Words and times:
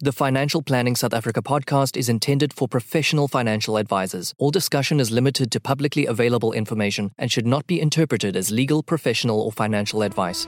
The 0.00 0.12
Financial 0.12 0.62
Planning 0.62 0.94
South 0.94 1.12
Africa 1.12 1.42
podcast 1.42 1.96
is 1.96 2.08
intended 2.08 2.52
for 2.52 2.68
professional 2.68 3.26
financial 3.26 3.76
advisors. 3.76 4.32
All 4.38 4.52
discussion 4.52 5.00
is 5.00 5.10
limited 5.10 5.50
to 5.50 5.58
publicly 5.58 6.06
available 6.06 6.52
information 6.52 7.10
and 7.18 7.32
should 7.32 7.48
not 7.48 7.66
be 7.66 7.80
interpreted 7.80 8.36
as 8.36 8.52
legal, 8.52 8.84
professional, 8.84 9.40
or 9.40 9.50
financial 9.50 10.02
advice. 10.02 10.46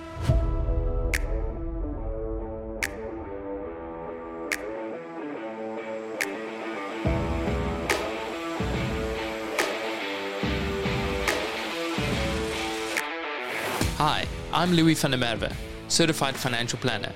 Hi, 13.97 14.27
I'm 14.53 14.75
Louis 14.75 14.95
van 14.95 15.11
der 15.11 15.19
Merwe, 15.19 15.53
certified 15.89 16.37
financial 16.37 16.79
planner. 16.79 17.13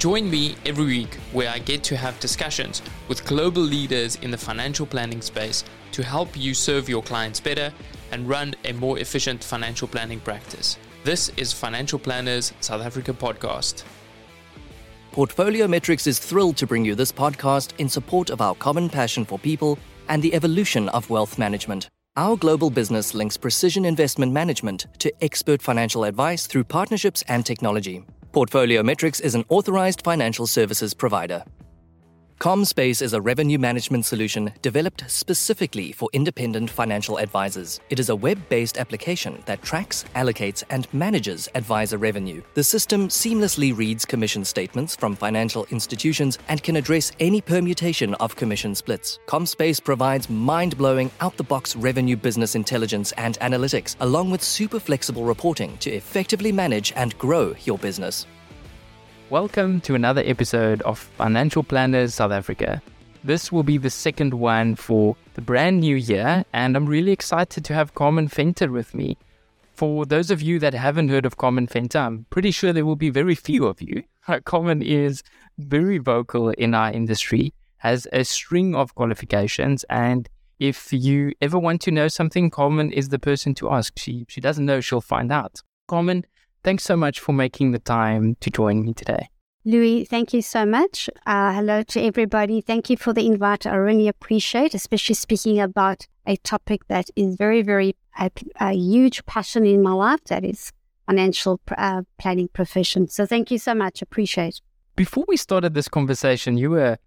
Join 0.00 0.30
me 0.30 0.56
every 0.64 0.86
week 0.86 1.16
where 1.34 1.50
I 1.50 1.58
get 1.58 1.84
to 1.84 1.94
have 1.94 2.18
discussions 2.20 2.80
with 3.08 3.22
global 3.26 3.60
leaders 3.60 4.16
in 4.22 4.30
the 4.30 4.38
financial 4.38 4.86
planning 4.86 5.20
space 5.20 5.62
to 5.92 6.02
help 6.02 6.34
you 6.34 6.54
serve 6.54 6.88
your 6.88 7.02
clients 7.02 7.38
better 7.38 7.70
and 8.10 8.26
run 8.26 8.54
a 8.64 8.72
more 8.72 8.98
efficient 8.98 9.44
financial 9.44 9.86
planning 9.86 10.18
practice. 10.18 10.78
This 11.04 11.28
is 11.36 11.52
Financial 11.52 11.98
Planners 11.98 12.54
South 12.60 12.80
Africa 12.80 13.12
podcast. 13.12 13.84
Portfolio 15.12 15.66
Metrix 15.66 16.06
is 16.06 16.18
thrilled 16.18 16.56
to 16.56 16.66
bring 16.66 16.82
you 16.82 16.94
this 16.94 17.12
podcast 17.12 17.74
in 17.76 17.90
support 17.90 18.30
of 18.30 18.40
our 18.40 18.54
common 18.54 18.88
passion 18.88 19.26
for 19.26 19.38
people 19.38 19.78
and 20.08 20.22
the 20.22 20.32
evolution 20.32 20.88
of 20.88 21.10
wealth 21.10 21.38
management. 21.38 21.90
Our 22.16 22.38
global 22.38 22.70
business 22.70 23.12
links 23.12 23.36
precision 23.36 23.84
investment 23.84 24.32
management 24.32 24.86
to 25.00 25.12
expert 25.22 25.60
financial 25.60 26.04
advice 26.04 26.46
through 26.46 26.64
partnerships 26.64 27.22
and 27.28 27.44
technology. 27.44 28.06
Portfolio 28.32 28.82
Metrix 28.82 29.20
is 29.20 29.34
an 29.34 29.44
authorized 29.48 30.02
financial 30.04 30.46
services 30.46 30.94
provider. 30.94 31.42
ComSpace 32.40 33.02
is 33.02 33.12
a 33.12 33.20
revenue 33.20 33.58
management 33.58 34.06
solution 34.06 34.50
developed 34.62 35.04
specifically 35.10 35.92
for 35.92 36.08
independent 36.14 36.70
financial 36.70 37.18
advisors. 37.18 37.80
It 37.90 38.00
is 38.00 38.08
a 38.08 38.16
web 38.16 38.38
based 38.48 38.78
application 38.78 39.42
that 39.44 39.60
tracks, 39.60 40.06
allocates, 40.14 40.62
and 40.70 40.88
manages 40.94 41.50
advisor 41.54 41.98
revenue. 41.98 42.40
The 42.54 42.64
system 42.64 43.08
seamlessly 43.08 43.76
reads 43.76 44.06
commission 44.06 44.46
statements 44.46 44.96
from 44.96 45.16
financial 45.16 45.66
institutions 45.66 46.38
and 46.48 46.62
can 46.62 46.76
address 46.76 47.12
any 47.20 47.42
permutation 47.42 48.14
of 48.14 48.36
commission 48.36 48.74
splits. 48.74 49.18
ComSpace 49.26 49.84
provides 49.84 50.30
mind 50.30 50.78
blowing, 50.78 51.10
out 51.20 51.36
the 51.36 51.44
box 51.44 51.76
revenue 51.76 52.16
business 52.16 52.54
intelligence 52.54 53.12
and 53.18 53.38
analytics, 53.40 53.96
along 54.00 54.30
with 54.30 54.42
super 54.42 54.80
flexible 54.80 55.24
reporting 55.24 55.76
to 55.76 55.90
effectively 55.90 56.52
manage 56.52 56.94
and 56.96 57.18
grow 57.18 57.54
your 57.66 57.76
business. 57.76 58.24
Welcome 59.30 59.80
to 59.82 59.94
another 59.94 60.24
episode 60.26 60.82
of 60.82 60.98
Financial 60.98 61.62
Planners 61.62 62.14
South 62.14 62.32
Africa. 62.32 62.82
This 63.22 63.52
will 63.52 63.62
be 63.62 63.78
the 63.78 63.88
second 63.88 64.34
one 64.34 64.74
for 64.74 65.14
the 65.34 65.40
brand 65.40 65.78
new 65.78 65.94
year, 65.94 66.44
and 66.52 66.76
I'm 66.76 66.86
really 66.86 67.12
excited 67.12 67.64
to 67.64 67.74
have 67.74 67.94
Carmen 67.94 68.26
Venter 68.26 68.72
with 68.72 68.92
me. 68.92 69.16
For 69.72 70.04
those 70.04 70.32
of 70.32 70.42
you 70.42 70.58
that 70.58 70.74
haven't 70.74 71.10
heard 71.10 71.24
of 71.24 71.36
Carmen 71.36 71.68
Venter, 71.68 72.00
I'm 72.00 72.26
pretty 72.30 72.50
sure 72.50 72.72
there 72.72 72.84
will 72.84 72.96
be 72.96 73.10
very 73.10 73.36
few 73.36 73.66
of 73.66 73.80
you. 73.80 74.02
Uh, 74.28 74.40
Carmen 74.44 74.82
is 74.82 75.22
very 75.58 75.98
vocal 75.98 76.50
in 76.50 76.74
our 76.74 76.90
industry, 76.92 77.54
has 77.78 78.08
a 78.12 78.24
string 78.24 78.74
of 78.74 78.96
qualifications, 78.96 79.84
and 79.84 80.28
if 80.58 80.92
you 80.92 81.32
ever 81.40 81.58
want 81.58 81.80
to 81.82 81.92
know 81.92 82.08
something, 82.08 82.50
Carmen 82.50 82.92
is 82.92 83.08
the 83.08 83.18
person 83.18 83.54
to 83.54 83.70
ask. 83.70 83.96
She 83.96 84.26
she 84.28 84.40
doesn't 84.40 84.66
know, 84.66 84.80
she'll 84.80 85.00
find 85.00 85.30
out. 85.32 85.62
Carmen, 85.86 86.26
Thanks 86.62 86.84
so 86.84 86.96
much 86.96 87.20
for 87.20 87.32
making 87.32 87.72
the 87.72 87.78
time 87.78 88.36
to 88.40 88.50
join 88.50 88.84
me 88.84 88.92
today. 88.92 89.28
Louis, 89.64 90.04
thank 90.04 90.32
you 90.32 90.40
so 90.40 90.64
much. 90.64 91.10
Uh, 91.26 91.52
hello 91.52 91.82
to 91.82 92.00
everybody. 92.00 92.60
Thank 92.62 92.88
you 92.88 92.96
for 92.96 93.12
the 93.12 93.26
invite. 93.26 93.66
I 93.66 93.76
really 93.76 94.08
appreciate, 94.08 94.74
especially 94.74 95.14
speaking 95.14 95.60
about 95.60 96.06
a 96.26 96.36
topic 96.36 96.86
that 96.88 97.10
is 97.14 97.36
very, 97.36 97.60
very 97.60 97.94
a, 98.18 98.30
a 98.58 98.72
huge 98.72 99.24
passion 99.26 99.66
in 99.66 99.82
my 99.82 99.92
life. 99.92 100.24
That 100.24 100.44
is 100.44 100.72
financial 101.06 101.60
uh, 101.76 102.02
planning 102.18 102.48
profession. 102.48 103.08
So 103.08 103.26
thank 103.26 103.50
you 103.50 103.58
so 103.58 103.74
much. 103.74 104.00
Appreciate. 104.00 104.60
Before 104.96 105.24
we 105.28 105.36
started 105.36 105.74
this 105.74 105.88
conversation, 105.88 106.56
you 106.56 106.70
were, 106.70 106.98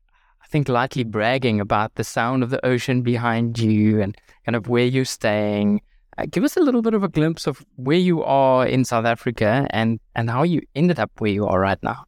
I 0.44 0.48
think, 0.48 0.70
lightly 0.70 1.04
bragging 1.04 1.60
about 1.60 1.96
the 1.96 2.04
sound 2.04 2.44
of 2.44 2.50
the 2.50 2.64
ocean 2.66 3.02
behind 3.02 3.58
you 3.58 4.02
and 4.02 4.16
kind 4.46 4.56
of 4.56 4.68
where 4.68 4.86
you're 4.86 5.06
staying. 5.06 5.82
Uh, 6.18 6.26
give 6.30 6.44
us 6.44 6.56
a 6.58 6.60
little 6.62 6.82
bit 6.82 6.94
of 6.94 7.04
a 7.04 7.10
glimpse 7.10 7.48
of 7.48 7.66
where 7.76 7.98
you 7.98 8.24
are 8.24 8.66
in 8.68 8.86
South 8.86 9.06
Africa 9.06 9.68
and, 9.72 10.00
and 10.16 10.30
how 10.30 10.44
you 10.44 10.62
ended 10.76 11.00
up 11.00 11.12
where 11.18 11.32
you 11.32 11.46
are 11.48 11.60
right 11.60 11.82
now. 11.82 12.06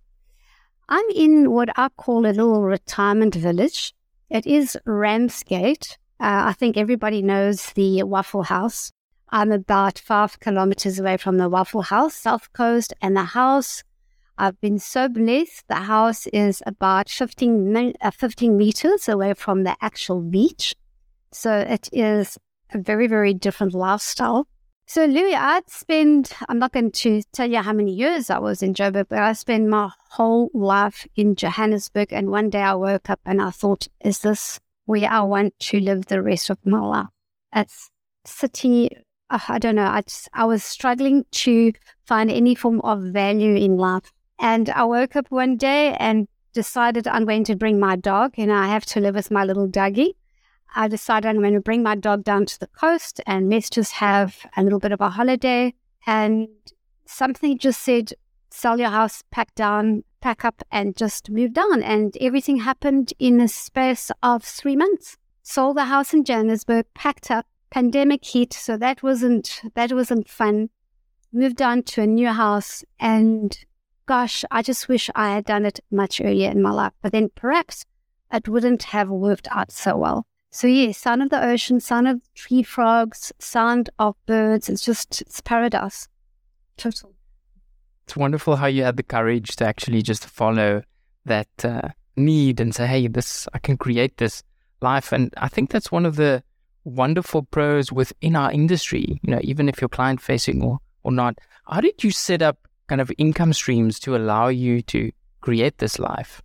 I'm 0.89 1.05
in 1.15 1.51
what 1.51 1.69
I 1.75 1.89
call 1.97 2.25
a 2.25 2.29
little 2.29 2.61
retirement 2.61 3.33
village. 3.35 3.93
It 4.29 4.45
is 4.45 4.77
Ramsgate. 4.85 5.97
Uh, 6.19 6.49
I 6.49 6.53
think 6.53 6.77
everybody 6.77 7.21
knows 7.21 7.71
the 7.73 8.03
Waffle 8.03 8.43
House. 8.43 8.91
I'm 9.29 9.51
about 9.51 9.97
five 9.97 10.39
kilometers 10.39 10.99
away 10.99 11.17
from 11.17 11.37
the 11.37 11.49
Waffle 11.49 11.81
House, 11.81 12.13
South 12.13 12.53
Coast, 12.53 12.93
and 13.01 13.17
the 13.17 13.23
house. 13.23 13.83
I've 14.37 14.59
been 14.61 14.79
so 14.79 15.09
blessed. 15.09 15.67
The 15.67 15.75
house 15.75 16.27
is 16.27 16.61
about 16.65 17.09
15, 17.09 17.93
uh, 18.01 18.11
15 18.11 18.57
meters 18.57 19.09
away 19.09 19.33
from 19.33 19.63
the 19.63 19.75
actual 19.81 20.21
beach. 20.21 20.75
So 21.31 21.57
it 21.57 21.89
is 21.91 22.37
a 22.73 22.77
very, 22.79 23.07
very 23.07 23.33
different 23.33 23.73
lifestyle. 23.73 24.47
So, 24.87 25.05
Louis, 25.05 25.33
I'd 25.33 25.67
spend, 25.67 26.31
I'm 26.47 26.59
not 26.59 26.71
going 26.71 26.91
to 26.91 27.23
tell 27.33 27.49
you 27.49 27.61
how 27.61 27.73
many 27.73 27.91
years 27.91 28.29
I 28.29 28.37
was 28.37 28.61
in 28.61 28.75
Joburg, 28.75 29.07
but 29.09 29.17
I 29.17 29.33
spent 29.33 29.67
my 29.67 29.89
whole 30.11 30.51
life 30.53 31.07
in 31.15 31.35
Johannesburg. 31.35 32.13
And 32.13 32.29
one 32.29 32.51
day 32.51 32.61
I 32.61 32.75
woke 32.75 33.09
up 33.09 33.19
and 33.25 33.41
I 33.41 33.49
thought, 33.49 33.87
is 34.03 34.19
this 34.19 34.59
where 34.85 35.09
I 35.09 35.21
want 35.21 35.57
to 35.59 35.79
live 35.79 36.05
the 36.05 36.21
rest 36.21 36.51
of 36.51 36.59
my 36.65 36.79
life? 36.79 37.07
It's 37.55 37.89
city, 38.25 38.95
uh, 39.31 39.39
I 39.47 39.57
don't 39.57 39.75
know, 39.75 39.87
I, 39.87 40.01
just, 40.01 40.29
I 40.33 40.45
was 40.45 40.63
struggling 40.63 41.25
to 41.31 41.73
find 42.05 42.29
any 42.29 42.53
form 42.53 42.79
of 42.81 43.01
value 43.05 43.55
in 43.55 43.77
life. 43.77 44.11
And 44.39 44.69
I 44.69 44.83
woke 44.83 45.15
up 45.15 45.31
one 45.31 45.57
day 45.57 45.95
and 45.99 46.27
decided 46.53 47.07
I'm 47.07 47.25
going 47.25 47.43
to 47.45 47.55
bring 47.55 47.79
my 47.79 47.95
dog 47.95 48.35
and 48.37 48.51
I 48.51 48.67
have 48.67 48.85
to 48.87 48.99
live 48.99 49.15
with 49.15 49.31
my 49.31 49.43
little 49.43 49.67
doggy. 49.67 50.15
I 50.75 50.87
decided 50.87 51.29
I'm 51.29 51.41
going 51.41 51.53
to 51.53 51.61
bring 51.61 51.83
my 51.83 51.95
dog 51.95 52.23
down 52.23 52.45
to 52.47 52.59
the 52.59 52.67
coast 52.67 53.21
and 53.25 53.49
let's 53.49 53.69
just 53.69 53.93
have 53.93 54.45
a 54.57 54.63
little 54.63 54.79
bit 54.79 54.91
of 54.91 55.01
a 55.01 55.09
holiday. 55.09 55.73
And 56.05 56.47
something 57.05 57.57
just 57.57 57.81
said, 57.81 58.13
sell 58.49 58.79
your 58.79 58.89
house, 58.89 59.23
pack 59.31 59.53
down, 59.55 60.03
pack 60.21 60.43
up, 60.43 60.61
and 60.71 60.95
just 60.95 61.29
move 61.29 61.53
down. 61.53 61.81
And 61.83 62.15
everything 62.19 62.57
happened 62.57 63.13
in 63.19 63.37
the 63.37 63.47
space 63.47 64.11
of 64.23 64.43
three 64.43 64.75
months. 64.75 65.17
Sold 65.43 65.77
the 65.77 65.85
house 65.85 66.13
in 66.13 66.23
Johannesburg, 66.23 66.85
packed 66.93 67.29
up, 67.29 67.45
pandemic 67.69 68.25
hit, 68.25 68.53
so 68.53 68.77
that 68.77 69.03
wasn't 69.03 69.61
that 69.75 69.93
wasn't 69.93 70.27
fun. 70.27 70.69
Moved 71.31 71.61
on 71.61 71.83
to 71.83 72.01
a 72.01 72.07
new 72.07 72.29
house 72.29 72.83
and 72.99 73.57
gosh, 74.05 74.43
I 74.51 74.61
just 74.61 74.87
wish 74.87 75.09
I 75.15 75.33
had 75.33 75.45
done 75.45 75.65
it 75.65 75.79
much 75.91 76.21
earlier 76.21 76.49
in 76.49 76.61
my 76.61 76.71
life. 76.71 76.93
But 77.01 77.11
then 77.11 77.29
perhaps 77.35 77.85
it 78.31 78.47
wouldn't 78.47 78.83
have 78.83 79.09
worked 79.09 79.47
out 79.51 79.71
so 79.71 79.97
well. 79.97 80.25
So 80.55 80.67
yeah, 80.67 80.93
sound 80.93 81.21
of 81.21 81.31
the 81.31 81.45
ocean, 81.45 81.81
sound 81.81 82.07
of 82.07 82.21
tree 82.33 82.63
frogs, 82.63 83.33
sound 83.39 83.89
of 83.99 84.15
birds. 84.25 84.69
It's 84.69 84.85
just 84.85 85.19
it's 85.19 85.41
paradise. 85.41 86.07
Total. 86.77 87.13
It's 88.05 88.15
wonderful 88.15 88.55
how 88.55 88.67
you 88.67 88.83
had 88.83 88.95
the 88.95 89.03
courage 89.03 89.57
to 89.57 89.67
actually 89.67 90.01
just 90.01 90.25
follow 90.25 90.83
that 91.25 91.49
uh, 91.65 91.89
need 92.15 92.61
and 92.61 92.73
say, 92.73 92.87
"Hey, 92.87 93.09
this 93.09 93.49
I 93.53 93.59
can 93.59 93.75
create 93.75 94.15
this 94.15 94.43
life." 94.79 95.11
And 95.11 95.33
I 95.35 95.49
think 95.49 95.71
that's 95.71 95.91
one 95.91 96.05
of 96.05 96.15
the 96.15 96.41
wonderful 96.85 97.43
pros 97.43 97.91
within 97.91 98.37
our 98.37 98.49
industry. 98.49 99.19
You 99.23 99.31
know, 99.31 99.41
even 99.43 99.67
if 99.67 99.81
you're 99.81 99.89
client 99.89 100.21
facing 100.21 100.63
or 100.63 100.79
or 101.03 101.11
not, 101.11 101.37
how 101.67 101.81
did 101.81 102.01
you 102.01 102.11
set 102.11 102.41
up 102.41 102.59
kind 102.87 103.01
of 103.01 103.11
income 103.17 103.51
streams 103.51 103.99
to 103.99 104.15
allow 104.15 104.47
you 104.47 104.81
to 104.83 105.11
create 105.41 105.79
this 105.79 105.99
life? 105.99 106.41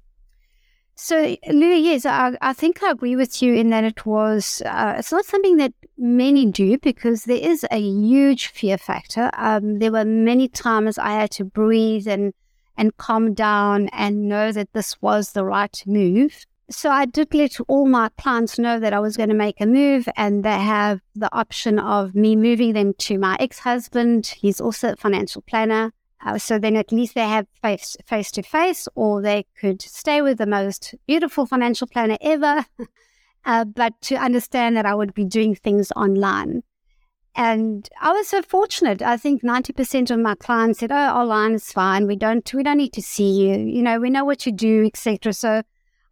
So, 1.03 1.35
Louis, 1.49 1.79
yes, 1.79 2.05
I, 2.05 2.37
I, 2.43 2.53
think 2.53 2.83
I 2.83 2.91
agree 2.91 3.17
with 3.17 3.41
you 3.41 3.55
in 3.55 3.71
that 3.71 3.85
it 3.85 4.05
was, 4.05 4.63
uh, 4.67 4.97
it's 4.99 5.11
not 5.11 5.25
something 5.25 5.57
that 5.57 5.73
many 5.97 6.45
do 6.45 6.77
because 6.77 7.25
there 7.25 7.41
is 7.41 7.65
a 7.71 7.81
huge 7.81 8.49
fear 8.49 8.77
factor. 8.77 9.31
Um, 9.33 9.79
there 9.79 9.91
were 9.91 10.05
many 10.05 10.47
times 10.47 10.99
I 10.99 11.13
had 11.13 11.31
to 11.33 11.45
breathe 11.47 12.07
and, 12.07 12.35
and 12.77 12.95
calm 12.99 13.33
down 13.33 13.89
and 13.95 14.29
know 14.29 14.53
that 14.53 14.75
this 14.75 15.01
was 15.01 15.33
the 15.33 15.43
right 15.43 15.83
move. 15.87 16.45
So 16.71 16.91
I 16.91 17.07
did 17.07 17.33
let 17.33 17.57
all 17.67 17.87
my 17.87 18.11
clients 18.19 18.59
know 18.59 18.79
that 18.79 18.93
I 18.93 19.01
was 19.01 19.17
going 19.17 19.31
to 19.31 19.35
make 19.35 19.59
a 19.59 19.67
move 19.67 20.07
and 20.19 20.45
they 20.45 20.59
have 20.59 21.01
the 21.17 21.35
option 21.35 21.79
of 21.79 22.15
me 22.15 22.37
moving 22.37 22.75
them 22.75 22.93
to 22.99 23.19
my 23.19 23.39
ex-husband. 23.41 24.27
He's 24.27 24.61
also 24.61 24.93
a 24.93 24.97
financial 24.97 25.41
planner. 25.41 25.95
Uh, 26.25 26.39
so 26.39 26.59
then 26.59 26.77
at 26.77 26.93
least 26.93 27.15
they 27.15 27.27
have 27.27 27.47
face 27.63 27.97
face 28.05 28.31
to 28.33 28.43
face, 28.43 28.87
or 28.95 29.23
they 29.23 29.47
could 29.59 29.81
stay 29.81 30.21
with 30.21 30.39
the 30.39 30.47
most 30.47 30.95
beautiful 31.07 31.47
financial 31.47 31.87
planner 31.87 32.19
ever, 32.21 32.67
uh, 33.45 33.65
but 33.65 33.99
to 34.03 34.17
understand 34.17 34.77
that 34.77 34.87
I 34.87 34.95
would 34.95 35.15
be 35.15 35.25
doing 35.25 35.55
things 35.55 35.91
online. 35.97 36.63
And 37.37 37.89
I 38.01 38.13
was 38.13 38.29
so 38.29 38.43
fortunate. 38.43 39.01
I 39.01 39.17
think 39.17 39.43
ninety 39.43 39.73
percent 39.73 40.11
of 40.11 40.19
my 40.19 40.35
clients 40.35 40.81
said, 40.81 40.93
"Oh, 40.93 40.95
online 40.95 41.55
is 41.55 41.73
fine. 41.73 42.07
We 42.07 42.17
don't 42.17 42.53
we 42.53 42.63
don't 42.63 42.77
need 42.77 42.93
to 42.95 43.03
see 43.03 43.31
you. 43.31 43.57
You 43.57 43.83
know, 43.83 43.99
we 43.99 44.11
know 44.11 44.25
what 44.25 44.45
you 44.45 44.53
do, 44.53 44.85
etc." 44.85 45.33
So 45.33 45.63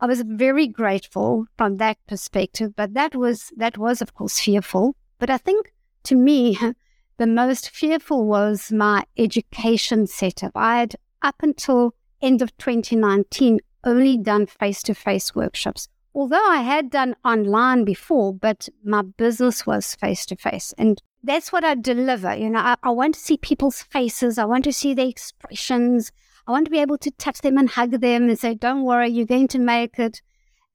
I 0.01 0.07
was 0.07 0.23
very 0.23 0.69
grateful 0.69 1.47
from 1.57 1.77
that 1.79 1.99
perspective, 2.07 2.75
but 2.77 2.95
that 2.95 3.15
was 3.15 3.53
that 3.57 3.77
was 3.77 4.01
of 4.01 4.15
course 4.15 4.39
fearful. 4.39 4.95
But 5.19 5.29
I 5.29 5.39
think 5.39 5.73
to 6.05 6.15
me, 6.15 6.57
the 7.19 7.27
most 7.27 7.71
fearful 7.71 8.25
was 8.25 8.73
my 8.73 9.05
education 9.17 10.07
setup. 10.07 10.53
I 10.55 10.79
had 10.79 10.97
up 11.21 11.37
until 11.43 11.95
end 12.23 12.43
of 12.43 12.57
2019 12.59 13.59
only 13.85 14.17
done 14.17 14.47
face-to-face 14.47 15.35
workshops. 15.35 15.89
Although 16.15 16.49
I 16.49 16.63
had 16.63 16.91
done 16.91 17.17
online 17.25 17.85
before, 17.85 18.33
but 18.33 18.69
my 18.85 19.03
business 19.03 19.67
was 19.67 19.95
face-to-face. 19.97 20.75
And 20.79 21.03
that's 21.23 21.53
what 21.53 21.65
I 21.65 21.75
deliver. 21.75 22.35
You 22.37 22.51
know, 22.51 22.61
I, 22.61 22.77
I 22.83 22.91
want 22.91 23.15
to 23.15 23.21
see 23.21 23.37
people's 23.37 23.83
faces. 23.83 24.39
I 24.39 24.45
want 24.45 24.65
to 24.65 24.73
see 24.73 24.95
their 24.95 25.09
expressions. 25.09 26.13
I 26.47 26.53
want 26.53 26.67
to 26.67 26.71
be 26.71 26.81
able 26.81 26.99
to 26.99 27.11
touch 27.13 27.41
them 27.41 27.59
and 27.59 27.69
hug 27.69 28.01
them 28.01 28.29
and 28.29 28.39
say, 28.39 28.55
don't 28.55 28.85
worry, 28.85 29.09
you're 29.09 29.27
going 29.27 29.49
to 29.49 29.59
make 29.59 29.99
it. 29.99 30.23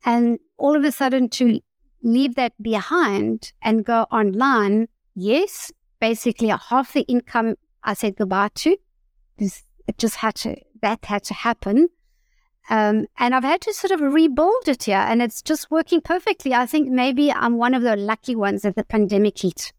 And 0.05 0.39
all 0.57 0.75
of 0.75 0.83
a 0.83 0.91
sudden 0.91 1.29
to 1.29 1.61
leave 2.03 2.35
that 2.35 2.53
behind 2.61 3.53
and 3.61 3.85
go 3.85 4.05
online, 4.11 4.89
yes, 5.15 5.71
basically 6.03 6.49
half 6.49 6.91
the 6.91 7.03
income 7.03 7.55
I 7.81 7.93
said 7.93 8.17
goodbye 8.17 8.49
to. 8.55 8.75
It 9.37 9.97
just 9.97 10.17
had 10.17 10.35
to, 10.43 10.57
that 10.81 11.05
had 11.05 11.23
to 11.25 11.33
happen. 11.33 11.87
Um, 12.69 13.05
and 13.17 13.33
I've 13.33 13.45
had 13.45 13.61
to 13.61 13.73
sort 13.73 13.91
of 13.91 14.01
rebuild 14.01 14.67
it 14.67 14.83
here, 14.83 14.97
and 14.97 15.21
it's 15.21 15.41
just 15.41 15.71
working 15.71 16.01
perfectly. 16.01 16.53
I 16.53 16.65
think 16.65 16.89
maybe 16.89 17.31
I'm 17.31 17.55
one 17.57 17.73
of 17.73 17.83
the 17.83 17.95
lucky 17.95 18.35
ones 18.35 18.63
that 18.63 18.75
the 18.75 18.83
pandemic 18.83 19.39
hit. 19.39 19.71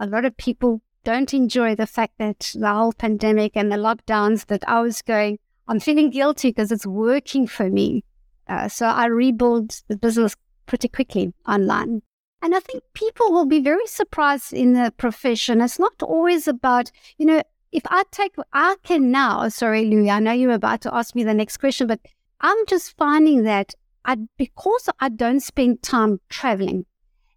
A 0.00 0.06
lot 0.08 0.24
of 0.24 0.36
people 0.36 0.82
don't 1.04 1.32
enjoy 1.32 1.76
the 1.76 1.86
fact 1.86 2.14
that 2.18 2.50
the 2.52 2.72
whole 2.72 2.92
pandemic 2.92 3.52
and 3.56 3.70
the 3.70 3.76
lockdowns 3.76 4.46
that 4.46 4.68
I 4.68 4.80
was 4.80 5.02
going, 5.02 5.38
I'm 5.68 5.78
feeling 5.78 6.10
guilty 6.10 6.48
because 6.48 6.72
it's 6.72 6.86
working 6.86 7.46
for 7.46 7.70
me. 7.70 8.02
Uh, 8.48 8.68
so 8.68 8.86
I 8.86 9.06
rebuild 9.06 9.82
the 9.86 9.96
business 9.96 10.34
pretty 10.66 10.88
quickly 10.88 11.32
online. 11.46 12.02
And 12.42 12.54
I 12.54 12.60
think 12.60 12.82
people 12.94 13.32
will 13.32 13.46
be 13.46 13.60
very 13.60 13.86
surprised 13.86 14.52
in 14.52 14.72
the 14.72 14.92
profession. 14.96 15.60
It's 15.60 15.78
not 15.78 16.02
always 16.02 16.48
about, 16.48 16.90
you 17.18 17.26
know, 17.26 17.42
if 17.70 17.82
I 17.88 18.04
take, 18.10 18.34
I 18.52 18.76
can 18.82 19.10
now, 19.10 19.48
sorry, 19.48 19.84
Louis, 19.84 20.10
I 20.10 20.20
know 20.20 20.32
you're 20.32 20.52
about 20.52 20.80
to 20.82 20.94
ask 20.94 21.14
me 21.14 21.22
the 21.22 21.34
next 21.34 21.58
question, 21.58 21.86
but 21.86 22.00
I'm 22.40 22.66
just 22.66 22.96
finding 22.96 23.42
that 23.44 23.74
I, 24.04 24.16
because 24.38 24.88
I 24.98 25.10
don't 25.10 25.40
spend 25.40 25.82
time 25.82 26.20
traveling, 26.30 26.86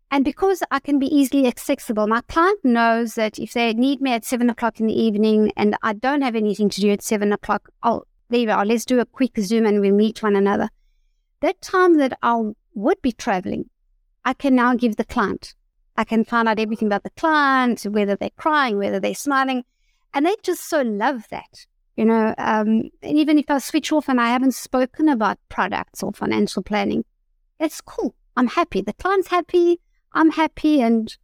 and 0.09 0.23
because 0.23 0.63
I 0.71 0.79
can 0.79 0.99
be 0.99 1.07
easily 1.07 1.47
accessible, 1.47 2.07
my 2.07 2.21
client 2.21 2.59
knows 2.63 3.15
that 3.15 3.39
if 3.39 3.53
they 3.53 3.73
need 3.73 3.99
me 3.99 4.13
at 4.13 4.23
seven 4.23 4.49
o'clock 4.49 4.79
in 4.79 4.87
the 4.87 4.99
evening 4.99 5.51
and 5.57 5.75
I 5.81 5.93
don't 5.93 6.21
have 6.21 6.35
anything 6.35 6.69
to 6.69 6.81
do 6.81 6.91
at 6.91 7.01
seven 7.01 7.33
o'clock, 7.33 7.69
I'll 7.81 8.05
there 8.29 8.39
you 8.39 8.49
are, 8.51 8.65
let's 8.65 8.85
do 8.85 8.99
a 8.99 9.05
quick 9.05 9.37
Zoom 9.39 9.65
and 9.65 9.81
we 9.81 9.91
meet 9.91 10.23
one 10.23 10.35
another. 10.35 10.69
That 11.41 11.61
time 11.61 11.97
that 11.97 12.17
I 12.21 12.41
would 12.73 13.01
be 13.01 13.11
traveling, 13.11 13.69
I 14.25 14.33
can 14.33 14.55
now 14.55 14.75
give 14.75 14.95
the 14.95 15.05
client. 15.05 15.55
I 15.95 16.03
can 16.03 16.23
find 16.23 16.47
out 16.47 16.59
everything 16.59 16.87
about 16.87 17.03
the 17.03 17.11
client, 17.11 17.83
whether 17.83 18.15
they're 18.15 18.29
crying, 18.37 18.77
whether 18.77 18.99
they're 18.99 19.13
smiling. 19.13 19.63
And 20.13 20.25
they 20.25 20.35
just 20.43 20.67
so 20.67 20.81
love 20.81 21.27
that. 21.29 21.65
You 21.95 22.05
know, 22.05 22.33
um, 22.39 22.89
and 23.03 23.17
even 23.17 23.37
if 23.37 23.45
I 23.49 23.59
switch 23.59 23.91
off 23.91 24.09
and 24.09 24.19
I 24.19 24.29
haven't 24.29 24.55
spoken 24.55 25.09
about 25.09 25.37
products 25.49 26.01
or 26.01 26.11
financial 26.11 26.63
planning, 26.63 27.05
it's 27.59 27.81
cool. 27.81 28.15
I'm 28.35 28.47
happy. 28.47 28.81
The 28.81 28.93
client's 28.93 29.27
happy. 29.27 29.79
I'm 30.13 30.31
happy 30.31 30.81
and 30.81 31.15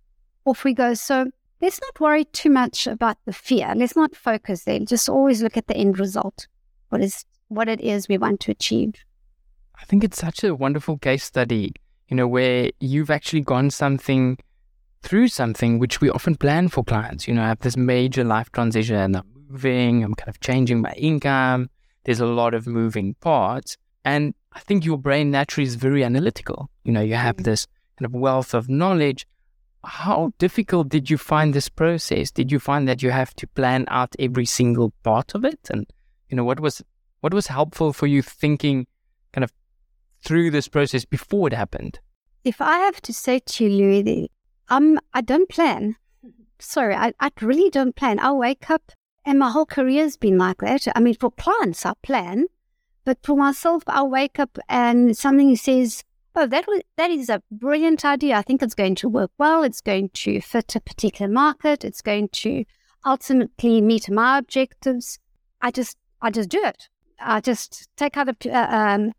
off 0.45 0.63
we 0.63 0.73
go. 0.75 0.93
So 0.93 1.25
let's 1.61 1.81
not 1.81 1.99
worry 1.99 2.25
too 2.25 2.51
much 2.51 2.85
about 2.85 3.17
the 3.25 3.33
fear. 3.33 3.73
Let's 3.75 3.95
not 3.95 4.15
focus 4.15 4.63
there. 4.63 4.79
Just 4.79 5.09
always 5.09 5.41
look 5.41 5.57
at 5.57 5.67
the 5.67 5.75
end 5.75 5.97
result. 5.99 6.47
What 6.89 7.01
is 7.01 7.25
what 7.47 7.67
it 7.67 7.81
is 7.81 8.07
we 8.07 8.17
want 8.17 8.39
to 8.41 8.51
achieve. 8.51 8.93
I 9.79 9.85
think 9.85 10.03
it's 10.03 10.17
such 10.19 10.43
a 10.43 10.53
wonderful 10.53 10.97
case 10.97 11.23
study, 11.23 11.73
you 12.09 12.15
know, 12.15 12.27
where 12.27 12.71
you've 12.79 13.11
actually 13.11 13.41
gone 13.41 13.69
something 13.69 14.37
through 15.01 15.27
something 15.29 15.79
which 15.79 16.01
we 16.01 16.09
often 16.09 16.35
plan 16.35 16.67
for 16.67 16.83
clients. 16.83 17.27
You 17.27 17.35
know, 17.35 17.43
I 17.43 17.47
have 17.47 17.59
this 17.59 17.77
major 17.77 18.23
life 18.23 18.51
transition, 18.51 19.15
I'm 19.15 19.23
moving, 19.49 20.03
I'm 20.03 20.15
kind 20.15 20.29
of 20.29 20.39
changing 20.41 20.81
my 20.81 20.91
income. 20.93 21.69
There's 22.03 22.19
a 22.19 22.25
lot 22.25 22.53
of 22.53 22.67
moving 22.67 23.13
parts. 23.15 23.77
And 24.03 24.33
I 24.53 24.59
think 24.59 24.83
your 24.83 24.97
brain 24.97 25.31
naturally 25.31 25.67
is 25.67 25.75
very 25.75 26.03
analytical. 26.03 26.69
You 26.83 26.91
know, 26.91 27.01
you 27.01 27.15
have 27.15 27.35
mm-hmm. 27.35 27.43
this 27.43 27.67
kind 27.97 28.05
of 28.05 28.13
wealth 28.13 28.53
of 28.53 28.69
knowledge. 28.69 29.27
How 29.85 30.33
difficult 30.39 30.89
did 30.89 31.09
you 31.09 31.17
find 31.17 31.53
this 31.53 31.69
process? 31.69 32.31
Did 32.31 32.51
you 32.51 32.59
find 32.59 32.87
that 32.87 33.01
you 33.03 33.11
have 33.11 33.33
to 33.35 33.47
plan 33.47 33.85
out 33.87 34.15
every 34.19 34.45
single 34.45 34.91
part 35.03 35.35
of 35.35 35.45
it? 35.45 35.59
And 35.69 35.85
you 36.29 36.35
know, 36.35 36.43
what 36.43 36.59
was 36.59 36.81
what 37.21 37.33
was 37.33 37.47
helpful 37.47 37.93
for 37.93 38.07
you 38.07 38.21
thinking 38.21 38.87
kind 39.31 39.43
of 39.43 39.51
through 40.21 40.51
this 40.51 40.67
process 40.67 41.05
before 41.05 41.47
it 41.47 41.53
happened? 41.53 41.99
If 42.43 42.61
I 42.61 42.79
have 42.79 43.01
to 43.01 43.13
say 43.13 43.39
to 43.39 43.65
you, 43.65 43.69
Louis, 43.69 44.31
I 44.69 45.21
don't 45.21 45.49
plan. 45.49 45.95
Sorry, 46.59 46.95
I, 46.95 47.13
I 47.19 47.31
really 47.41 47.69
don't 47.69 47.95
plan. 47.95 48.19
I 48.19 48.31
wake 48.31 48.69
up 48.69 48.91
and 49.25 49.39
my 49.39 49.51
whole 49.51 49.65
career 49.65 50.03
has 50.03 50.17
been 50.17 50.37
like 50.37 50.57
that. 50.57 50.87
I 50.95 50.99
mean, 50.99 51.15
for 51.15 51.31
clients, 51.31 51.85
I 51.85 51.93
plan, 52.01 52.45
but 53.05 53.17
for 53.23 53.35
myself, 53.35 53.83
I 53.87 54.03
wake 54.03 54.39
up 54.39 54.57
and 54.67 55.17
something 55.17 55.55
says, 55.55 56.03
oh, 56.35 56.47
that 56.47 56.67
was, 56.67 56.81
that 56.97 57.11
is 57.11 57.29
a 57.29 57.41
brilliant 57.51 58.05
idea. 58.05 58.35
I 58.35 58.41
think 58.41 58.61
it's 58.61 58.75
going 58.75 58.95
to 58.95 59.09
work 59.09 59.31
well. 59.37 59.63
It's 59.63 59.81
going 59.81 60.09
to 60.09 60.41
fit 60.41 60.75
a 60.75 60.81
particular 60.81 61.31
market. 61.31 61.83
It's 61.83 62.01
going 62.01 62.29
to 62.29 62.65
ultimately 63.05 63.81
meet 63.81 64.09
my 64.09 64.37
objectives. 64.37 65.19
I 65.61 65.71
just, 65.71 65.97
I 66.21 66.29
just 66.31 66.49
do 66.49 66.63
it. 66.63 66.89
I 67.19 67.41
just 67.41 67.89
take 67.97 68.15
out 68.17 68.29
a 68.29 68.35
uh, 68.51 68.95
um, 68.95 69.11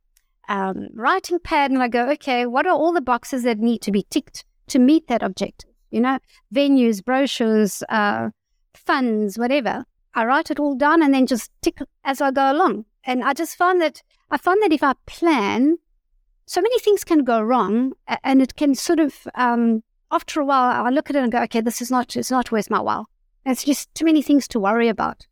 um, 0.51 0.89
writing 0.95 1.39
pad 1.39 1.71
and 1.71 1.83
I 1.83 1.89
go, 1.89 2.11
okay, 2.11 2.45
what 2.45 2.67
are 2.67 2.75
all 2.75 2.93
the 2.93 3.01
boxes 3.01 3.45
that 3.45 3.59
need 3.59 3.81
to 3.83 3.93
be 3.93 4.05
ticked 4.11 4.45
to 4.69 4.79
meet 4.79 5.07
that 5.07 5.23
objective? 5.23 5.71
You 5.91 6.01
know, 6.01 6.19
venues, 6.55 7.03
brochures, 7.03 7.83
uh, 7.89 8.31
funds, 8.75 9.39
whatever. 9.39 9.85
I 10.15 10.25
write 10.25 10.51
it 10.51 10.59
all 10.59 10.75
down 10.75 11.03
and 11.03 11.15
then 11.15 11.27
just 11.27 11.51
tick 11.63 11.79
as 12.05 12.21
I 12.21 12.33
go 12.33 12.51
along. 12.53 12.85
And 13.05 13.23
I 13.23 13.33
just 13.33 13.57
find 13.57 13.81
that 13.81 14.03
I 14.31 14.37
find 14.37 14.61
that 14.63 14.73
if 14.73 14.83
I 14.83 14.93
plan, 15.07 15.77
so 16.47 16.61
many 16.61 16.79
things 16.81 17.05
can 17.05 17.25
go 17.25 17.41
wrong, 17.41 17.93
and 18.25 18.43
it 18.43 18.57
can 18.57 18.75
sort 18.75 19.01
of 19.01 19.27
um, 19.37 19.83
after 20.11 20.41
a 20.41 20.45
while 20.45 20.85
I 20.85 20.91
look 20.91 21.11
at 21.11 21.17
it 21.17 21.23
and 21.23 21.33
go, 21.33 21.43
okay, 21.43 21.61
this 21.61 21.81
is 21.81 21.91
not 21.91 22.17
it's 22.17 22.31
not 22.31 22.51
worth 22.51 22.71
my 22.71 22.81
while. 22.81 23.09
It's 23.47 23.65
just 23.65 23.95
too 23.95 24.05
many 24.05 24.21
things 24.21 24.49
to 24.49 24.61
worry 24.61 24.89
about. 24.89 25.27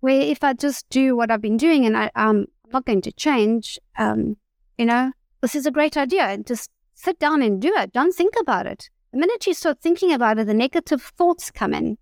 Where 0.00 0.20
if 0.20 0.44
I 0.44 0.52
just 0.52 0.88
do 0.90 1.16
what 1.16 1.30
I've 1.30 1.40
been 1.40 1.56
doing 1.56 1.84
and 1.86 1.96
I, 1.96 2.10
um, 2.14 2.46
I'm 2.64 2.70
not 2.72 2.86
going 2.86 3.02
to 3.02 3.12
change, 3.12 3.78
um, 3.98 4.36
you 4.78 4.86
know, 4.86 5.12
this 5.40 5.54
is 5.54 5.66
a 5.66 5.70
great 5.70 5.96
idea. 5.96 6.24
And 6.24 6.46
just 6.46 6.70
sit 6.94 7.18
down 7.18 7.42
and 7.42 7.60
do 7.60 7.72
it. 7.76 7.92
Don't 7.92 8.14
think 8.14 8.34
about 8.40 8.66
it. 8.66 8.90
The 9.12 9.18
minute 9.18 9.46
you 9.46 9.54
start 9.54 9.80
thinking 9.80 10.12
about 10.12 10.38
it, 10.38 10.46
the 10.46 10.54
negative 10.54 11.02
thoughts 11.02 11.50
come 11.50 11.72
in, 11.72 11.98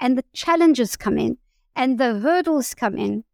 and 0.00 0.18
the 0.18 0.24
challenges 0.32 0.96
come 0.96 1.18
in, 1.18 1.38
and 1.76 1.98
the 1.98 2.18
hurdles 2.18 2.74
come 2.74 2.96
in. 2.96 3.24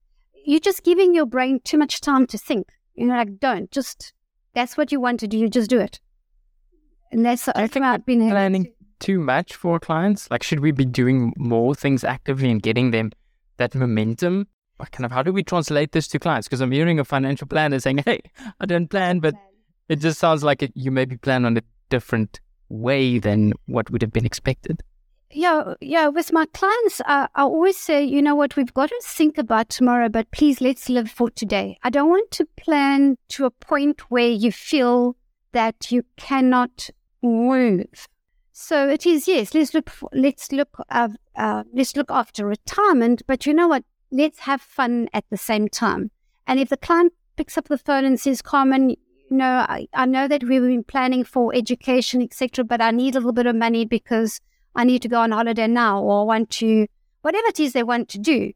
You're 0.44 0.60
just 0.60 0.82
giving 0.82 1.14
your 1.14 1.26
brain 1.26 1.60
too 1.64 1.78
much 1.78 2.00
time 2.00 2.26
to 2.26 2.38
think. 2.38 2.68
You 2.94 3.06
know, 3.06 3.14
like 3.14 3.38
don't 3.38 3.70
just 3.70 4.12
that's 4.54 4.76
what 4.76 4.92
you 4.92 5.00
want 5.00 5.20
to 5.20 5.28
do. 5.28 5.38
You 5.38 5.48
just 5.48 5.70
do 5.70 5.80
it. 5.80 6.00
And 7.10 7.24
that's 7.24 7.48
I 7.48 7.66
think 7.66 7.84
I've 7.84 8.04
been 8.04 8.28
planning 8.28 8.72
too 9.00 9.18
much 9.18 9.54
for 9.54 9.78
clients. 9.80 10.30
Like, 10.30 10.42
should 10.42 10.60
we 10.60 10.70
be 10.72 10.84
doing 10.84 11.32
more 11.36 11.74
things 11.74 12.04
actively 12.04 12.50
and 12.50 12.62
getting 12.62 12.90
them 12.90 13.12
that 13.56 13.74
momentum? 13.74 14.46
Kind 14.90 15.04
of, 15.04 15.12
how 15.12 15.22
do 15.22 15.32
we 15.32 15.42
translate 15.42 15.92
this 15.92 16.08
to 16.08 16.18
clients? 16.18 16.48
Because 16.48 16.60
I'm 16.60 16.72
hearing 16.72 16.98
a 16.98 17.04
financial 17.04 17.46
planner 17.46 17.78
saying, 17.78 17.98
"Hey, 17.98 18.20
I 18.60 18.66
don't 18.66 18.88
plan," 18.88 19.20
but 19.20 19.34
it 19.88 19.96
just 19.96 20.18
sounds 20.18 20.42
like 20.42 20.62
it, 20.62 20.72
you 20.74 20.90
maybe 20.90 21.16
plan 21.16 21.44
on 21.44 21.56
a 21.56 21.62
different 21.88 22.40
way 22.68 23.18
than 23.18 23.52
what 23.66 23.90
would 23.90 24.02
have 24.02 24.12
been 24.12 24.26
expected. 24.26 24.82
Yeah, 25.30 25.74
yeah. 25.80 26.08
With 26.08 26.32
my 26.32 26.46
clients, 26.52 27.00
uh, 27.00 27.26
I 27.34 27.42
always 27.42 27.78
say, 27.78 28.04
you 28.04 28.20
know 28.20 28.34
what, 28.34 28.56
we've 28.56 28.74
got 28.74 28.90
to 28.90 29.00
think 29.02 29.38
about 29.38 29.70
tomorrow, 29.70 30.08
but 30.08 30.30
please 30.30 30.60
let's 30.60 30.88
live 30.88 31.10
for 31.10 31.30
today. 31.30 31.78
I 31.82 31.90
don't 31.90 32.10
want 32.10 32.30
to 32.32 32.46
plan 32.56 33.16
to 33.30 33.46
a 33.46 33.50
point 33.50 34.10
where 34.10 34.28
you 34.28 34.52
feel 34.52 35.16
that 35.52 35.90
you 35.90 36.04
cannot 36.16 36.90
move. 37.22 38.08
So 38.52 38.88
it 38.88 39.06
is 39.06 39.26
yes. 39.26 39.54
Let's 39.54 39.72
look. 39.72 39.88
For, 39.88 40.10
let's 40.12 40.52
look. 40.52 40.76
Uh, 40.90 41.08
uh, 41.34 41.64
let's 41.72 41.96
look 41.96 42.10
after 42.10 42.46
retirement. 42.46 43.22
But 43.26 43.46
you 43.46 43.54
know 43.54 43.68
what? 43.68 43.84
Let's 44.12 44.38
have 44.40 44.60
fun 44.60 45.08
at 45.12 45.24
the 45.30 45.36
same 45.36 45.68
time. 45.68 46.12
And 46.46 46.60
if 46.60 46.68
the 46.68 46.76
client 46.76 47.12
picks 47.36 47.58
up 47.58 47.66
the 47.66 47.78
phone 47.78 48.04
and 48.04 48.20
says, 48.20 48.42
"Carmen, 48.42 48.90
you 48.90 48.96
know, 49.30 49.66
I, 49.68 49.88
I 49.94 50.06
know 50.06 50.28
that 50.28 50.44
we've 50.44 50.62
been 50.62 50.84
planning 50.84 51.24
for 51.24 51.52
education, 51.52 52.22
etc., 52.22 52.64
but 52.64 52.80
I 52.80 52.92
need 52.92 53.16
a 53.16 53.18
little 53.18 53.32
bit 53.32 53.46
of 53.46 53.56
money 53.56 53.84
because." 53.84 54.40
I 54.74 54.84
need 54.84 55.02
to 55.02 55.08
go 55.08 55.20
on 55.20 55.32
holiday 55.32 55.66
now 55.66 56.02
or 56.02 56.20
I 56.20 56.24
want 56.24 56.50
to, 56.50 56.86
whatever 57.20 57.48
it 57.48 57.60
is 57.60 57.72
they 57.72 57.82
want 57.82 58.08
to 58.10 58.18
do. 58.18 58.52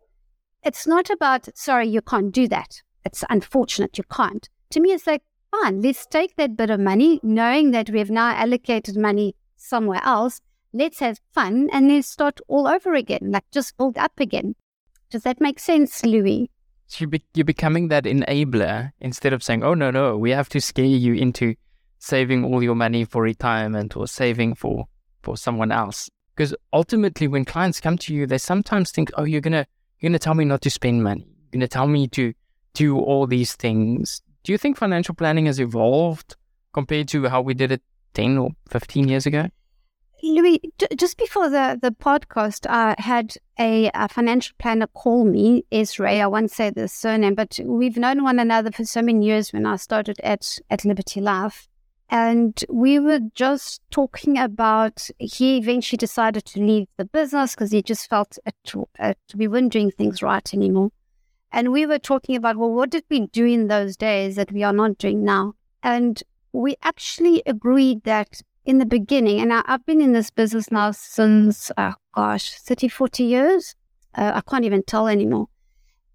It's 0.64 0.86
not 0.86 1.10
about, 1.10 1.48
sorry, 1.56 1.88
you 1.88 2.00
can't 2.00 2.32
do 2.32 2.48
that. 2.48 2.82
It's 3.04 3.24
unfortunate 3.28 3.98
you 3.98 4.04
can't. 4.10 4.48
To 4.70 4.80
me, 4.80 4.92
it's 4.92 5.06
like, 5.06 5.22
fine, 5.50 5.80
let's 5.82 6.06
take 6.06 6.36
that 6.36 6.56
bit 6.56 6.70
of 6.70 6.80
money, 6.80 7.20
knowing 7.22 7.70
that 7.72 7.90
we 7.90 7.98
have 7.98 8.10
now 8.10 8.34
allocated 8.34 8.96
money 8.96 9.36
somewhere 9.56 10.00
else. 10.02 10.40
Let's 10.72 10.98
have 11.00 11.20
fun 11.32 11.68
and 11.70 11.88
then 11.88 12.02
start 12.02 12.40
all 12.48 12.66
over 12.66 12.94
again, 12.94 13.30
like 13.30 13.44
just 13.52 13.76
build 13.76 13.96
up 13.98 14.18
again. 14.18 14.56
Does 15.10 15.22
that 15.22 15.40
make 15.40 15.58
sense, 15.58 16.04
Louis? 16.04 16.50
So 16.88 17.02
you 17.02 17.06
be, 17.08 17.22
you're 17.34 17.44
becoming 17.44 17.88
that 17.88 18.04
enabler 18.04 18.92
instead 19.00 19.32
of 19.32 19.42
saying, 19.42 19.62
oh, 19.62 19.74
no, 19.74 19.90
no, 19.90 20.16
we 20.16 20.30
have 20.30 20.48
to 20.50 20.60
scare 20.60 20.84
you 20.84 21.14
into 21.14 21.54
saving 21.98 22.44
all 22.44 22.62
your 22.62 22.74
money 22.74 23.04
for 23.04 23.22
retirement 23.22 23.96
or 23.96 24.06
saving 24.06 24.54
for, 24.54 24.86
for 25.22 25.36
someone 25.36 25.72
else. 25.72 26.08
Because 26.34 26.54
ultimately, 26.72 27.28
when 27.28 27.44
clients 27.44 27.80
come 27.80 27.96
to 27.98 28.14
you, 28.14 28.26
they 28.26 28.38
sometimes 28.38 28.90
think, 28.90 29.10
oh, 29.16 29.24
you're 29.24 29.40
going 29.40 29.52
to 29.52 29.66
you're 29.98 30.10
gonna 30.10 30.18
tell 30.18 30.34
me 30.34 30.44
not 30.44 30.60
to 30.62 30.70
spend 30.70 31.02
money. 31.02 31.26
You're 31.26 31.60
going 31.60 31.60
to 31.60 31.68
tell 31.68 31.86
me 31.86 32.06
to 32.08 32.34
do 32.74 32.98
all 32.98 33.26
these 33.26 33.54
things. 33.54 34.20
Do 34.44 34.52
you 34.52 34.58
think 34.58 34.76
financial 34.76 35.14
planning 35.14 35.46
has 35.46 35.58
evolved 35.58 36.36
compared 36.74 37.08
to 37.08 37.28
how 37.28 37.40
we 37.40 37.54
did 37.54 37.72
it 37.72 37.82
10 38.14 38.36
or 38.36 38.50
15 38.68 39.08
years 39.08 39.24
ago? 39.24 39.48
Louis, 40.22 40.60
just 40.96 41.18
before 41.18 41.50
the, 41.50 41.78
the 41.80 41.90
podcast, 41.90 42.66
I 42.68 42.94
had 42.98 43.34
a, 43.58 43.90
a, 43.92 44.08
financial 44.08 44.54
planner 44.58 44.86
call 44.86 45.24
me, 45.24 45.64
Ezra. 45.70 46.14
I 46.14 46.26
won't 46.26 46.50
say 46.50 46.70
the 46.70 46.88
surname, 46.88 47.34
but 47.34 47.58
we've 47.62 47.98
known 47.98 48.22
one 48.22 48.38
another 48.38 48.72
for 48.72 48.84
so 48.84 49.02
many 49.02 49.26
years 49.26 49.52
when 49.52 49.66
I 49.66 49.76
started 49.76 50.18
at, 50.22 50.58
at 50.70 50.84
Liberty 50.86 51.20
Life. 51.20 51.68
And 52.08 52.64
we 52.70 52.98
were 52.98 53.20
just 53.34 53.82
talking 53.90 54.38
about 54.38 55.08
he 55.18 55.58
eventually 55.58 55.98
decided 55.98 56.44
to 56.46 56.60
leave 56.60 56.86
the 56.96 57.04
business 57.04 57.54
because 57.54 57.72
he 57.72 57.82
just 57.82 58.08
felt 58.08 58.38
it, 58.46 58.54
it, 58.98 59.18
we 59.34 59.48
weren't 59.48 59.72
doing 59.72 59.90
things 59.90 60.22
right 60.22 60.54
anymore. 60.54 60.90
And 61.52 61.72
we 61.72 61.84
were 61.84 61.98
talking 61.98 62.36
about, 62.36 62.56
well, 62.56 62.70
what 62.70 62.90
did 62.90 63.04
we 63.10 63.26
do 63.26 63.44
in 63.44 63.68
those 63.68 63.96
days 63.96 64.36
that 64.36 64.52
we 64.52 64.62
are 64.62 64.72
not 64.72 64.98
doing 64.98 65.24
now? 65.24 65.54
And 65.82 66.22
we 66.52 66.76
actually 66.82 67.42
agreed 67.44 68.04
that 68.04 68.40
in 68.66 68.78
the 68.78 68.84
beginning, 68.84 69.40
and 69.40 69.52
I, 69.52 69.62
have 69.66 69.86
been 69.86 70.00
in 70.00 70.12
this 70.12 70.30
business 70.30 70.72
now 70.72 70.90
since, 70.90 71.70
oh 71.78 71.94
gosh, 72.14 72.52
30, 72.58 72.88
40 72.88 73.22
years. 73.22 73.76
Uh, 74.12 74.32
I 74.34 74.40
can't 74.40 74.64
even 74.64 74.82
tell 74.82 75.06
anymore. 75.06 75.46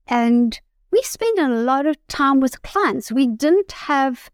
And 0.07 0.59
we 0.91 1.01
spent 1.01 1.39
a 1.39 1.47
lot 1.47 1.85
of 1.85 1.95
time 2.07 2.41
with 2.41 2.61
clients. 2.61 3.09
We 3.09 3.27
didn't 3.27 3.71
have 3.71 4.29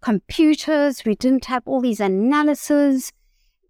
computers, 0.00 1.04
we 1.04 1.16
didn't 1.16 1.46
have 1.46 1.64
all 1.66 1.80
these 1.80 1.98
analyses. 1.98 3.12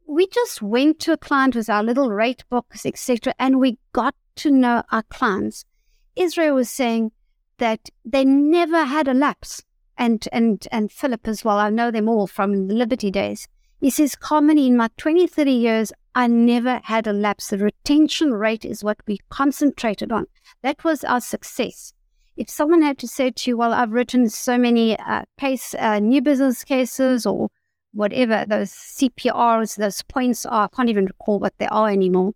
We 0.07 0.27
just 0.27 0.61
went 0.61 0.99
to 1.01 1.13
a 1.13 1.17
client 1.17 1.57
with 1.57 1.71
our 1.71 1.83
little 1.83 2.11
rate 2.11 2.45
books, 2.51 2.85
etc., 2.85 3.35
and 3.39 3.59
we 3.59 3.79
got 3.93 4.15
to 4.37 4.51
know 4.51 4.83
our 4.93 5.03
clients. 5.05 5.65
Israel 6.15 6.57
was 6.57 6.71
saying 6.71 7.13
that 7.57 7.89
they 8.05 8.25
never 8.25 8.85
had 8.85 9.09
a 9.09 9.15
lapse, 9.15 9.63
and 9.97 10.29
and 10.31 10.67
and 10.71 10.93
Philip 10.93 11.27
as 11.27 11.43
well. 11.43 11.59
I 11.59 11.71
know 11.71 11.91
them 11.91 12.09
all 12.09 12.27
from 12.27 12.69
the 12.69 12.75
Liberty 12.75 13.11
days. 13.11 13.49
He 13.81 13.91
says, 13.91 14.17
Carmen, 14.17 14.59
in 14.59 14.77
my 14.77 14.89
20, 14.97 15.29
30 15.29 15.53
years, 15.53 15.93
I 16.15 16.27
never 16.27 16.81
had 16.83 17.07
a 17.07 17.13
lapse. 17.13 17.51
The 17.51 17.59
retention 17.59 18.33
rate 18.33 18.65
is 18.65 18.83
what 18.83 18.99
we 19.07 19.21
concentrated 19.31 20.11
on. 20.11 20.27
That 20.63 20.83
was 20.83 21.05
our 21.05 21.21
success. 21.21 21.93
If 22.37 22.51
someone 22.51 22.83
had 22.83 22.99
to 22.99 23.07
say 23.07 23.31
to 23.31 23.51
you, 23.51 23.57
well, 23.57 23.73
I've 23.73 23.93
written 23.93 24.29
so 24.31 24.59
many 24.59 24.99
uh, 24.99 25.23
case, 25.39 25.75
uh, 25.79 26.01
new 26.01 26.21
business 26.21 26.65
cases 26.65 27.25
or 27.25 27.51
whatever 27.93 28.45
those 28.49 28.73
CPRs, 28.73 29.77
those 29.77 30.03
points 30.03 30.45
are, 30.45 30.65
I 30.65 30.77
can't 30.77 30.89
even 30.89 31.07
recall 31.07 31.39
what 31.39 31.55
they 31.59 31.67
are 31.69 31.89
anymore. 31.89 32.33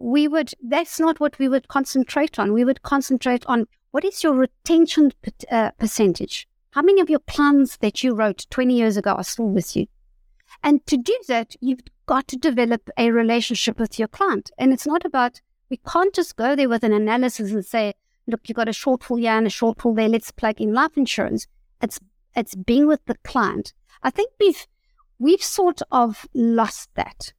We 0.00 0.26
would, 0.26 0.52
that's 0.62 0.98
not 0.98 1.20
what 1.20 1.38
we 1.38 1.48
would 1.48 1.68
concentrate 1.68 2.40
on. 2.40 2.52
We 2.52 2.64
would 2.64 2.82
concentrate 2.82 3.46
on 3.46 3.66
what 3.92 4.04
is 4.04 4.22
your 4.24 4.34
retention 4.34 5.12
uh, 5.50 5.70
percentage? 5.78 6.48
How 6.70 6.82
many 6.82 7.00
of 7.00 7.08
your 7.08 7.20
plans 7.20 7.78
that 7.78 8.02
you 8.02 8.14
wrote 8.14 8.46
20 8.50 8.76
years 8.76 8.96
ago 8.96 9.12
are 9.12 9.24
still 9.24 9.48
with 9.48 9.76
you? 9.76 9.86
And 10.62 10.84
to 10.86 10.96
do 10.96 11.16
that, 11.28 11.56
you've 11.60 11.82
got 12.06 12.28
to 12.28 12.36
develop 12.36 12.88
a 12.96 13.10
relationship 13.10 13.78
with 13.78 13.98
your 13.98 14.08
client. 14.08 14.50
And 14.58 14.72
it's 14.72 14.86
not 14.86 15.04
about, 15.04 15.40
we 15.70 15.78
can't 15.78 16.14
just 16.14 16.36
go 16.36 16.56
there 16.56 16.68
with 16.68 16.84
an 16.84 16.92
analysis 16.92 17.52
and 17.52 17.64
say, 17.64 17.94
look, 18.26 18.40
you've 18.48 18.56
got 18.56 18.68
a 18.68 18.72
shortfall 18.72 19.20
here 19.20 19.32
and 19.32 19.46
a 19.46 19.50
shortfall 19.50 19.94
there, 19.96 20.08
let's 20.08 20.30
plug 20.30 20.60
in 20.60 20.72
life 20.72 20.96
insurance. 20.96 21.46
It's 21.80 22.00
it's 22.34 22.54
being 22.54 22.86
with 22.86 23.04
the 23.06 23.16
client. 23.24 23.72
I 24.02 24.10
think 24.10 24.30
we've 24.38 24.66
we've 25.18 25.42
sort 25.42 25.80
of 25.90 26.26
lost 26.34 26.90
that. 26.94 27.32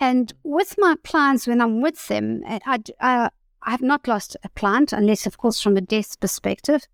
And 0.00 0.32
with 0.44 0.76
my 0.78 0.94
clients, 1.02 1.46
when 1.46 1.60
I'm 1.60 1.82
with 1.82 2.06
them, 2.06 2.42
I, 2.46 2.60
I, 3.00 3.30
I 3.62 3.70
have 3.70 3.82
not 3.82 4.06
lost 4.06 4.36
a 4.44 4.48
client, 4.50 4.92
unless, 4.92 5.26
of 5.26 5.38
course, 5.38 5.60
from 5.60 5.76
a 5.76 5.80
death 5.80 6.20
perspective. 6.20 6.86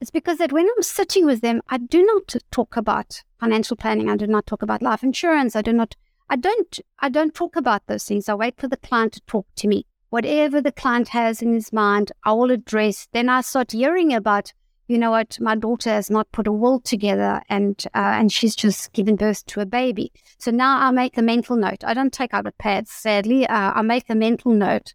It's 0.00 0.10
because 0.10 0.38
that 0.38 0.52
when 0.52 0.66
I'm 0.66 0.82
sitting 0.82 1.26
with 1.26 1.42
them, 1.42 1.60
I 1.68 1.76
do 1.76 2.02
not 2.02 2.34
talk 2.50 2.76
about 2.76 3.22
financial 3.38 3.76
planning. 3.76 4.08
I 4.08 4.16
do 4.16 4.26
not 4.26 4.46
talk 4.46 4.62
about 4.62 4.80
life 4.80 5.02
insurance. 5.02 5.54
I 5.54 5.60
do 5.60 5.74
not, 5.74 5.94
I 6.30 6.36
don't, 6.36 6.80
I 7.00 7.10
don't 7.10 7.34
talk 7.34 7.54
about 7.54 7.86
those 7.86 8.04
things. 8.04 8.28
I 8.28 8.34
wait 8.34 8.58
for 8.58 8.66
the 8.66 8.78
client 8.78 9.12
to 9.14 9.20
talk 9.26 9.46
to 9.56 9.68
me. 9.68 9.84
Whatever 10.08 10.62
the 10.62 10.72
client 10.72 11.08
has 11.08 11.42
in 11.42 11.52
his 11.52 11.70
mind, 11.70 12.12
I 12.24 12.32
will 12.32 12.50
address. 12.50 13.08
Then 13.12 13.28
I 13.28 13.42
start 13.42 13.72
hearing 13.72 14.14
about, 14.14 14.54
you 14.88 14.96
know 14.96 15.10
what, 15.10 15.38
my 15.38 15.54
daughter 15.54 15.90
has 15.90 16.10
not 16.10 16.32
put 16.32 16.46
a 16.46 16.52
will 16.52 16.80
together 16.80 17.42
and 17.50 17.84
uh, 17.94 18.16
and 18.18 18.32
she's 18.32 18.56
just 18.56 18.92
given 18.92 19.16
birth 19.16 19.44
to 19.46 19.60
a 19.60 19.66
baby. 19.66 20.12
So 20.38 20.50
now 20.50 20.78
I 20.78 20.90
make 20.92 21.18
a 21.18 21.22
mental 21.22 21.56
note. 21.56 21.84
I 21.84 21.92
don't 21.92 22.12
take 22.12 22.32
out 22.32 22.46
a 22.46 22.52
pad, 22.52 22.88
sadly. 22.88 23.46
Uh, 23.46 23.72
I 23.74 23.82
make 23.82 24.08
a 24.08 24.14
mental 24.14 24.52
note. 24.52 24.94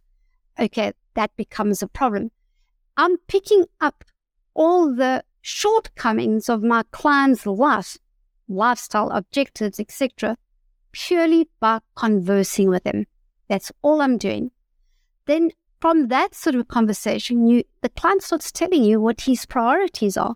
Okay, 0.58 0.92
that 1.14 1.34
becomes 1.36 1.80
a 1.80 1.86
problem. 1.86 2.32
I'm 2.96 3.16
picking 3.28 3.66
up 3.80 4.04
all 4.56 4.92
the 4.92 5.22
shortcomings 5.42 6.48
of 6.48 6.62
my 6.62 6.82
client's 6.90 7.46
life, 7.46 7.98
lifestyle 8.48 9.10
objectives, 9.10 9.78
etc., 9.78 10.36
purely 10.90 11.48
by 11.60 11.78
conversing 11.94 12.68
with 12.68 12.82
them. 12.82 13.04
That's 13.48 13.70
all 13.82 14.00
I'm 14.00 14.18
doing. 14.18 14.50
Then 15.26 15.50
from 15.80 16.08
that 16.08 16.34
sort 16.34 16.56
of 16.56 16.68
conversation, 16.68 17.46
you 17.46 17.62
the 17.82 17.90
client 17.90 18.22
starts 18.22 18.50
telling 18.50 18.82
you 18.82 19.00
what 19.00 19.20
his 19.20 19.46
priorities 19.46 20.16
are. 20.16 20.34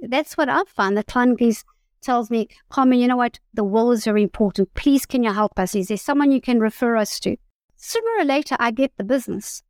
That's 0.00 0.36
what 0.36 0.48
I 0.48 0.62
find. 0.64 0.96
The 0.96 1.04
client 1.04 1.40
is, 1.42 1.64
tells 2.00 2.30
me, 2.30 2.48
Carmen, 2.70 2.98
you 2.98 3.06
know 3.06 3.16
what? 3.16 3.38
The 3.52 3.64
will 3.64 3.92
is 3.92 4.04
very 4.04 4.22
important. 4.22 4.72
Please, 4.74 5.04
can 5.04 5.22
you 5.22 5.32
help 5.32 5.58
us? 5.58 5.74
Is 5.74 5.88
there 5.88 5.96
someone 5.96 6.30
you 6.30 6.40
can 6.40 6.58
refer 6.58 6.96
us 6.96 7.20
to? 7.20 7.36
Sooner 7.76 8.22
or 8.22 8.24
later, 8.24 8.56
I 8.58 8.70
get 8.70 8.96
the 8.96 9.04
business. 9.04 9.62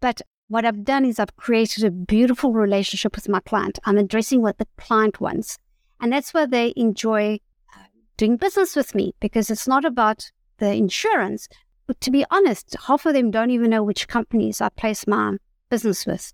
But 0.00 0.22
what 0.48 0.64
I've 0.64 0.84
done 0.84 1.04
is 1.04 1.18
I've 1.18 1.36
created 1.36 1.84
a 1.84 1.90
beautiful 1.90 2.52
relationship 2.52 3.16
with 3.16 3.28
my 3.28 3.40
client. 3.40 3.78
I'm 3.84 3.98
addressing 3.98 4.42
what 4.42 4.58
the 4.58 4.68
client 4.76 5.20
wants. 5.20 5.58
And 6.00 6.12
that's 6.12 6.34
why 6.34 6.46
they 6.46 6.72
enjoy 6.76 7.40
uh, 7.74 7.84
doing 8.16 8.36
business 8.36 8.76
with 8.76 8.94
me 8.94 9.14
because 9.20 9.50
it's 9.50 9.68
not 9.68 9.84
about 9.84 10.30
the 10.58 10.74
insurance. 10.74 11.48
But 11.86 12.00
to 12.02 12.10
be 12.10 12.24
honest, 12.30 12.76
half 12.86 13.06
of 13.06 13.14
them 13.14 13.30
don't 13.30 13.50
even 13.50 13.70
know 13.70 13.82
which 13.82 14.08
companies 14.08 14.60
I 14.60 14.68
place 14.68 15.06
my 15.06 15.36
business 15.70 16.06
with. 16.06 16.32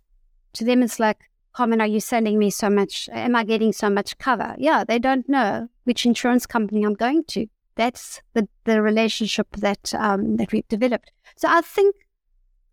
To 0.55 0.65
them, 0.65 0.83
it's 0.83 0.99
like, 0.99 1.31
Carmen, 1.53 1.81
are 1.81 1.87
you 1.87 2.01
sending 2.01 2.39
me 2.39 2.51
so 2.51 2.71
much? 2.71 3.09
Am 3.13 3.37
I 3.37 3.45
getting 3.45 3.73
so 3.73 3.91
much 3.91 4.19
cover? 4.19 4.55
Yeah, 4.59 4.85
they 4.85 4.99
don't 4.99 5.29
know 5.29 5.69
which 5.85 6.07
insurance 6.07 6.47
company 6.47 6.85
I'm 6.85 6.95
going 6.95 7.25
to. 7.29 7.47
That's 7.75 8.23
the, 8.35 8.49
the 8.65 8.83
relationship 8.83 9.49
that 9.57 9.95
um, 9.95 10.37
that 10.37 10.53
we've 10.53 10.67
developed. 10.69 11.13
So 11.37 11.49
I 11.49 11.61
think 11.61 11.95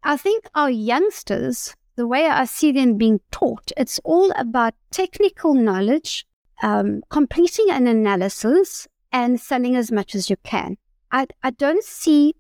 I 0.08 0.18
think 0.18 0.48
our 0.54 0.70
youngsters, 0.70 1.76
the 1.96 2.06
way 2.06 2.28
I 2.28 2.46
see 2.46 2.72
them 2.72 2.96
being 2.96 3.22
taught, 3.32 3.72
it's 3.76 4.00
all 4.04 4.32
about 4.38 4.76
technical 4.92 5.56
knowledge, 5.56 6.28
um, 6.62 7.02
completing 7.10 7.72
an 7.72 7.88
analysis, 7.88 8.88
and 9.12 9.42
selling 9.42 9.76
as 9.76 9.92
much 9.92 10.14
as 10.14 10.30
you 10.30 10.36
can. 10.44 10.78
I, 11.12 11.26
I 11.42 11.50
don't 11.50 11.84
see 11.84 12.36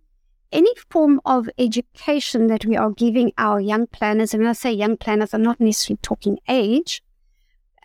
any 0.51 0.71
form 0.91 1.19
of 1.25 1.49
education 1.57 2.45
that 2.47 2.65
we 2.65 2.77
are 2.77 2.91
giving 2.91 3.33
our 3.39 3.59
young 3.59 3.87
planners, 3.87 4.35
and 4.35 4.43
when 4.43 4.49
I 4.51 4.53
say 4.53 4.71
young 4.71 4.95
planners, 4.95 5.33
I'm 5.33 5.41
not 5.41 5.59
necessarily 5.59 5.97
talking 6.03 6.37
age, 6.47 7.01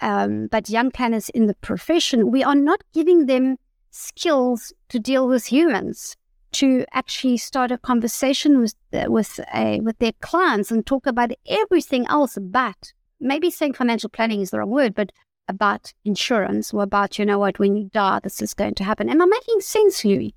um, 0.02 0.48
but 0.48 0.68
young 0.68 0.90
planners 0.90 1.30
in 1.30 1.46
the 1.46 1.54
profession, 1.54 2.30
we 2.30 2.44
are 2.44 2.54
not 2.54 2.82
giving 2.92 3.24
them 3.24 3.56
skills 3.90 4.74
to 4.90 4.98
deal 4.98 5.26
with 5.26 5.46
humans 5.46 6.18
to 6.52 6.84
actually 6.92 7.36
start 7.36 7.70
a 7.70 7.78
conversation 7.78 8.60
with 8.60 8.74
with 8.92 9.40
a, 9.54 9.80
with 9.80 9.98
their 9.98 10.12
clients 10.20 10.70
and 10.70 10.86
talk 10.86 11.06
about 11.06 11.32
everything 11.46 12.06
else 12.06 12.38
but 12.40 12.92
maybe 13.20 13.50
saying 13.50 13.74
financial 13.74 14.08
planning 14.08 14.40
is 14.40 14.50
the 14.50 14.58
wrong 14.58 14.70
word, 14.70 14.94
but 14.94 15.12
about 15.48 15.92
insurance 16.04 16.72
or 16.72 16.82
about 16.82 17.18
you 17.18 17.26
know 17.26 17.38
what 17.38 17.58
when 17.58 17.76
you 17.76 17.90
die 17.92 18.20
this 18.22 18.40
is 18.40 18.54
going 18.54 18.74
to 18.74 18.84
happen. 18.84 19.08
Am 19.08 19.20
I 19.20 19.26
making 19.26 19.60
sense, 19.60 20.04
Louis? 20.04 20.34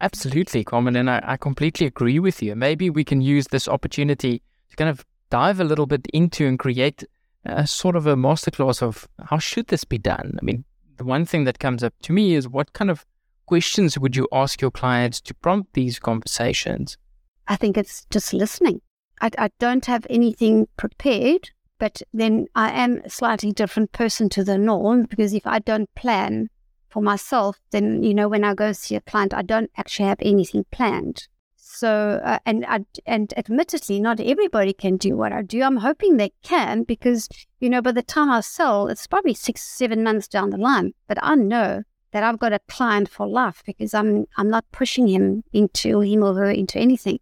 Absolutely, 0.00 0.64
Carmen, 0.64 0.96
and 0.96 1.08
I, 1.08 1.22
I 1.24 1.36
completely 1.36 1.86
agree 1.86 2.18
with 2.18 2.42
you. 2.42 2.56
Maybe 2.56 2.90
we 2.90 3.04
can 3.04 3.20
use 3.20 3.46
this 3.48 3.68
opportunity 3.68 4.42
to 4.70 4.76
kind 4.76 4.90
of 4.90 5.04
dive 5.30 5.60
a 5.60 5.64
little 5.64 5.86
bit 5.86 6.06
into 6.12 6.46
and 6.46 6.58
create 6.58 7.04
a 7.44 7.66
sort 7.66 7.94
of 7.94 8.06
a 8.06 8.16
masterclass 8.16 8.82
of 8.82 9.08
how 9.26 9.38
should 9.38 9.68
this 9.68 9.84
be 9.84 9.98
done. 9.98 10.36
I 10.40 10.44
mean, 10.44 10.64
the 10.96 11.04
one 11.04 11.24
thing 11.24 11.44
that 11.44 11.58
comes 11.58 11.84
up 11.84 11.94
to 12.02 12.12
me 12.12 12.34
is 12.34 12.48
what 12.48 12.72
kind 12.72 12.90
of 12.90 13.06
questions 13.54 13.96
would 13.96 14.16
you 14.16 14.26
ask 14.32 14.60
your 14.60 14.72
clients 14.72 15.20
to 15.20 15.32
prompt 15.32 15.74
these 15.74 16.00
conversations? 16.00 16.98
I 17.46 17.54
think 17.54 17.78
it's 17.78 18.04
just 18.10 18.32
listening. 18.32 18.80
I, 19.20 19.30
I 19.38 19.50
don't 19.60 19.86
have 19.86 20.04
anything 20.10 20.66
prepared, 20.76 21.50
but 21.78 22.02
then 22.12 22.48
I 22.56 22.72
am 22.72 23.00
a 23.04 23.10
slightly 23.10 23.52
different 23.52 23.92
person 23.92 24.28
to 24.30 24.42
the 24.42 24.58
norm 24.58 25.04
because 25.04 25.32
if 25.32 25.46
I 25.46 25.60
don't 25.60 25.88
plan 25.94 26.48
for 26.88 27.00
myself, 27.00 27.60
then, 27.70 28.02
you 28.02 28.12
know, 28.12 28.28
when 28.28 28.42
I 28.42 28.54
go 28.54 28.72
see 28.72 28.96
a 28.96 29.00
client, 29.00 29.32
I 29.32 29.42
don't 29.42 29.70
actually 29.76 30.08
have 30.08 30.18
anything 30.20 30.64
planned. 30.72 31.28
So, 31.54 32.20
uh, 32.24 32.40
and 32.44 32.66
and 33.06 33.32
admittedly, 33.36 34.00
not 34.00 34.18
everybody 34.18 34.72
can 34.72 34.96
do 34.96 35.16
what 35.16 35.32
I 35.32 35.42
do. 35.42 35.62
I'm 35.62 35.76
hoping 35.76 36.16
they 36.16 36.32
can 36.42 36.82
because 36.82 37.28
you 37.60 37.68
know 37.70 37.82
by 37.82 37.92
the 37.92 38.02
time 38.02 38.30
I 38.30 38.40
sell, 38.40 38.88
it's 38.88 39.06
probably 39.08 39.34
six, 39.34 39.62
seven 39.62 40.02
months 40.02 40.28
down 40.28 40.50
the 40.50 40.56
line. 40.56 40.92
But 41.08 41.18
I 41.20 41.34
know 41.34 41.82
that 42.14 42.22
I've 42.22 42.38
got 42.38 42.52
a 42.52 42.60
client 42.68 43.08
for 43.08 43.26
life 43.26 43.64
because 43.66 43.92
I'm 43.92 44.26
I'm 44.36 44.48
not 44.48 44.64
pushing 44.70 45.08
him 45.08 45.42
into 45.52 46.00
him 46.00 46.22
or 46.22 46.32
her 46.34 46.50
into 46.50 46.78
anything. 46.78 47.18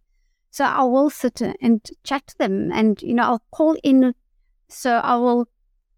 So 0.51 0.65
I 0.65 0.83
will 0.83 1.09
sit 1.09 1.41
and 1.41 1.81
chat 2.03 2.27
to 2.27 2.37
them, 2.37 2.71
and 2.71 3.01
you 3.01 3.15
know 3.15 3.23
I'll 3.23 3.43
call 3.49 3.75
in. 3.83 4.13
So 4.69 4.91
I 4.97 5.15
will 5.15 5.49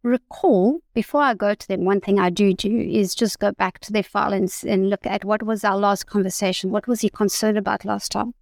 recall 0.01 0.79
before 0.93 1.21
I 1.21 1.33
go 1.33 1.53
to 1.53 1.67
them, 1.67 1.83
one 1.83 1.99
thing 1.99 2.19
I 2.19 2.29
do 2.29 2.53
do 2.53 2.71
is 2.79 3.13
just 3.13 3.39
go 3.39 3.51
back 3.51 3.79
to 3.79 3.91
their 3.91 4.03
file 4.03 4.31
and, 4.31 4.49
and 4.65 4.89
look 4.89 5.05
at 5.05 5.25
what 5.25 5.43
was 5.43 5.65
our 5.65 5.77
last 5.77 6.07
conversation. 6.07 6.71
What 6.71 6.87
was 6.87 7.01
he 7.01 7.09
concerned 7.09 7.57
about 7.57 7.83
last 7.83 8.13
time? 8.13 8.33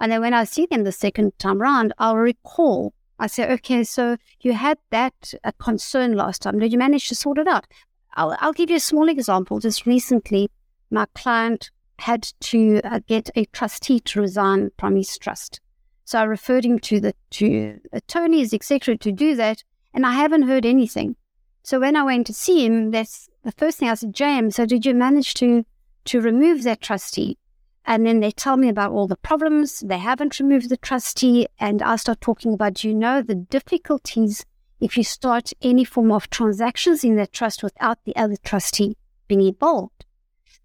And 0.00 0.10
then 0.10 0.20
when 0.20 0.34
I 0.34 0.42
see 0.42 0.66
them 0.66 0.82
the 0.82 0.90
second 0.90 1.38
time 1.38 1.60
round, 1.62 1.92
I'll 1.98 2.16
recall. 2.16 2.94
I 3.20 3.28
say, 3.28 3.48
okay, 3.52 3.84
so 3.84 4.16
you 4.40 4.54
had 4.54 4.78
that 4.90 5.34
uh, 5.44 5.52
concern 5.60 6.16
last 6.16 6.42
time. 6.42 6.58
Did 6.58 6.72
you 6.72 6.78
manage 6.78 7.08
to 7.10 7.14
sort 7.14 7.38
it 7.38 7.46
out? 7.46 7.66
I'll, 8.14 8.36
I'll 8.40 8.52
give 8.52 8.70
you 8.70 8.76
a 8.76 8.80
small 8.80 9.08
example. 9.08 9.60
Just 9.60 9.86
recently, 9.86 10.50
my 10.90 11.06
client 11.14 11.70
had 11.98 12.28
to 12.40 12.80
uh, 12.82 13.00
get 13.06 13.30
a 13.36 13.44
trustee 13.46 14.00
to 14.00 14.20
resign 14.20 14.70
from 14.78 14.96
his 14.96 15.16
trust. 15.18 15.60
So 16.04 16.18
I 16.18 16.24
referred 16.24 16.64
him 16.64 16.78
to 16.80 17.00
the 17.00 17.14
to 17.30 17.80
attorneys, 17.92 18.52
etc., 18.52 18.96
to 18.98 19.12
do 19.12 19.34
that 19.36 19.62
and 19.94 20.04
I 20.04 20.12
haven't 20.12 20.42
heard 20.42 20.66
anything. 20.66 21.16
So 21.62 21.80
when 21.80 21.96
I 21.96 22.02
went 22.02 22.26
to 22.26 22.34
see 22.34 22.66
him, 22.66 22.90
that's 22.90 23.28
the 23.44 23.52
first 23.52 23.78
thing 23.78 23.88
I 23.88 23.94
said, 23.94 24.12
James, 24.12 24.56
so 24.56 24.66
did 24.66 24.84
you 24.84 24.92
manage 24.92 25.34
to 25.34 25.64
to 26.06 26.20
remove 26.20 26.64
that 26.64 26.82
trustee? 26.82 27.38
And 27.86 28.06
then 28.06 28.20
they 28.20 28.30
tell 28.30 28.56
me 28.58 28.68
about 28.68 28.92
all 28.92 29.06
the 29.06 29.16
problems. 29.16 29.80
They 29.80 29.98
haven't 29.98 30.40
removed 30.40 30.68
the 30.68 30.76
trustee. 30.76 31.46
And 31.58 31.80
I 31.80 31.96
start 31.96 32.20
talking 32.20 32.52
about, 32.52 32.84
you 32.84 32.94
know, 32.94 33.22
the 33.22 33.34
difficulties 33.34 34.44
if 34.84 34.98
you 34.98 35.02
start 35.02 35.50
any 35.62 35.82
form 35.82 36.12
of 36.12 36.28
transactions 36.28 37.04
in 37.04 37.16
that 37.16 37.32
trust 37.32 37.62
without 37.62 37.98
the 38.04 38.14
other 38.16 38.36
trustee 38.36 38.98
being 39.26 39.40
involved. 39.40 40.04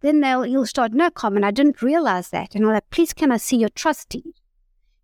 Then 0.02 0.20
they'll 0.20 0.46
you'll 0.46 0.66
start, 0.66 0.92
no 0.92 1.10
comment, 1.10 1.46
I 1.46 1.52
didn't 1.52 1.82
realize 1.82 2.30
that. 2.32 2.54
And 2.54 2.66
I'm 2.66 2.74
like, 2.74 2.90
please 2.90 3.14
can 3.14 3.32
I 3.32 3.38
see 3.38 3.56
your 3.56 3.70
trustee? 3.70 4.34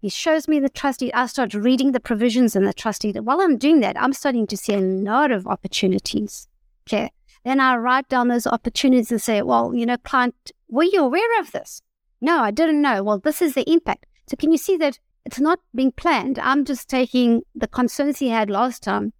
He 0.01 0.09
shows 0.09 0.49
me 0.49 0.59
the 0.59 0.67
trustee. 0.67 1.13
I 1.13 1.27
start 1.27 1.53
reading 1.53 1.93
the 1.93 2.01
provisions 2.01 2.57
in 2.57 2.65
the 2.65 2.73
trustee. 2.73 3.13
While 3.13 3.39
I'm 3.39 3.57
doing 3.57 3.79
that, 3.79 3.95
I'm 3.97 4.11
starting 4.11 4.47
to 4.47 4.57
see 4.57 4.73
a 4.73 4.81
lot 4.81 5.31
of 5.31 5.47
opportunities. 5.47 6.49
Okay. 6.85 7.09
Then 7.45 7.61
I 7.61 7.77
write 7.77 8.09
down 8.09 8.27
those 8.27 8.45
opportunities 8.45 9.11
and 9.11 9.21
say, 9.21 9.41
well, 9.41 9.73
you 9.73 9.85
know, 9.85 9.97
client, 9.97 10.51
were 10.67 10.83
you 10.83 11.05
aware 11.05 11.39
of 11.39 11.53
this? 11.53 11.81
No, 12.19 12.39
I 12.39 12.51
didn't 12.51 12.81
know. 12.81 13.01
Well, 13.01 13.19
this 13.19 13.41
is 13.41 13.53
the 13.53 13.69
impact. 13.71 14.07
So 14.27 14.35
can 14.35 14.51
you 14.51 14.57
see 14.57 14.75
that 14.77 14.99
it's 15.25 15.39
not 15.39 15.59
being 15.73 15.91
planned? 15.91 16.39
I'm 16.39 16.65
just 16.65 16.87
taking 16.87 17.41
the 17.53 17.67
concerns 17.67 18.19
he 18.19 18.29
had 18.29 18.49
last 18.49 18.83
time, 18.83 19.13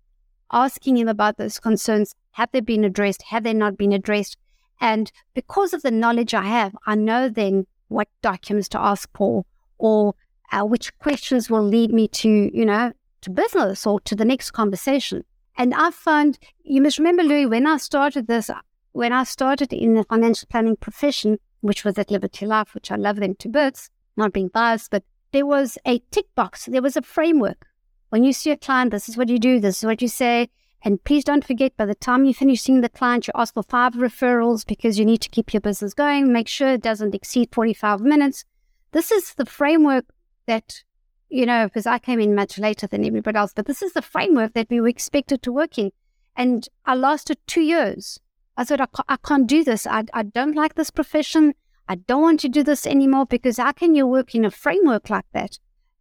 asking 0.51 0.97
him 0.97 1.07
about 1.07 1.37
those 1.37 1.59
concerns. 1.59 2.13
Have 2.31 2.49
they 2.51 2.61
been 2.61 2.83
addressed? 2.83 3.23
Have 3.23 3.43
they 3.43 3.53
not 3.53 3.77
been 3.77 3.91
addressed? 3.91 4.37
And 4.79 5.11
because 5.33 5.73
of 5.73 5.81
the 5.81 5.91
knowledge 5.91 6.33
I 6.33 6.43
have, 6.43 6.75
I 6.85 6.95
know 6.95 7.29
then 7.29 7.65
what 7.87 8.07
documents 8.21 8.69
to 8.69 8.79
ask 8.79 9.09
for 9.15 9.45
or 9.77 10.15
uh, 10.51 10.63
which 10.63 10.97
questions 10.99 11.49
will 11.49 11.63
lead 11.63 11.91
me 11.91 12.07
to, 12.09 12.29
you 12.53 12.65
know, 12.65 12.91
to 13.21 13.29
business 13.29 13.87
or 13.87 13.99
to 14.01 14.15
the 14.15 14.25
next 14.25 14.51
conversation. 14.51 15.23
And 15.57 15.73
I 15.73 15.91
found, 15.91 16.37
you 16.63 16.81
must 16.81 16.99
remember, 16.99 17.23
Louis, 17.23 17.45
when 17.45 17.65
I 17.65 17.77
started 17.77 18.27
this, 18.27 18.49
when 18.91 19.13
I 19.13 19.23
started 19.23 19.73
in 19.73 19.95
the 19.95 20.03
financial 20.03 20.47
planning 20.51 20.75
profession, 20.75 21.39
which 21.61 21.83
was 21.83 21.97
at 21.97 22.11
Liberty 22.11 22.45
Life, 22.45 22.75
which 22.75 22.91
I 22.91 22.95
love 22.95 23.15
them 23.15 23.35
to 23.35 23.49
bits, 23.49 23.89
not 24.17 24.33
being 24.33 24.49
biased, 24.49 24.91
but 24.91 25.03
there 25.35 25.45
was 25.45 25.77
a 25.85 25.99
tick 26.11 26.27
box, 26.33 26.65
there 26.65 26.81
was 26.81 26.95
a 26.95 27.01
framework. 27.01 27.67
When 28.07 28.23
you 28.23 28.31
see 28.31 28.51
a 28.51 28.57
client, 28.57 28.91
this 28.91 29.09
is 29.09 29.17
what 29.17 29.27
you 29.27 29.37
do, 29.37 29.59
this 29.59 29.79
is 29.79 29.85
what 29.85 30.01
you 30.01 30.07
say. 30.07 30.49
And 30.81 31.03
please 31.03 31.25
don't 31.25 31.43
forget, 31.43 31.75
by 31.75 31.85
the 31.85 31.93
time 31.93 32.23
you 32.23 32.33
finish 32.33 32.61
seeing 32.61 32.79
the 32.79 32.87
client, 32.87 33.27
you 33.27 33.33
ask 33.35 33.53
for 33.53 33.63
five 33.63 33.95
referrals 33.95 34.65
because 34.65 34.97
you 34.97 35.03
need 35.03 35.19
to 35.21 35.29
keep 35.29 35.53
your 35.53 35.59
business 35.59 35.93
going. 35.93 36.31
Make 36.31 36.47
sure 36.47 36.69
it 36.69 36.83
doesn't 36.83 37.13
exceed 37.13 37.49
45 37.51 37.99
minutes. 37.99 38.45
This 38.93 39.11
is 39.11 39.33
the 39.33 39.45
framework 39.45 40.05
that, 40.45 40.83
you 41.27 41.45
know, 41.45 41.65
because 41.65 41.85
I 41.85 41.99
came 41.99 42.21
in 42.21 42.33
much 42.33 42.57
later 42.57 42.87
than 42.87 43.03
everybody 43.03 43.37
else, 43.37 43.51
but 43.53 43.65
this 43.65 43.81
is 43.81 43.91
the 43.91 44.01
framework 44.01 44.53
that 44.53 44.69
we 44.69 44.79
were 44.79 44.87
expected 44.87 45.41
to 45.41 45.51
work 45.51 45.77
in. 45.77 45.91
And 46.37 46.69
I 46.85 46.95
lasted 46.95 47.39
two 47.45 47.61
years. 47.61 48.21
I 48.55 48.63
said, 48.63 48.79
I, 48.79 48.85
ca- 48.85 49.03
I 49.09 49.17
can't 49.17 49.47
do 49.47 49.65
this. 49.65 49.85
I, 49.85 50.05
I 50.13 50.23
don't 50.23 50.55
like 50.55 50.75
this 50.75 50.91
profession. 50.91 51.55
I 51.87 51.95
don't 51.95 52.21
want 52.21 52.39
to 52.41 52.49
do 52.49 52.63
this 52.63 52.87
anymore 52.87 53.25
because 53.25 53.57
how 53.57 53.71
can 53.71 53.95
you 53.95 54.07
work 54.07 54.33
in 54.33 54.45
a 54.45 54.51
framework 54.51 55.09
like 55.09 55.25
that? 55.33 55.59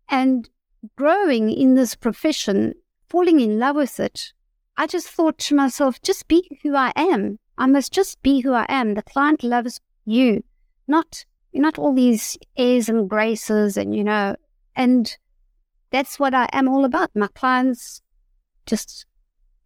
And 0.08 0.48
growing 0.96 1.50
in 1.50 1.74
this 1.74 1.94
profession, 1.94 2.74
falling 3.08 3.40
in 3.40 3.58
love 3.58 3.76
with 3.76 4.00
it, 4.00 4.32
I 4.76 4.86
just 4.86 5.08
thought 5.08 5.38
to 5.38 5.54
myself, 5.54 6.00
just 6.02 6.26
be 6.26 6.58
who 6.62 6.74
I 6.74 6.92
am. 6.96 7.38
I 7.58 7.66
must 7.66 7.92
just 7.92 8.20
be 8.22 8.40
who 8.40 8.52
I 8.52 8.66
am. 8.68 8.94
The 8.94 9.02
client 9.02 9.44
loves 9.44 9.80
you, 10.04 10.42
not 10.88 11.24
not 11.54 11.78
all 11.78 11.94
these 11.94 12.36
airs 12.56 12.88
and 12.88 13.08
graces 13.08 13.76
and, 13.76 13.94
you 13.94 14.02
know, 14.02 14.34
and 14.74 15.16
that's 15.90 16.18
what 16.18 16.34
I 16.34 16.48
am 16.52 16.68
all 16.68 16.84
about. 16.84 17.10
My 17.14 17.28
clients 17.28 18.02
just 18.66 19.06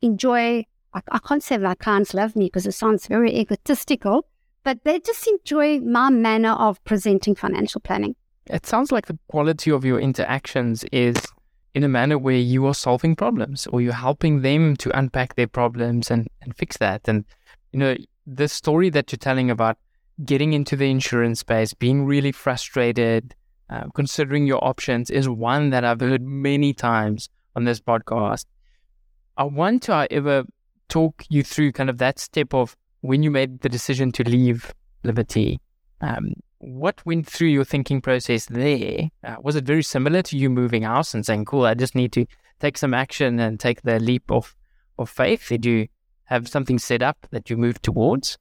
enjoy, 0.02 0.66
I, 0.92 1.00
I 1.10 1.18
can't 1.18 1.42
say 1.42 1.56
my 1.56 1.74
clients 1.74 2.12
love 2.12 2.36
me 2.36 2.46
because 2.46 2.66
it 2.66 2.72
sounds 2.72 3.06
very 3.06 3.34
egotistical, 3.34 4.28
but 4.64 4.84
they 4.84 5.00
just 5.00 5.26
enjoy 5.26 5.80
my 5.80 6.10
manner 6.10 6.52
of 6.52 6.82
presenting 6.84 7.34
financial 7.34 7.80
planning. 7.80 8.14
It 8.46 8.66
sounds 8.66 8.92
like 8.92 9.06
the 9.06 9.18
quality 9.28 9.70
of 9.70 9.84
your 9.84 10.00
interactions 10.00 10.84
is 10.92 11.16
in 11.74 11.84
a 11.84 11.88
manner 11.88 12.18
where 12.18 12.36
you 12.36 12.66
are 12.66 12.74
solving 12.74 13.14
problems 13.14 13.66
or 13.68 13.80
you're 13.80 13.92
helping 13.92 14.42
them 14.42 14.76
to 14.76 14.98
unpack 14.98 15.34
their 15.34 15.46
problems 15.46 16.10
and, 16.10 16.26
and 16.42 16.56
fix 16.56 16.76
that. 16.78 17.06
And, 17.06 17.24
you 17.72 17.78
know, 17.78 17.96
the 18.26 18.48
story 18.48 18.90
that 18.90 19.12
you're 19.12 19.18
telling 19.18 19.50
about 19.50 19.78
getting 20.24 20.52
into 20.52 20.76
the 20.76 20.90
insurance 20.90 21.40
space, 21.40 21.74
being 21.74 22.04
really 22.04 22.32
frustrated, 22.32 23.34
uh, 23.70 23.84
considering 23.94 24.46
your 24.46 24.64
options 24.64 25.10
is 25.10 25.28
one 25.28 25.70
that 25.70 25.84
I've 25.84 26.00
heard 26.00 26.22
many 26.22 26.72
times 26.72 27.28
on 27.54 27.64
this 27.64 27.80
podcast. 27.80 28.46
I 29.36 29.44
want 29.44 29.84
to, 29.84 29.92
however, 29.92 30.44
talk 30.88 31.24
you 31.28 31.44
through 31.44 31.72
kind 31.72 31.90
of 31.90 31.98
that 31.98 32.18
step 32.18 32.54
of 32.54 32.76
when 33.00 33.22
you 33.22 33.30
made 33.30 33.60
the 33.60 33.68
decision 33.68 34.12
to 34.12 34.24
leave 34.24 34.72
Liberty. 35.04 35.60
Um, 36.00 36.32
what 36.58 37.04
went 37.06 37.26
through 37.26 37.48
your 37.48 37.64
thinking 37.64 38.00
process 38.00 38.46
there? 38.46 39.10
Uh, 39.22 39.36
was 39.40 39.56
it 39.56 39.64
very 39.64 39.82
similar 39.82 40.22
to 40.22 40.36
you 40.36 40.50
moving 40.50 40.82
house 40.82 41.14
and 41.14 41.24
saying, 41.24 41.44
"Cool, 41.44 41.64
I 41.64 41.74
just 41.74 41.94
need 41.94 42.12
to 42.12 42.26
take 42.60 42.76
some 42.76 42.94
action 42.94 43.38
and 43.38 43.60
take 43.60 43.82
the 43.82 44.00
leap 44.00 44.30
of 44.30 44.56
of 44.98 45.08
faith"? 45.08 45.48
Did 45.48 45.64
you 45.64 45.88
have 46.24 46.48
something 46.48 46.78
set 46.78 47.02
up 47.02 47.26
that 47.30 47.48
you 47.48 47.56
moved 47.56 47.82
towards? 47.82 48.38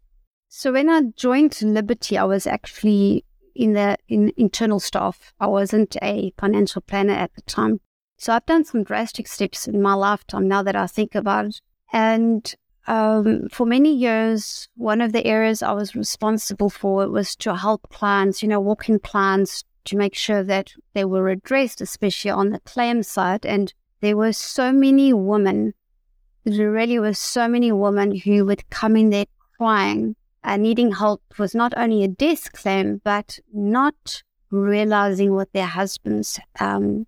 So 0.50 0.72
when 0.72 0.90
I 0.90 1.02
joined 1.16 1.62
Liberty, 1.62 2.18
I 2.18 2.24
was 2.24 2.48
actually 2.48 3.24
in 3.56 3.74
the 3.74 3.98
in 4.08 4.32
internal 4.38 4.80
staff. 4.80 5.34
I 5.40 5.48
wasn't 5.48 5.96
a 6.02 6.34
financial 6.38 6.82
planner 6.82 7.14
at 7.14 7.34
the 7.36 7.42
time. 7.42 7.82
So 8.18 8.34
I've 8.34 8.46
done 8.46 8.64
some 8.64 8.84
drastic 8.84 9.28
steps 9.28 9.68
in 9.68 9.82
my 9.82 9.94
lifetime 9.94 10.48
now 10.48 10.64
that 10.64 10.76
I 10.76 10.88
think 10.88 11.14
about 11.14 11.46
it. 11.46 11.62
And 11.94 12.56
um, 12.88 13.50
for 13.50 13.66
many 13.66 13.94
years, 13.94 14.70
one 14.76 15.02
of 15.02 15.12
the 15.12 15.26
areas 15.26 15.62
I 15.62 15.74
was 15.74 15.96
responsible 15.96 16.70
for 16.70 17.08
was 17.10 17.36
to 17.38 17.56
help 17.56 17.90
clients, 17.90 18.42
you 18.42 18.50
know, 18.50 18.60
walk-in 18.60 19.00
clients 19.00 19.64
to 19.86 19.98
make 19.98 20.16
sure 20.16 20.44
that 20.44 20.72
they 20.94 21.06
were 21.06 21.30
addressed, 21.30 21.82
especially 21.82 22.32
on 22.32 22.50
the 22.50 22.60
claim 22.60 23.04
side. 23.04 23.46
And 23.46 23.74
there 24.02 24.18
were 24.18 24.34
so 24.34 24.72
many 24.72 25.14
women, 25.14 25.74
there 26.44 26.72
really 26.72 27.00
were 27.00 27.14
so 27.14 27.48
many 27.48 27.72
women 27.72 28.16
who 28.16 28.46
would 28.46 28.70
come 28.70 28.96
in 28.96 29.10
there 29.10 29.26
crying 29.58 30.16
and 30.44 30.64
needing 30.64 30.94
help 30.94 31.22
was 31.38 31.54
not 31.54 31.74
only 31.76 32.04
a 32.04 32.08
death 32.08 32.54
claim, 32.54 33.02
but 33.04 33.40
not 33.54 34.24
realizing 34.50 35.34
what 35.34 35.52
their 35.52 35.66
husbands 35.66 36.40
um, 36.60 37.06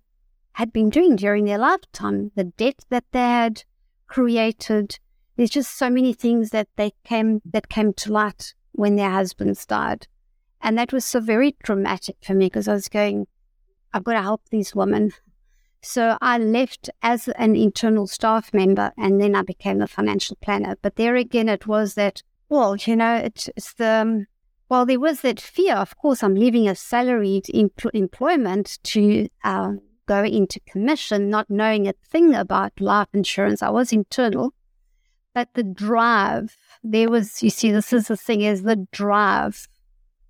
had 0.52 0.72
been 0.72 0.90
doing 0.90 1.16
during 1.16 1.46
their 1.46 1.56
lifetime, 1.56 2.32
the 2.34 2.44
debt 2.44 2.84
that 2.90 3.04
they 3.12 3.18
had 3.18 3.64
created. 4.08 4.98
There's 5.36 5.50
just 5.50 5.76
so 5.76 5.88
many 5.90 6.12
things 6.12 6.50
that 6.50 6.68
they 6.76 6.92
came 7.04 7.40
that 7.44 7.68
came 7.68 7.92
to 7.94 8.12
light 8.12 8.54
when 8.72 8.96
their 8.96 9.10
husbands 9.10 9.64
died, 9.66 10.06
and 10.60 10.76
that 10.78 10.92
was 10.92 11.04
so 11.04 11.20
very 11.20 11.56
dramatic 11.62 12.16
for 12.22 12.34
me 12.34 12.46
because 12.46 12.68
I 12.68 12.74
was 12.74 12.88
going, 12.88 13.26
I've 13.92 14.04
got 14.04 14.12
to 14.14 14.22
help 14.22 14.42
these 14.50 14.74
women. 14.74 15.12
So 15.82 16.18
I 16.20 16.36
left 16.36 16.90
as 17.02 17.28
an 17.28 17.56
internal 17.56 18.06
staff 18.06 18.52
member, 18.52 18.92
and 18.98 19.20
then 19.20 19.34
I 19.34 19.42
became 19.42 19.80
a 19.80 19.86
financial 19.86 20.36
planner. 20.42 20.76
But 20.82 20.96
there 20.96 21.16
again, 21.16 21.48
it 21.48 21.66
was 21.66 21.94
that 21.94 22.22
well, 22.50 22.74
you 22.76 22.96
know, 22.96 23.14
it's, 23.14 23.48
it's 23.56 23.72
the, 23.74 23.88
um, 23.88 24.26
well, 24.68 24.84
there 24.84 25.00
was 25.00 25.20
that 25.20 25.40
fear. 25.40 25.76
Of 25.76 25.96
course, 25.96 26.22
I'm 26.22 26.34
leaving 26.34 26.68
a 26.68 26.74
salaried 26.74 27.44
empl- 27.54 27.94
employment 27.94 28.80
to 28.82 29.28
uh, 29.44 29.74
go 30.06 30.24
into 30.24 30.60
commission, 30.66 31.30
not 31.30 31.48
knowing 31.48 31.86
a 31.86 31.94
thing 32.10 32.34
about 32.34 32.72
life 32.80 33.06
insurance. 33.14 33.62
I 33.62 33.70
was 33.70 33.92
internal, 33.92 34.52
but 35.34 35.48
the 35.54 35.62
drive, 35.62 36.56
there 36.82 37.08
was, 37.08 37.42
you 37.42 37.50
see, 37.50 37.70
this 37.70 37.92
is 37.92 38.08
the 38.08 38.16
thing 38.16 38.42
is 38.42 38.62
the 38.62 38.86
drive 38.92 39.68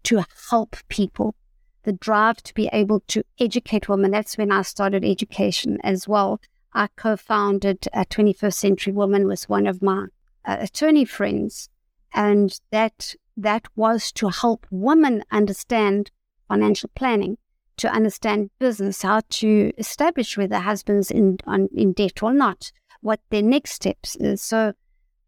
to 0.04 0.24
help 0.50 0.76
people. 0.88 1.34
the 1.82 1.92
drive 1.94 2.42
to 2.42 2.52
be 2.52 2.68
able 2.74 3.00
to 3.08 3.24
educate 3.38 3.88
women. 3.88 4.10
That's 4.10 4.36
when 4.36 4.52
I 4.52 4.60
started 4.62 5.02
education 5.02 5.78
as 5.82 6.06
well. 6.06 6.38
I 6.74 6.88
co-founded 6.94 7.88
a 7.94 8.04
21st 8.04 8.52
Century 8.54 8.92
Woman 8.92 9.26
with 9.26 9.48
one 9.48 9.66
of 9.66 9.80
my 9.80 10.06
uh, 10.44 10.58
attorney 10.60 11.06
friends, 11.06 11.70
and 12.12 12.60
that 12.70 13.14
that 13.36 13.66
was 13.76 14.12
to 14.12 14.28
help 14.28 14.66
women 14.70 15.24
understand 15.30 16.10
financial 16.48 16.90
planning, 16.94 17.38
to 17.78 17.90
understand 17.90 18.50
business, 18.58 19.00
how 19.02 19.22
to 19.30 19.72
establish 19.78 20.36
whether 20.36 20.58
husband's 20.58 21.10
in 21.10 21.38
on, 21.46 21.68
in 21.74 21.92
debt 21.94 22.22
or 22.22 22.34
not, 22.34 22.72
what 23.00 23.20
their 23.30 23.42
next 23.42 23.72
steps 23.72 24.16
is. 24.16 24.42
So 24.42 24.74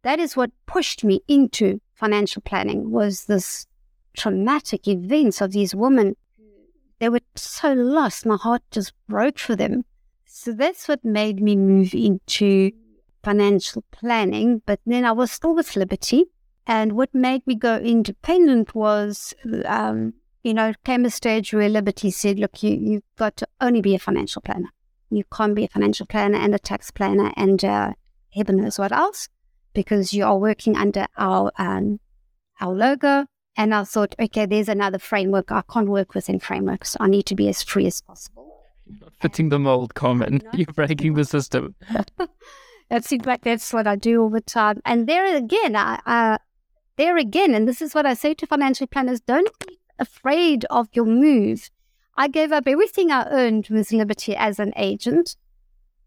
that 0.02 0.18
is 0.18 0.36
what 0.36 0.50
pushed 0.66 1.04
me 1.04 1.22
into 1.28 1.80
financial 1.94 2.42
planning 2.42 2.90
was 2.90 3.26
this 3.26 3.66
traumatic 4.16 4.88
events 4.88 5.40
of 5.40 5.52
these 5.52 5.74
women. 5.74 6.16
They 6.98 7.08
were 7.08 7.20
so 7.36 7.72
lost. 7.72 8.26
My 8.26 8.36
heart 8.36 8.62
just 8.70 8.92
broke 9.08 9.38
for 9.38 9.56
them. 9.56 9.84
So 10.26 10.52
that's 10.52 10.88
what 10.88 11.04
made 11.04 11.40
me 11.40 11.56
move 11.56 11.94
into 11.94 12.72
financial 13.22 13.84
planning. 13.92 14.62
But 14.66 14.80
then 14.86 15.04
I 15.04 15.12
was 15.12 15.30
still 15.30 15.54
with 15.54 15.76
Liberty. 15.76 16.24
And 16.66 16.92
what 16.92 17.14
made 17.14 17.46
me 17.46 17.54
go 17.54 17.76
independent 17.76 18.74
was, 18.74 19.34
um, 19.64 20.14
you 20.42 20.54
know, 20.54 20.72
came 20.84 21.04
a 21.04 21.10
stage 21.10 21.52
where 21.52 21.68
Liberty 21.68 22.10
said, 22.10 22.38
look, 22.38 22.62
you, 22.62 22.76
you've 22.76 23.16
got 23.16 23.36
to 23.36 23.48
only 23.60 23.80
be 23.80 23.94
a 23.94 23.98
financial 23.98 24.42
planner. 24.42 24.70
You 25.10 25.24
can't 25.32 25.54
be 25.54 25.64
a 25.64 25.68
financial 25.68 26.06
planner 26.06 26.38
and 26.38 26.54
a 26.54 26.58
tax 26.58 26.90
planner 26.90 27.32
and 27.36 27.64
uh, 27.64 27.92
heaven 28.30 28.56
knows 28.56 28.78
what 28.78 28.92
else 28.92 29.28
because 29.72 30.12
you 30.12 30.24
are 30.24 30.38
working 30.38 30.76
under 30.76 31.06
our 31.16 31.52
um, 31.58 32.00
our 32.61 32.72
logo. 32.72 33.26
And 33.56 33.74
I 33.74 33.85
thought, 33.85 34.14
okay, 34.18 34.46
there's 34.46 34.68
another 34.68 34.98
framework. 34.98 35.52
I 35.52 35.62
can't 35.70 35.88
work 35.88 36.14
within 36.14 36.38
frameworks. 36.38 36.96
I 36.98 37.08
need 37.08 37.26
to 37.26 37.35
be 37.35 37.48
as 37.48 37.62
free 37.62 37.87
as 37.87 38.00
possible. 38.00 38.62
Not 39.00 39.12
fitting 39.20 39.50
the 39.50 39.58
mold, 39.58 39.94
Carmen. 39.94 40.42
You're 40.54 40.72
breaking 40.74 41.14
the 41.14 41.24
system. 41.24 41.74
that 42.88 43.04
seems 43.04 43.26
like 43.26 43.42
that's 43.42 43.72
what 43.72 43.87
I 43.87 43.96
do 43.96 44.22
all 44.22 44.30
the 44.30 44.40
time. 44.40 44.80
And 44.87 45.06
there 45.06 45.37
again, 45.37 45.76
I, 45.76 46.00
uh, 46.06 46.38
there 46.96 47.18
again, 47.18 47.54
and 47.54 47.68
this 47.68 47.82
is 47.82 47.94
what 47.94 48.06
I 48.06 48.14
say 48.14 48.35
to 48.35 48.46
financial 48.46 48.87
planners: 48.87 49.20
don't 49.20 49.50
be 49.66 49.78
afraid 49.98 50.64
of 50.66 50.88
your 50.92 51.06
move. 51.06 51.70
I 52.16 52.28
gave 52.28 52.52
up 52.52 52.64
everything 52.66 53.11
I 53.11 53.28
earned 53.30 53.68
with 53.68 53.92
Liberty 53.92 54.37
as 54.37 54.58
an 54.58 54.72
agent 54.76 55.37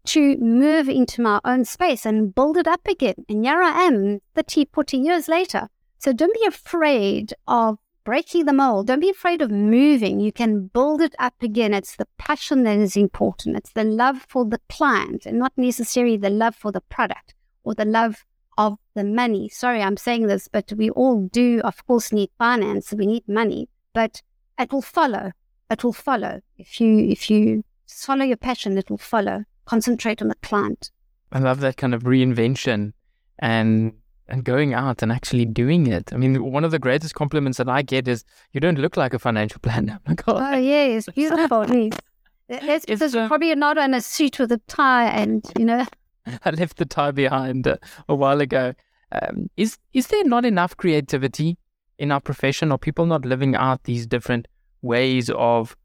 to 0.06 0.36
move 0.38 0.88
into 0.88 1.20
my 1.20 1.40
own 1.44 1.64
space 1.64 2.06
and 2.06 2.34
build 2.34 2.56
it 2.56 2.66
up 2.66 2.86
again. 2.86 3.14
And 3.28 3.44
here 3.44 3.62
I 3.62 3.82
am, 3.82 4.20
30, 4.34 4.68
40 4.72 4.96
years 4.96 5.28
later. 5.28 5.68
So 5.98 6.12
don't 6.12 6.34
be 6.34 6.46
afraid 6.46 7.34
of 7.46 7.78
breaking 8.04 8.44
the 8.44 8.52
mold. 8.52 8.86
Don't 8.86 9.00
be 9.00 9.10
afraid 9.10 9.42
of 9.42 9.50
moving. 9.50 10.20
You 10.20 10.32
can 10.32 10.68
build 10.68 11.00
it 11.00 11.14
up 11.18 11.34
again. 11.42 11.74
It's 11.74 11.96
the 11.96 12.06
passion 12.18 12.62
that 12.62 12.78
is 12.78 12.96
important. 12.96 13.56
It's 13.56 13.72
the 13.72 13.84
love 13.84 14.24
for 14.28 14.44
the 14.44 14.60
client 14.68 15.26
and 15.26 15.38
not 15.38 15.52
necessarily 15.56 16.16
the 16.16 16.30
love 16.30 16.54
for 16.54 16.70
the 16.70 16.80
product 16.82 17.34
or 17.64 17.74
the 17.74 17.84
love 17.84 18.24
of 18.56 18.78
the 18.94 19.04
money. 19.04 19.48
Sorry, 19.48 19.82
I'm 19.82 19.96
saying 19.96 20.28
this, 20.28 20.48
but 20.48 20.72
we 20.76 20.88
all 20.90 21.28
do, 21.28 21.60
of 21.64 21.84
course, 21.86 22.12
need 22.12 22.30
finance. 22.38 22.92
We 22.92 23.06
need 23.06 23.28
money, 23.28 23.68
but 23.92 24.22
it 24.58 24.72
will 24.72 24.82
follow. 24.82 25.32
It 25.68 25.82
will 25.82 25.92
follow. 25.92 26.40
If 26.56 26.80
you, 26.80 26.98
if 26.98 27.28
you 27.28 27.64
follow 27.88 28.24
your 28.24 28.36
passion, 28.36 28.78
it 28.78 28.88
will 28.88 28.98
follow 28.98 29.44
concentrate 29.66 30.22
on 30.22 30.28
the 30.28 30.34
client. 30.36 30.90
I 31.32 31.38
love 31.38 31.60
that 31.60 31.76
kind 31.76 31.94
of 31.94 32.04
reinvention 32.04 32.92
and 33.38 33.92
and 34.28 34.44
going 34.44 34.74
out 34.74 35.02
and 35.02 35.12
actually 35.12 35.44
doing 35.44 35.86
it. 35.86 36.12
I 36.12 36.16
mean, 36.16 36.42
one 36.42 36.64
of 36.64 36.72
the 36.72 36.78
greatest 36.78 37.14
compliments 37.14 37.58
that 37.58 37.68
I 37.68 37.82
get 37.82 38.08
is 38.08 38.24
you 38.52 38.60
don't 38.60 38.78
look 38.78 38.96
like 38.96 39.14
a 39.14 39.18
financial 39.18 39.60
planner. 39.60 40.00
oh, 40.08 40.14
oh 40.26 40.56
yes, 40.56 41.06
beautiful. 41.14 41.64
That's 42.48 42.86
because 42.86 43.14
uh, 43.14 43.28
probably 43.28 43.54
not 43.54 43.76
in 43.78 43.94
a 43.94 44.00
suit 44.00 44.38
with 44.38 44.52
a 44.52 44.58
tie, 44.66 45.08
and 45.08 45.44
you 45.58 45.64
know. 45.64 45.86
I 46.44 46.50
left 46.50 46.78
the 46.78 46.86
tie 46.86 47.12
behind 47.12 47.66
uh, 47.66 47.76
a 48.08 48.14
while 48.14 48.40
ago. 48.40 48.74
Um, 49.12 49.48
is 49.56 49.78
is 49.92 50.08
there 50.08 50.24
not 50.24 50.44
enough 50.44 50.76
creativity 50.76 51.58
in 51.98 52.10
our 52.12 52.20
profession, 52.20 52.72
or 52.72 52.78
people 52.78 53.06
not 53.06 53.24
living 53.24 53.54
out 53.54 53.84
these 53.84 54.06
different 54.06 54.48
ways 54.82 55.30
of 55.30 55.76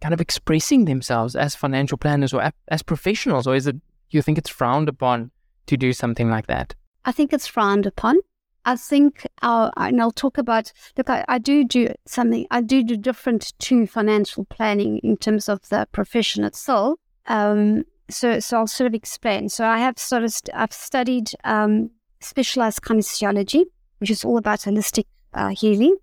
kind 0.00 0.14
of 0.14 0.20
expressing 0.20 0.84
themselves 0.84 1.34
as 1.34 1.54
financial 1.54 1.98
planners 1.98 2.32
or 2.32 2.52
as 2.68 2.82
professionals, 2.82 3.46
or 3.46 3.54
is 3.54 3.66
it 3.66 3.76
you 4.10 4.22
think 4.22 4.38
it's 4.38 4.50
frowned 4.50 4.88
upon 4.88 5.30
to 5.66 5.76
do 5.76 5.92
something 5.92 6.30
like 6.30 6.46
that? 6.46 6.74
I 7.04 7.12
think 7.12 7.32
it's 7.32 7.46
frowned 7.46 7.86
upon. 7.86 8.18
I 8.64 8.76
think 8.76 9.26
our, 9.42 9.72
and 9.76 10.00
I'll 10.00 10.10
talk 10.10 10.36
about, 10.36 10.72
look, 10.96 11.08
I, 11.08 11.24
I 11.28 11.38
do 11.38 11.64
do 11.64 11.88
something, 12.06 12.46
I 12.50 12.60
do 12.60 12.82
do 12.82 12.96
different 12.96 13.58
to 13.60 13.86
financial 13.86 14.44
planning 14.44 14.98
in 14.98 15.16
terms 15.16 15.48
of 15.48 15.66
the 15.68 15.86
profession 15.92 16.44
itself. 16.44 16.98
Um, 17.26 17.84
so, 18.10 18.40
so 18.40 18.58
I'll 18.58 18.66
sort 18.66 18.88
of 18.88 18.94
explain. 18.94 19.48
So 19.48 19.66
I 19.66 19.78
have 19.78 19.98
sort 19.98 20.24
of, 20.24 20.32
st- 20.32 20.54
I've 20.54 20.72
studied 20.72 21.30
um, 21.44 21.90
specialized 22.20 22.82
kinesiology, 22.82 23.64
which 23.98 24.10
is 24.10 24.24
all 24.24 24.36
about 24.36 24.60
holistic 24.60 25.04
uh, 25.32 25.48
healing. 25.48 25.96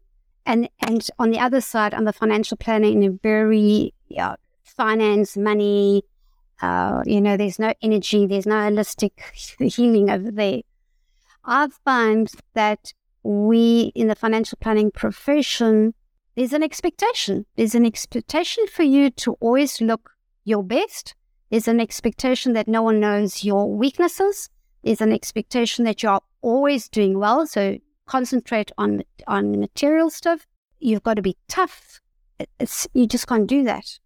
And 0.45 0.69
and 0.79 1.08
on 1.17 1.31
the 1.31 1.39
other 1.39 1.62
side, 1.62 1.93
I'm 1.93 2.05
the 2.05 2.13
financial 2.13 2.58
planner 2.58 2.88
in 2.88 3.03
a 3.03 3.10
very 3.10 3.93
yeah, 4.08 4.36
finance, 4.63 5.36
money, 5.36 6.03
uh, 6.62 7.03
you 7.05 7.19
know, 7.19 7.38
there's 7.38 7.60
no 7.60 7.73
energy, 7.81 8.27
there's 8.27 8.45
no 8.45 8.55
holistic 8.55 9.12
healing 9.60 10.10
over 10.10 10.31
there. 10.31 10.62
I 11.43 11.67
find 11.84 12.31
that 12.53 12.93
we 13.23 13.91
in 13.95 14.08
the 14.08 14.15
financial 14.15 14.58
planning 14.62 14.91
profession, 14.91 15.93
there's 16.36 16.53
an 16.53 16.63
expectation. 16.63 17.45
There's 17.55 17.75
an 17.75 17.86
expectation 17.86 18.67
for 18.67 18.84
you 18.84 19.10
to 19.12 19.34
always 19.39 19.81
look 19.81 20.12
your 20.43 20.63
best. 20.63 21.15
There's 21.49 21.67
an 21.67 21.79
expectation 21.79 22.53
that 22.53 22.67
no 22.67 22.81
one 22.81 22.99
knows 22.99 23.43
your 23.43 23.71
weaknesses. 23.71 24.49
There's 24.84 25.01
an 25.01 25.13
expectation 25.13 25.86
that 25.86 26.03
you're 26.03 26.21
always 26.41 26.89
doing 26.89 27.17
well. 27.19 27.47
So 27.47 27.77
concentrate 28.05 28.71
on 28.77 29.03
on 29.27 29.59
material 29.59 30.09
stuff. 30.09 30.45
You've 30.79 31.03
got 31.03 31.15
to 31.15 31.21
be 31.21 31.37
tough. 31.47 32.01
It's 32.59 32.87
you 32.93 33.07
just 33.07 33.27
can't 33.27 33.47
do 33.47 33.63
that. 33.63 33.99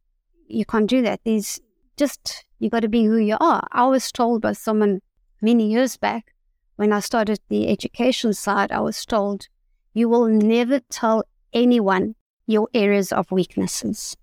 You 0.48 0.66
can't 0.66 0.90
do 0.90 1.02
that. 1.02 1.22
There's 1.26 1.60
just 1.98 2.46
you 2.60 2.70
got 2.70 2.82
to 2.82 2.90
be 2.90 3.06
who 3.06 3.18
you 3.18 3.38
are. 3.40 3.68
I 3.72 3.86
was 3.88 4.12
told 4.12 4.42
by 4.42 4.54
someone 4.54 5.02
many 5.42 5.72
years 5.72 5.98
back 5.98 6.34
when 6.76 6.94
I 6.94 7.00
started 7.00 7.40
the 7.50 7.70
education 7.70 8.34
side. 8.34 8.72
I 8.72 8.82
was 8.82 9.06
told 9.06 9.48
you 9.94 10.10
will 10.10 10.28
never 10.28 10.80
tell 10.90 11.24
anyone 11.54 12.16
your 12.48 12.68
areas 12.74 13.12
of 13.12 13.32
weaknesses. 13.32 14.16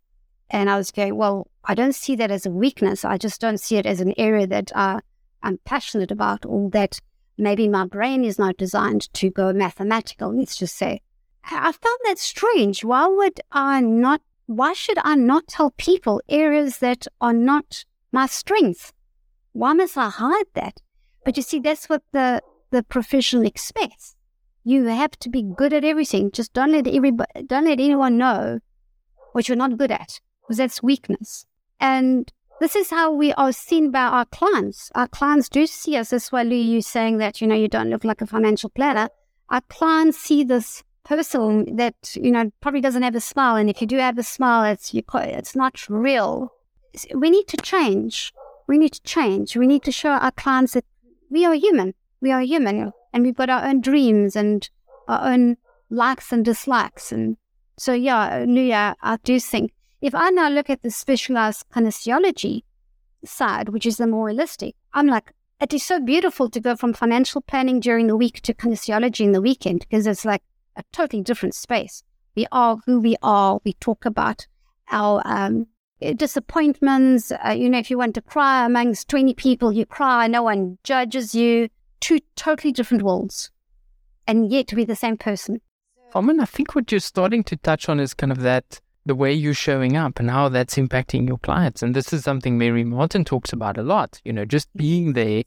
And 0.51 0.71
I 0.71 0.77
was 0.77 0.91
going, 0.91 1.17
well, 1.17 1.49
I 1.65 1.75
don't 1.75 1.95
see 1.95 2.17
that 2.17 2.31
as 2.31 2.47
a 2.47 2.51
weakness. 2.51 3.05
I 3.05 3.19
just 3.19 3.41
don't 3.41 3.59
see 3.59 3.77
it 3.77 3.87
as 3.87 4.01
an 4.01 4.15
area 4.17 4.47
that 4.47 4.71
uh, 4.75 5.01
I'm 5.43 5.59
passionate 5.65 6.11
about 6.11 6.47
or 6.47 6.71
that 6.71 7.01
maybe 7.39 7.69
my 7.69 7.87
brain 7.87 8.25
is 8.25 8.39
not 8.39 8.57
designed 8.57 9.13
to 9.15 9.31
go 9.31 9.53
mathematical, 9.53 10.37
let's 10.37 10.57
just 10.57 10.77
say. 10.77 11.01
I 11.45 11.73
found 11.73 11.99
that 12.05 12.19
strange. 12.19 12.85
Why 12.85 13.07
would 13.07 13.41
I 13.53 13.81
not, 13.81 14.21
why 14.47 14.73
should 14.73 14.99
I 15.03 15.15
not 15.15 15.47
tell 15.47 15.71
people 15.73 16.21
areas 16.29 16.79
that 16.79 17.07
are 17.21 17.33
not 17.33 17.85
my 18.11 18.27
strength? 18.27 18.93
Why 19.53 19.73
must 19.73 19.97
I 19.97 20.09
hide 20.11 20.47
that? 20.55 20.83
But 21.25 21.37
you 21.37 21.43
see, 21.43 21.61
that's 21.61 21.89
what 21.89 22.03
the, 22.13 22.43
the 22.71 22.83
profession 22.83 23.47
expects. 23.47 24.17
You 24.65 24.85
have 24.87 25.13
to 25.21 25.31
be 25.31 25.43
good 25.43 25.73
at 25.73 25.85
everything. 25.85 26.33
Just 26.33 26.53
don't 26.53 26.73
let 26.73 26.89
everybody, 26.89 27.45
don't 27.47 27.67
let 27.67 27.81
anyone 27.81 28.19
know 28.19 28.59
what 29.33 29.49
you're 29.49 29.57
not 29.57 29.79
good 29.79 29.93
at, 29.93 30.21
because 30.43 30.57
that's 30.57 30.83
weakness. 30.83 31.47
And 31.79 32.33
this 32.61 32.75
is 32.75 32.91
how 32.91 33.13
we 33.13 33.33
are 33.35 33.53
seen 33.53 33.91
by 33.91 34.01
our 34.01 34.25
clients. 34.25 34.91
Our 34.95 35.09
clients 35.09 35.49
do 35.49 35.67
see 35.67 35.97
us. 35.97 36.11
That's 36.11 36.33
why 36.33 36.43
Lou, 36.43 36.57
you 36.57 36.81
saying 36.81 37.19
that, 37.19 37.41
you 37.41 37.47
know, 37.47 37.55
you 37.55 37.69
don't 37.69 37.91
look 37.91 38.05
like 38.05 38.23
a 38.23 38.27
financial 38.27 38.71
planner. 38.71 39.11
Our 39.51 39.61
clients 39.69 40.19
see 40.19 40.43
this 40.43 40.83
person 41.05 41.77
that, 41.77 41.95
you 42.15 42.31
know, 42.31 42.51
probably 42.61 42.81
doesn't 42.81 43.03
have 43.03 43.15
a 43.15 43.21
smile. 43.21 43.57
And 43.57 43.69
if 43.69 43.81
you 43.81 43.87
do 43.87 43.99
have 43.99 44.19
a 44.19 44.23
smile, 44.23 44.65
it's, 44.73 44.95
you, 44.95 45.03
it's 45.15 45.55
not 45.55 45.89
real. 45.89 46.53
We 47.15 47.31
need 47.31 47.47
to 47.49 47.59
change. 47.59 48.33
We 48.67 48.79
need 48.79 48.93
to 48.95 49.03
change. 49.03 49.57
We 49.57 49.67
need 49.67 49.83
to 49.85 49.93
show 49.93 50.11
our 50.11 50.33
clients 50.33 50.73
that 50.73 50.85
we 51.31 51.45
are 51.45 51.55
human. 51.55 51.95
We 52.21 52.33
are 52.33 52.41
human 52.41 52.93
and 53.13 53.23
we've 53.23 53.37
got 53.37 53.51
our 53.51 53.65
own 53.65 53.83
dreams 53.83 54.35
and 54.35 54.69
our 55.09 55.31
own 55.31 55.59
likes 55.91 56.33
and 56.33 56.45
dislikes. 56.45 57.13
And 57.13 57.37
so, 57.77 57.93
yeah, 57.93 58.45
Lou, 58.49 58.73
I 58.73 59.19
do 59.23 59.39
think 59.39 59.73
if 60.01 60.15
I 60.15 60.31
now 60.31 60.49
look 60.49 60.71
at 60.71 60.83
the 60.83 60.91
specialized 60.91 61.65
kinesiology 61.71 62.63
side, 63.25 63.71
which 63.71 63.87
is 63.87 63.97
the 63.97 64.07
more 64.07 64.29
holistic, 64.29 64.75
I'm 64.93 65.07
like, 65.07 65.33
it 65.61 65.73
is 65.73 65.85
so 65.85 66.01
beautiful 66.01 66.51
to 66.51 66.61
go 66.61 66.77
from 66.77 66.93
financial 66.93 67.41
planning 67.41 67.81
during 67.81 68.09
the 68.09 68.17
week 68.17 68.43
to 68.43 68.55
kinesiology 68.55 69.21
in 69.21 69.33
the 69.33 69.41
weekend 69.41 69.81
because 69.81 70.07
it's 70.07 70.25
like 70.25 70.43
a 70.77 70.83
totally 70.93 71.23
different 71.23 71.55
space. 71.55 72.03
We 72.35 72.47
are 72.53 72.77
who 72.85 73.01
we 73.01 73.17
are. 73.23 73.59
We 73.65 73.73
talk 73.75 74.05
about 74.05 74.47
our 74.91 75.23
um, 75.25 75.67
disappointments. 76.17 77.33
Uh, 77.33 77.51
you 77.51 77.71
know, 77.71 77.79
if 77.79 77.91
you 77.91 77.97
want 77.97 78.15
to 78.17 78.21
cry 78.23 78.67
amongst 78.67 79.09
20 79.09 79.33
people, 79.35 79.73
you 79.73 79.87
cry. 79.87 80.27
No 80.27 80.43
one 80.43 80.79
judges 80.85 81.35
you. 81.35 81.71
Two 82.01 82.21
totally 82.37 82.73
different 82.73 83.03
worlds. 83.03 83.51
And 84.27 84.51
yet 84.51 84.75
we're 84.75 84.85
the 84.85 84.95
same 84.95 85.17
person. 85.17 85.63
Carmen, 86.13 86.41
I 86.41 86.45
think 86.45 86.75
what 86.75 86.93
you're 86.93 87.01
starting 87.01 87.43
to 87.45 87.57
touch 87.57 87.89
on 87.89 87.99
is 87.99 88.13
kind 88.13 88.31
of 88.33 88.41
that 88.41 88.81
the 89.07 89.15
way 89.15 89.33
you're 89.33 89.55
showing 89.55 89.97
up 89.97 90.19
and 90.19 90.29
how 90.29 90.49
that's 90.49 90.75
impacting 90.75 91.29
your 91.29 91.39
clients. 91.39 91.81
And 91.81 91.95
this 91.95 92.13
is 92.13 92.25
something 92.25 92.59
Mary 92.59 92.83
Martin 92.83 93.25
talks 93.25 93.53
about 93.53 93.79
a 93.79 93.83
lot. 93.83 94.21
You 94.25 94.33
know, 94.33 94.45
just 94.45 94.69
being 94.77 95.13
there, 95.13 95.45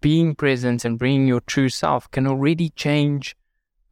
being 0.00 0.36
present, 0.36 0.84
and 0.84 0.98
bringing 0.98 1.26
your 1.26 1.40
true 1.40 1.68
self 1.68 2.08
can 2.12 2.28
already 2.28 2.70
change 2.70 3.36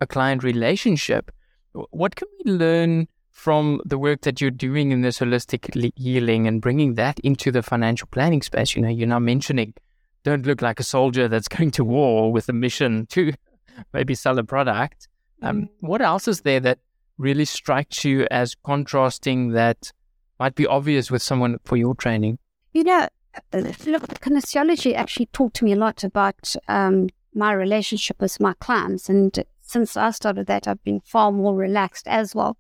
a 0.01 0.07
client 0.07 0.45
relationship. 0.45 1.33
What 1.73 2.15
can 2.15 2.29
we 2.45 2.53
learn 2.53 3.09
from 3.33 3.81
the 3.85 3.99
work 3.99 4.21
that 4.23 4.41
you're 4.41 4.51
doing 4.53 4.93
in 4.93 5.03
this 5.03 5.19
holistic 5.19 5.93
healing 5.97 6.47
and 6.47 6.63
bringing 6.63 6.95
that 6.95 7.19
into 7.21 7.51
the 7.51 7.63
financial 7.63 8.09
planning 8.13 8.43
space? 8.43 8.77
You 8.77 8.83
know, 8.83 8.89
you're 8.89 9.09
now 9.09 9.19
mentioning 9.19 9.75
don't 10.23 10.47
look 10.47 10.63
like 10.63 10.79
a 10.79 10.85
soldier 10.85 11.27
that's 11.27 11.49
going 11.57 11.73
to 11.73 11.85
war 11.85 12.33
with 12.33 12.49
a 12.49 12.53
mission 12.53 13.07
to 13.07 13.33
maybe 13.93 14.15
sell 14.15 14.39
a 14.39 14.45
product. 14.45 15.09
Um, 15.43 15.63
mm. 15.63 15.69
what 15.81 16.01
else 16.01 16.29
is 16.29 16.43
there 16.43 16.61
that 16.61 16.79
really 17.21 17.45
strikes 17.45 18.05
you 18.05 18.27
as 18.31 18.55
contrasting 18.65 19.51
that 19.51 19.93
might 20.39 20.55
be 20.55 20.67
obvious 20.67 21.11
with 21.11 21.23
someone 21.23 21.59
for 21.65 21.77
your 21.77 21.95
training? 21.95 22.39
You 22.73 22.85
know, 22.85 23.09
look, 23.53 24.09
kinesiology 24.21 24.95
actually 24.95 25.27
taught 25.27 25.55
to 25.55 25.65
me 25.65 25.73
a 25.73 25.77
lot 25.77 26.03
about 26.03 26.57
um, 26.67 27.09
my 27.35 27.53
relationship 27.53 28.21
with 28.21 28.41
my 28.41 28.55
clients. 28.55 29.09
And 29.09 29.45
since 29.61 29.97
I 29.97 30.11
started 30.11 30.47
that, 30.47 30.67
I've 30.67 30.83
been 30.83 31.01
far 31.01 31.31
more 31.31 31.55
relaxed 31.55 32.09
as 32.09 32.35
well 32.35 32.57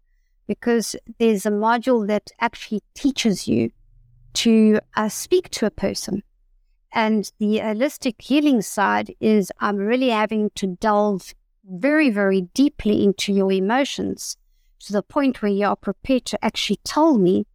because 0.47 0.95
there's 1.19 1.47
a 1.47 1.51
module 1.51 2.07
that 2.09 2.31
actually 2.41 2.83
teaches 2.95 3.49
you 3.49 3.71
to 4.35 4.79
uh, 4.95 5.09
speak 5.09 5.49
to 5.51 5.67
a 5.67 5.71
person. 5.71 6.23
And 6.93 7.31
the 7.39 7.61
holistic 7.61 8.21
healing 8.21 8.61
side 8.61 9.15
is 9.21 9.51
I'm 9.61 9.77
really 9.77 10.11
having 10.11 10.51
to 10.57 10.67
delve 10.67 11.35
very, 11.65 12.11
very 12.11 12.43
deeply 12.53 13.05
into 13.05 13.33
your 13.33 13.53
emotions 13.53 14.37
to 14.81 14.93
the 14.93 15.03
point 15.03 15.43
where 15.43 15.51
you 15.51 15.67
are 15.67 15.77
prepared 15.77 16.25
to 16.27 16.45
actually 16.45 16.81
tell 16.85 17.19
me 17.19 17.47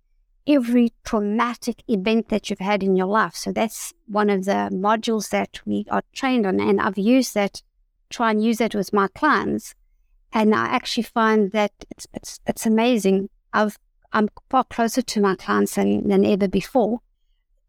every 0.48 0.94
traumatic 1.04 1.84
event 1.88 2.30
that 2.30 2.50
you've 2.50 2.60
had 2.60 2.84
in 2.84 2.96
your 2.96 3.08
life. 3.08 3.36
So 3.36 3.52
that's 3.52 3.94
one 4.08 4.30
of 4.30 4.46
the 4.46 4.70
modules 4.72 5.30
that 5.30 5.60
we 5.66 5.86
are 5.90 6.04
trained 6.14 6.46
on. 6.46 6.60
And 6.60 6.80
I've 6.80 6.98
used 6.98 7.34
that, 7.34 7.64
try 8.10 8.32
and 8.32 8.44
use 8.44 8.60
that 8.60 8.76
with 8.76 8.94
my 8.94 9.08
clients. 9.08 9.74
And 10.32 10.54
I 10.54 10.66
actually 10.66 11.04
find 11.04 11.52
that 11.52 11.72
it's, 11.90 12.08
it's, 12.14 12.40
it's 12.46 12.66
amazing. 12.66 13.30
I've, 13.54 13.78
I'm 14.14 14.30
far 14.50 14.64
closer 14.66 15.02
to 15.02 15.22
my 15.22 15.36
clients 15.36 15.76
than, 15.76 16.08
than 16.08 16.26
ever 16.26 16.48
before. 16.48 17.00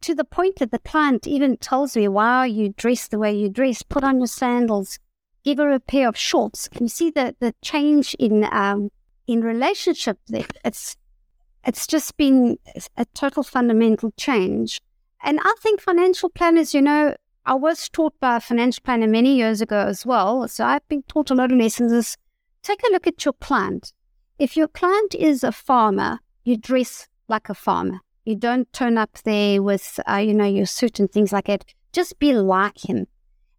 To 0.03 0.15
the 0.15 0.25
point 0.25 0.59
that 0.59 0.71
the 0.71 0.79
client 0.79 1.27
even 1.27 1.57
tells 1.57 1.97
me, 1.97 2.09
why 2.09 2.37
are 2.37 2.47
you 2.47 2.75
dressed 2.77 3.11
the 3.11 3.19
way 3.19 3.35
you 3.35 3.49
dress? 3.49 3.83
Put 3.83 4.05
on 4.05 4.19
your 4.19 4.27
sandals, 4.27 4.99
give 5.45 5.59
her 5.59 5.73
a 5.73 5.81
pair 5.81 6.09
of 6.09 6.17
shorts. 6.17 6.69
Can 6.69 6.85
you 6.85 6.91
see 6.91 7.11
the, 7.11 7.35
the 7.41 7.55
change 7.63 8.15
in 8.19 8.45
um, 8.53 8.91
in 9.27 9.41
relationship 9.41 10.19
it's 10.65 10.97
it's 11.65 11.87
just 11.87 12.17
been 12.17 12.59
a 12.97 13.05
total 13.07 13.43
fundamental 13.43 14.13
change. 14.17 14.81
And 15.23 15.41
i 15.43 15.55
think 15.61 15.81
financial 15.81 16.29
planners 16.29 16.75
you 16.75 16.83
know 16.83 17.15
i 17.45 17.55
was 17.55 17.89
taught 17.89 18.15
by 18.21 18.37
a 18.37 18.41
financial 18.41 18.83
planner 18.85 19.09
many 19.09 19.37
years 19.37 19.61
ago 19.61 19.79
as 19.79 20.07
well 20.07 20.47
so 20.47 20.65
i've 20.65 20.87
been 20.89 21.03
taught 21.03 21.31
a 21.31 21.35
lot 21.35 21.51
of 21.51 21.59
lessons 21.59 21.91
is 21.93 22.17
take 22.63 22.81
a 22.89 22.93
look 22.93 23.07
at 23.07 23.25
your 23.25 23.35
client. 23.35 23.93
If 24.39 24.57
your 24.57 24.69
client 24.69 25.15
is 25.15 25.43
a 25.43 25.53
farmer 25.53 26.19
you 26.45 26.57
dress 26.57 27.09
like 27.29 27.49
a 27.49 27.55
farmer. 27.55 27.99
You 28.25 28.37
don't 28.37 28.73
turn 28.73 28.99
up 28.99 29.19
there 29.25 29.63
with 29.63 29.99
uh, 30.09 30.17
you 30.17 30.35
know 30.35 30.45
your 30.45 30.67
suit 30.67 31.01
and 31.01 31.11
things 31.11 31.33
like 31.33 31.47
that. 31.47 31.65
Just 31.93 32.19
be 32.19 32.33
like 32.35 32.89
him. 32.89 33.07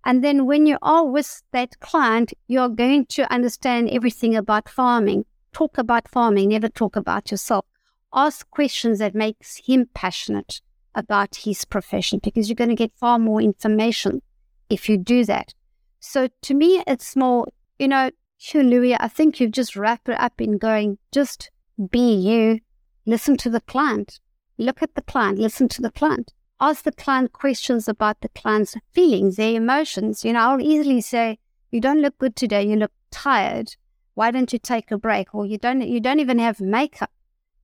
And 0.06 0.24
then 0.24 0.46
when 0.46 0.66
you 0.66 0.78
are 0.82 1.06
with 1.06 1.42
that 1.52 1.80
client 1.82 2.34
you're 2.48 2.70
going 2.70 3.06
to 3.08 3.32
understand 3.34 3.90
everything 3.90 4.36
about 4.36 4.70
farming 4.70 5.26
talk 5.58 5.80
about 5.80 6.08
farming, 6.08 6.50
never 6.50 6.70
talk 6.70 6.96
about 6.96 7.32
yourself. 7.32 7.66
Ask 8.14 8.48
questions 8.52 9.00
that 9.00 9.16
makes 9.16 9.60
him 9.66 9.90
passionate 9.96 10.62
about 10.94 11.36
his 11.36 11.66
profession 11.66 12.20
because 12.24 12.48
you're 12.48 12.56
going 12.56 12.70
to 12.70 12.76
get 12.76 12.92
far 12.96 13.18
more 13.18 13.42
information 13.42 14.22
if 14.70 14.88
you 14.88 15.00
do 15.00 15.26
that. 15.26 15.56
So 16.00 16.30
to 16.44 16.54
me, 16.54 16.84
it's 16.86 17.16
more, 17.16 17.48
you 17.80 17.88
know, 17.88 18.12
Hugh 18.38 18.62
Louis, 18.62 18.96
I 19.00 19.08
think 19.08 19.40
you've 19.40 19.52
just 19.52 19.76
wrapped 19.76 20.10
it 20.10 20.20
up 20.20 20.40
in 20.40 20.60
going, 20.60 21.00
just 21.12 21.50
be 21.90 22.14
you, 22.14 22.60
listen 23.08 23.36
to 23.38 23.50
the 23.50 23.62
client, 23.62 24.20
look 24.60 24.84
at 24.84 24.94
the 24.94 25.02
client, 25.02 25.40
listen 25.40 25.68
to 25.70 25.82
the 25.82 25.92
client, 25.92 26.34
ask 26.62 26.84
the 26.84 26.92
client 26.92 27.34
questions 27.34 27.88
about 27.88 28.22
the 28.22 28.30
client's 28.30 28.76
feelings, 28.92 29.38
their 29.38 29.56
emotions. 29.56 30.24
You 30.24 30.34
know, 30.34 30.42
I'll 30.42 30.62
easily 30.62 31.02
say, 31.02 31.40
you 31.72 31.82
don't 31.82 32.02
look 32.02 32.20
good 32.20 32.36
today, 32.36 32.64
you 32.68 32.76
look 32.76 32.92
tired 33.10 33.76
why 34.18 34.32
don't 34.32 34.52
you 34.52 34.58
take 34.58 34.90
a 34.90 34.98
break? 34.98 35.36
Or 35.36 35.46
you 35.46 35.60
don't 35.60 35.82
you 35.82 36.00
don't 36.00 36.20
even 36.20 36.40
have 36.40 36.60
makeup. 36.60 37.12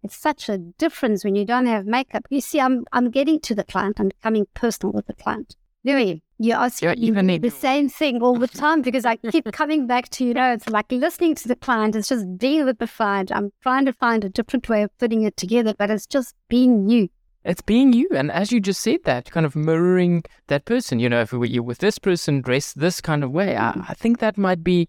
It's 0.03 0.15
such 0.15 0.49
a 0.49 0.59
difference 0.59 1.23
when 1.25 1.35
you 1.35 1.45
don't 1.45 1.65
have 1.65 1.87
makeup. 1.87 2.27
You 2.29 2.41
see, 2.41 2.59
I'm 2.59 2.85
I'm 2.91 3.09
getting 3.09 3.39
to 3.41 3.55
the 3.55 3.63
client. 3.63 3.99
I'm 3.99 4.09
becoming 4.09 4.45
personal 4.53 4.93
with 4.93 5.07
the 5.07 5.15
client. 5.15 5.55
Louis, 5.83 6.21
you 6.37 6.53
ask 6.53 6.83
yeah, 6.83 6.93
even 6.95 7.25
the 7.41 7.49
same 7.49 7.89
thing 7.89 8.21
all 8.21 8.37
the 8.37 8.47
time 8.47 8.83
because 8.83 9.03
I 9.03 9.15
keep 9.15 9.51
coming 9.61 9.87
back 9.87 10.09
to 10.09 10.25
you 10.25 10.35
know 10.35 10.53
it's 10.53 10.69
like 10.69 10.91
listening 10.91 11.33
to 11.35 11.47
the 11.47 11.55
client. 11.55 11.95
It's 11.95 12.09
just 12.09 12.37
being 12.37 12.65
with 12.65 12.77
the 12.77 12.87
client. 12.87 13.31
I'm 13.31 13.51
trying 13.63 13.85
to 13.85 13.93
find 13.93 14.23
a 14.23 14.29
different 14.29 14.69
way 14.69 14.83
of 14.83 14.95
putting 14.99 15.23
it 15.23 15.35
together, 15.35 15.73
but 15.75 15.89
it's 15.89 16.05
just 16.05 16.35
being 16.49 16.87
you. 16.87 17.09
It's 17.43 17.63
being 17.63 17.93
you, 17.93 18.07
and 18.13 18.31
as 18.31 18.51
you 18.51 18.59
just 18.59 18.81
said 18.81 18.99
that, 19.05 19.31
kind 19.31 19.47
of 19.47 19.55
mirroring 19.55 20.23
that 20.47 20.65
person. 20.65 20.99
You 20.99 21.09
know, 21.09 21.21
if 21.21 21.33
you're 21.33 21.63
with 21.63 21.79
this 21.79 21.97
person 21.97 22.41
dressed 22.41 22.77
this 22.77 23.01
kind 23.01 23.23
of 23.23 23.31
way, 23.31 23.57
I, 23.57 23.71
mm. 23.71 23.85
I 23.89 23.95
think 23.95 24.19
that 24.19 24.37
might 24.37 24.63
be 24.63 24.87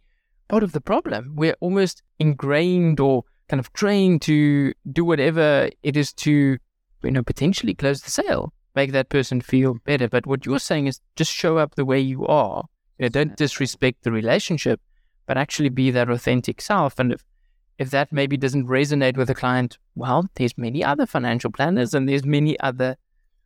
part 0.49 0.63
of 0.63 0.73
the 0.73 0.81
problem. 0.81 1.35
We're 1.37 1.57
almost 1.61 2.03
ingrained 2.19 3.01
or 3.01 3.25
kind 3.49 3.61
of 3.61 3.73
trained 3.73 4.23
to 4.23 4.73
do 4.91 5.05
whatever 5.05 5.71
it 5.83 5.97
is 5.97 6.13
to, 6.15 6.59
you 7.03 7.11
know, 7.11 7.23
potentially 7.23 7.75
close 7.75 8.01
the 8.01 8.11
sale, 8.11 8.53
make 8.75 8.93
that 8.93 9.09
person 9.09 9.41
feel 9.41 9.75
better. 9.85 10.09
But 10.09 10.27
what 10.27 10.47
you're 10.47 10.59
saying 10.59 10.87
is 10.87 11.01
just 11.17 11.33
show 11.33 11.59
up 11.59 11.75
the 11.75 11.85
way 11.85 12.01
you 12.01 12.27
are. 12.27 12.65
You 12.99 13.05
know, 13.05 13.09
don't 13.09 13.37
disrespect 13.37 14.05
the 14.05 14.13
relationship, 14.13 14.81
but 15.27 15.37
actually 15.37 15.69
be 15.69 15.91
that 15.91 16.09
authentic 16.11 16.61
self. 16.61 16.99
And 16.99 17.13
if, 17.13 17.25
if 17.79 17.91
that 17.91 18.13
maybe 18.13 18.37
doesn't 18.37 18.69
resonate 18.69 19.17
with 19.17 19.31
a 19.31 19.35
client, 19.35 19.79
well, 19.95 20.29
there's 20.37 20.57
many 20.57 20.85
other 20.85 21.07
financial 21.07 21.51
planners 21.51 21.93
and 21.93 22.09
there's 22.09 22.25
many 22.25 22.59
other 22.61 22.97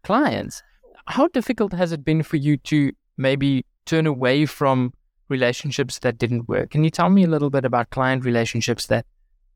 clients. 0.03 0.63
How 1.07 1.29
difficult 1.29 1.73
has 1.73 1.93
it 1.93 2.05
been 2.05 2.23
for 2.23 2.37
you 2.37 2.59
to 2.59 2.93
maybe 3.17 3.65
turn 3.87 4.07
away 4.07 4.45
from 4.45 4.93
relationships 5.29 5.99
that 6.01 6.19
didn't 6.19 6.49
work. 6.49 6.71
Can 6.71 6.85
you 6.85 6.91
tell 6.91 7.09
me 7.09 7.25
a 7.25 7.29
little 7.29 7.51
bit 7.51 7.65
about 7.65 7.91
client 7.91 8.25
relationships 8.25 8.87
that 8.87 9.07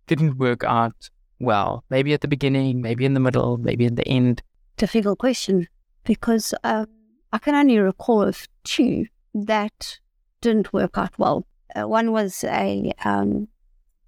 didn't 0.06 0.38
work 0.38 0.64
out 0.64 1.10
well? 1.38 1.84
Maybe 1.90 2.12
at 2.12 2.20
the 2.20 2.28
beginning, 2.28 2.80
maybe 2.80 3.04
in 3.04 3.14
the 3.14 3.20
middle, 3.20 3.56
maybe 3.58 3.86
at 3.86 3.96
the 3.96 4.06
end. 4.06 4.42
Difficult 4.76 5.18
question 5.18 5.68
because 6.04 6.54
um, 6.64 6.86
I 7.32 7.38
can 7.38 7.54
only 7.54 7.78
recall 7.78 8.22
of 8.22 8.46
two 8.64 9.06
that 9.34 9.98
didn't 10.40 10.72
work 10.72 10.98
out 10.98 11.18
well. 11.18 11.46
Uh, 11.74 11.88
one 11.88 12.12
was 12.12 12.44
a 12.44 12.92
um, 13.04 13.48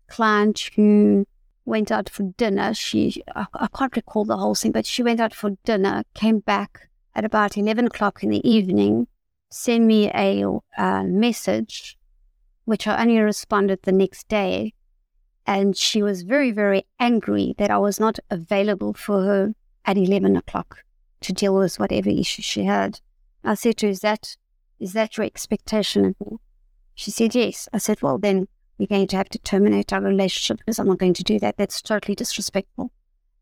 client 0.09 0.71
who 0.77 1.27
went 1.65 1.91
out 1.91 2.09
for 2.09 2.25
dinner. 2.37 2.75
She, 2.75 3.23
I, 3.35 3.47
I 3.55 3.69
can't 3.75 3.97
recall 3.97 4.25
the 4.25 4.37
whole 4.37 4.55
thing, 4.55 4.73
but 4.73 4.87
she 4.87 5.03
went 5.03 5.21
out 5.21 5.35
for 5.35 5.51
dinner, 5.65 6.03
came 6.15 6.41
back 6.41 6.89
at 7.15 7.25
about 7.25 7.57
11 7.57 7.87
o'clock 7.87 8.23
in 8.23 8.31
the 8.31 8.47
evening 8.49 9.07
send 9.55 9.87
me 9.87 10.11
a 10.13 10.45
uh, 10.77 11.05
message, 11.05 11.97
which 12.65 12.89
I 12.89 13.01
only 13.01 13.19
responded 13.19 13.81
the 13.83 13.93
next 13.93 14.27
day. 14.29 14.75
And 15.47 15.77
she 15.77 16.03
was 16.03 16.23
very, 16.23 16.51
very 16.51 16.87
angry 16.99 17.55
that 17.59 17.71
I 17.71 17.79
was 17.79 18.01
not 18.01 18.19
available 18.31 18.95
for 18.95 19.23
her 19.23 19.55
at 19.85 19.97
11 19.97 20.37
o'clock 20.37 20.83
to 21.21 21.33
deal 21.33 21.55
with 21.55 21.79
whatever 21.79 22.11
issue 22.11 22.43
she 22.43 22.65
had. 22.65 23.01
I 23.45 23.55
said 23.55 23.77
to 23.79 23.87
her, 23.87 23.91
is 23.91 24.01
that, 24.01 24.37
is 24.81 24.93
that 24.95 25.17
your 25.17 25.25
expectation 25.25 26.05
of 26.05 26.17
me? 26.21 26.39
She 26.95 27.11
said, 27.11 27.35
yes. 27.35 27.69
I 27.73 27.79
said, 27.79 28.03
well, 28.03 28.19
then 28.19 28.49
we're 28.79 28.89
going 28.89 29.07
to 29.09 29.17
have 29.17 29.29
to 29.29 29.39
terminate 29.39 29.93
our 29.93 30.01
relationship 30.01 30.59
because 30.59 30.79
I'm 30.79 30.89
not 30.89 30.99
going 30.99 31.15
to 31.15 31.23
do 31.23 31.39
that. 31.39 31.59
That's 31.59 31.81
totally 31.81 32.17
disrespectful. 32.17 32.91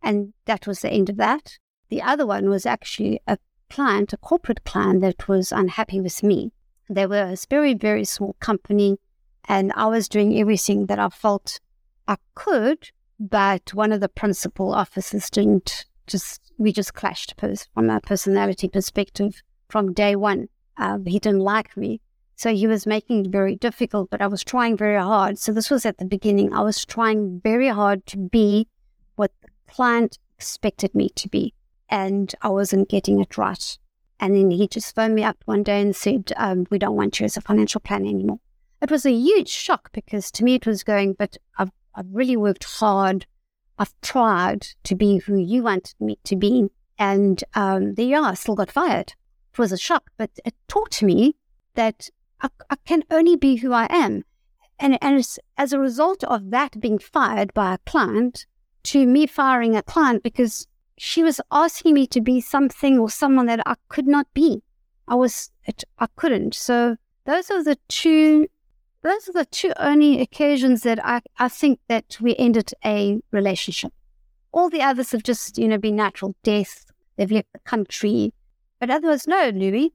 And 0.03 0.35
that 0.45 0.67
was 0.67 0.81
the 0.81 0.91
end 0.91 1.09
of 1.09 1.17
that. 1.17 1.59
The 1.89 2.03
other 2.03 2.27
one 2.27 2.51
was 2.51 2.67
actually 2.67 3.21
a 3.27 3.39
client, 3.73 4.13
a 4.13 4.19
corporate 4.19 4.65
client 4.65 5.01
that 5.01 5.27
was 5.29 5.51
unhappy 5.51 5.99
with 5.99 6.23
me. 6.23 6.53
They 6.91 7.07
were 7.07 7.33
a 7.33 7.37
very, 7.49 7.73
very 7.73 8.05
small 8.05 8.37
company, 8.39 8.99
and 9.49 9.73
I 9.75 9.87
was 9.87 10.11
doing 10.11 10.39
everything 10.39 10.87
that 10.87 10.99
I 10.99 11.09
felt 11.09 11.59
I 12.07 12.17
could, 12.35 12.91
but 13.19 13.73
one 13.73 13.91
of 13.91 14.01
the 14.01 14.11
principal 14.11 14.75
officers 14.75 15.31
didn't 15.31 15.87
just, 16.07 16.53
we 16.59 16.71
just 16.71 16.93
clashed 16.93 17.35
from 17.75 17.89
a 17.89 18.01
personality 18.01 18.69
perspective 18.69 19.43
from 19.71 19.95
day 19.95 20.17
one. 20.17 20.49
Um, 20.77 21.07
he 21.07 21.19
didn't 21.19 21.41
like 21.41 21.75
me. 21.75 22.01
So 22.37 22.53
he 22.53 22.67
was 22.67 22.87
making 22.87 23.27
it 23.27 23.33
very 23.33 23.57
difficult, 23.57 24.11
but 24.11 24.21
I 24.21 24.27
was 24.27 24.45
trying 24.45 24.77
very 24.77 25.01
hard. 25.01 25.39
So 25.39 25.53
this 25.53 25.71
was 25.71 25.87
at 25.87 25.97
the 25.97 26.05
beginning. 26.05 26.53
I 26.53 26.61
was 26.61 26.85
trying 26.85 27.41
very 27.43 27.69
hard 27.69 28.05
to 28.07 28.19
be 28.19 28.67
what 29.17 29.31
the 29.41 29.49
client 29.73 30.19
expected 30.37 30.95
me 30.95 31.09
to 31.11 31.29
be 31.29 31.55
and 31.93 32.35
I 32.41 32.49
wasn't 32.49 32.89
getting 32.89 33.21
it 33.21 33.37
right. 33.37 33.79
And 34.19 34.35
then 34.35 34.51
he 34.51 34.67
just 34.67 34.95
phoned 34.95 35.15
me 35.15 35.25
up 35.25 35.37
one 35.45 35.63
day 35.63 35.81
and 35.83 35.95
said, 35.95 36.33
um, 36.37 36.67
We 36.71 36.79
don't 36.79 36.97
want 36.97 37.21
you 37.21 37.27
as 37.27 37.37
a 37.37 37.43
financial 37.43 37.83
planner 37.83 38.09
anymore. 38.09 38.41
It 38.81 38.91
was 38.91 39.05
a 39.05 39.13
huge 39.13 39.51
shock 39.51 39.93
because 39.93 40.31
to 40.33 40.45
me 40.45 40.55
it 40.55 40.67
was 40.67 40.83
going, 40.83 41.13
But 41.13 41.37
I've, 41.59 41.71
I've 41.95 42.07
really 42.11 42.37
worked 42.37 42.65
hard. 42.65 43.27
I've 43.79 43.93
tried 44.01 44.69
to 44.85 44.95
be 44.95 45.19
who 45.19 45.37
you 45.37 45.65
wanted 45.65 45.95
me 46.01 46.19
to 46.25 46.35
be. 46.35 46.71
And 46.99 47.45
um, 47.55 47.95
there 47.95 48.07
you 48.07 48.17
are, 48.17 48.31
I 48.31 48.35
still 48.35 48.55
got 48.55 48.73
fired. 48.73 49.13
It 49.53 49.59
was 49.59 49.73
a 49.73 49.79
shock, 49.79 50.11
but 50.17 50.31
it 50.47 50.55
taught 50.69 51.03
me 51.03 51.37
that 51.75 52.09
I, 52.41 52.49
I 52.71 52.77
can 52.87 53.05
only 53.11 53.37
be 53.37 53.57
who 53.57 53.75
I 53.75 53.87
am. 53.91 54.25
And, 54.79 54.97
and 55.03 55.23
as 55.59 55.73
a 55.75 55.79
result 55.79 56.25
of 56.25 56.51
that 56.53 56.81
being 56.81 56.99
fired 56.99 57.53
by 57.53 57.75
a 57.75 57.79
client, 57.85 58.47
to 58.85 59.07
me 59.07 59.27
firing 59.27 59.77
a 59.77 59.83
client 59.83 60.23
because 60.23 60.67
she 60.99 61.23
was 61.23 61.41
asking 61.51 61.95
me 61.95 62.07
to 62.09 62.21
be 62.21 62.41
something 62.41 62.99
or 62.99 63.11
someone 63.11 63.47
that 63.47 63.61
I 63.67 63.75
could 63.89 64.07
not 64.07 64.27
be. 64.35 64.63
I 65.09 65.15
was, 65.15 65.51
I 65.99 66.07
couldn't. 66.17 66.55
So 66.55 66.97
those 67.25 67.51
are 67.51 67.63
the 67.63 67.79
two, 67.89 68.47
those 69.03 69.29
are 69.29 69.33
the 69.33 69.47
two 69.47 69.73
only 69.79 70.21
occasions 70.21 70.83
that 70.83 71.05
I, 71.05 71.21
I 71.39 71.49
think 71.49 71.81
that 71.89 72.17
we 72.21 72.37
ended 72.37 72.71
a 72.85 73.21
relationship. 73.31 73.93
All 74.53 74.71
the 74.71 74.83
others 74.83 75.13
have 75.13 75.23
just, 75.23 75.59
you 75.59 75.69
know, 75.69 75.79
been 75.79 75.97
natural 75.97 76.35
death. 76.43 76.85
They've 77.17 77.31
left 77.31 77.53
the 77.53 77.59
country. 77.61 78.33
But 78.79 78.91
otherwise, 78.91 79.27
no, 79.27 79.51
Louis, 79.55 79.93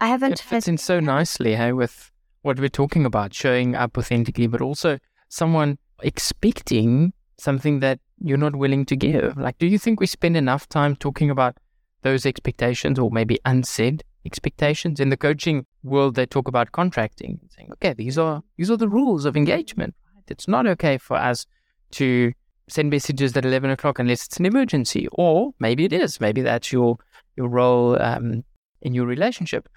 I 0.00 0.08
haven't. 0.08 0.32
It 0.34 0.40
fits 0.40 0.68
in 0.68 0.78
so 0.78 1.00
nicely, 1.00 1.56
hey, 1.56 1.72
with 1.72 2.12
what 2.42 2.58
we're 2.58 2.68
talking 2.68 3.04
about, 3.04 3.34
showing 3.34 3.74
up 3.74 3.98
authentically, 3.98 4.46
but 4.46 4.60
also 4.60 4.98
someone 5.28 5.78
expecting 6.02 7.12
something 7.38 7.80
that 7.80 8.00
you're 8.20 8.36
not 8.36 8.56
willing 8.56 8.84
to 8.86 8.96
give. 8.96 9.36
Like, 9.36 9.58
do 9.58 9.66
you 9.66 9.78
think 9.78 10.00
we 10.00 10.06
spend 10.06 10.36
enough 10.36 10.68
time 10.68 10.96
talking 10.96 11.30
about 11.30 11.56
those 12.02 12.26
expectations 12.26 12.98
or 12.98 13.10
maybe 13.10 13.38
unsaid 13.44 14.04
expectations? 14.24 15.00
In 15.00 15.08
the 15.08 15.16
coaching 15.16 15.64
world 15.82 16.14
they 16.14 16.26
talk 16.26 16.48
about 16.48 16.72
contracting 16.72 17.40
saying 17.48 17.70
okay 17.72 17.94
these 17.94 18.18
are 18.18 18.42
these 18.56 18.70
are 18.70 18.76
the 18.76 18.88
rules 18.88 19.24
of 19.24 19.36
engagement 19.36 19.94
it's 20.26 20.48
not 20.48 20.66
okay 20.66 20.98
for 20.98 21.16
us 21.16 21.46
to 21.92 22.32
send 22.68 22.90
messages 22.90 23.36
at 23.36 23.44
11 23.44 23.70
o'clock 23.70 23.98
unless 23.98 24.26
it's 24.26 24.36
an 24.36 24.46
emergency 24.46 25.08
or 25.12 25.52
maybe 25.58 25.84
it 25.84 25.92
is 25.92 26.20
maybe 26.20 26.42
that's 26.42 26.72
your 26.72 26.98
your 27.36 27.48
role 27.48 28.00
um, 28.02 28.44
in 28.82 28.94
your 28.94 29.06
relationship. 29.06 29.68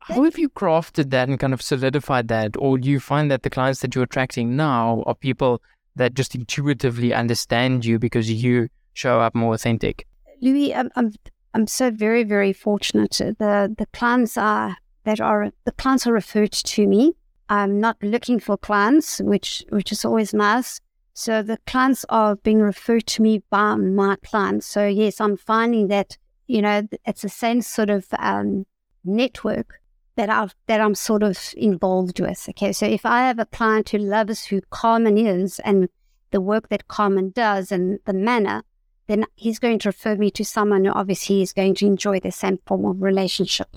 How 0.00 0.24
have 0.24 0.38
you 0.38 0.48
crafted 0.48 1.10
that 1.10 1.28
and 1.28 1.38
kind 1.38 1.52
of 1.52 1.62
solidified 1.62 2.28
that 2.28 2.56
or 2.58 2.78
do 2.78 2.88
you 2.88 3.00
find 3.00 3.30
that 3.30 3.42
the 3.42 3.50
clients 3.50 3.80
that 3.80 3.94
you're 3.94 4.04
attracting 4.04 4.56
now 4.56 5.02
are 5.06 5.14
people 5.14 5.62
that 5.98 6.14
just 6.14 6.34
intuitively 6.34 7.12
understand 7.12 7.84
you 7.84 7.98
because 7.98 8.30
you 8.30 8.68
show 8.94 9.20
up 9.20 9.34
more 9.34 9.54
authentic 9.54 10.06
louis 10.40 10.74
I'm, 10.74 10.90
I'm 10.96 11.12
I'm 11.54 11.66
so 11.66 11.90
very, 11.90 12.24
very 12.24 12.52
fortunate. 12.52 13.12
The 13.18 13.74
the 13.76 13.86
clients 13.92 14.36
are 14.36 14.76
that 15.04 15.20
are 15.20 15.50
the 15.64 15.72
clients 15.72 16.06
are 16.06 16.12
referred 16.12 16.52
to 16.52 16.86
me. 16.86 17.14
I'm 17.48 17.80
not 17.80 17.96
looking 18.02 18.38
for 18.38 18.56
clients, 18.56 19.20
which 19.20 19.64
which 19.70 19.90
is 19.90 20.04
always 20.04 20.34
nice. 20.34 20.80
So 21.14 21.42
the 21.42 21.58
clients 21.66 22.04
are 22.10 22.36
being 22.36 22.60
referred 22.60 23.06
to 23.08 23.22
me 23.22 23.42
by 23.50 23.74
my 23.74 24.16
clients. 24.22 24.66
So 24.66 24.86
yes, 24.86 25.20
I'm 25.20 25.36
finding 25.36 25.88
that 25.88 26.16
you 26.46 26.62
know 26.62 26.86
it's 27.06 27.22
the 27.22 27.28
same 27.28 27.62
sort 27.62 27.90
of 27.90 28.06
um, 28.18 28.66
network 29.04 29.80
that 30.18 30.28
I've 30.28 30.52
that 30.66 30.80
I'm 30.80 30.96
sort 30.96 31.22
of 31.22 31.54
involved 31.56 32.18
with. 32.18 32.48
Okay, 32.50 32.72
so 32.72 32.86
if 32.86 33.06
I 33.06 33.20
have 33.28 33.38
a 33.38 33.46
client 33.46 33.90
who 33.90 33.98
loves 33.98 34.44
who 34.44 34.60
Carmen 34.70 35.16
is 35.16 35.60
and 35.60 35.88
the 36.32 36.40
work 36.40 36.70
that 36.70 36.88
Carmen 36.88 37.30
does 37.30 37.70
and 37.70 38.00
the 38.04 38.12
manner, 38.12 38.64
then 39.06 39.26
he's 39.36 39.60
going 39.60 39.78
to 39.78 39.88
refer 39.90 40.16
me 40.16 40.32
to 40.32 40.44
someone 40.44 40.84
who 40.84 40.90
obviously 40.90 41.40
is 41.40 41.52
going 41.52 41.76
to 41.76 41.86
enjoy 41.86 42.18
the 42.18 42.32
same 42.32 42.58
form 42.66 42.84
of 42.84 43.00
relationship. 43.00 43.76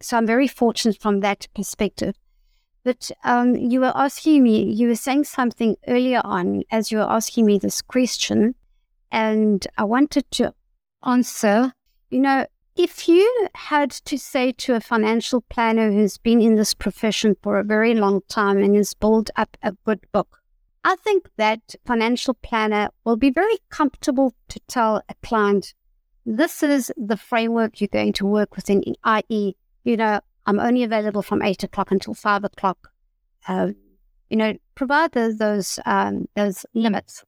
So 0.00 0.16
I'm 0.16 0.26
very 0.26 0.48
fortunate 0.48 0.98
from 0.98 1.20
that 1.20 1.46
perspective. 1.54 2.14
But 2.82 3.10
um, 3.22 3.54
you 3.54 3.80
were 3.80 3.92
asking 3.94 4.44
me, 4.44 4.72
you 4.72 4.88
were 4.88 4.94
saying 4.94 5.24
something 5.24 5.76
earlier 5.86 6.22
on 6.24 6.62
as 6.70 6.90
you 6.90 6.98
were 6.98 7.12
asking 7.12 7.44
me 7.44 7.58
this 7.58 7.82
question, 7.82 8.54
and 9.12 9.66
I 9.76 9.84
wanted 9.84 10.30
to 10.32 10.54
answer. 11.04 11.74
You 12.08 12.20
know, 12.20 12.46
if 12.76 13.08
you 13.08 13.48
had 13.54 13.90
to 13.90 14.18
say 14.18 14.52
to 14.52 14.74
a 14.74 14.80
financial 14.80 15.40
planner 15.40 15.90
who's 15.90 16.18
been 16.18 16.42
in 16.42 16.56
this 16.56 16.74
profession 16.74 17.34
for 17.42 17.58
a 17.58 17.64
very 17.64 17.94
long 17.94 18.20
time 18.28 18.58
and 18.58 18.76
has 18.76 18.92
built 18.92 19.30
up 19.36 19.56
a 19.62 19.72
good 19.84 20.00
book, 20.12 20.42
I 20.84 20.96
think 20.96 21.30
that 21.36 21.74
financial 21.84 22.34
planner 22.34 22.90
will 23.04 23.16
be 23.16 23.30
very 23.30 23.58
comfortable 23.70 24.34
to 24.48 24.60
tell 24.68 25.02
a 25.08 25.14
client, 25.22 25.74
this 26.26 26.62
is 26.62 26.92
the 26.96 27.16
framework 27.16 27.80
you're 27.80 27.88
going 27.88 28.12
to 28.14 28.26
work 28.26 28.54
within, 28.56 28.84
i.e., 29.04 29.54
you 29.84 29.96
know, 29.96 30.20
I'm 30.44 30.60
only 30.60 30.84
available 30.84 31.22
from 31.22 31.42
eight 31.42 31.64
o'clock 31.64 31.90
until 31.90 32.14
five 32.14 32.44
o'clock. 32.44 32.92
Uh, 33.48 33.68
you 34.30 34.36
know, 34.36 34.54
provide 34.74 35.12
those 35.12 35.38
those, 35.38 35.78
um, 35.86 36.26
those 36.36 36.66
limits. 36.74 37.24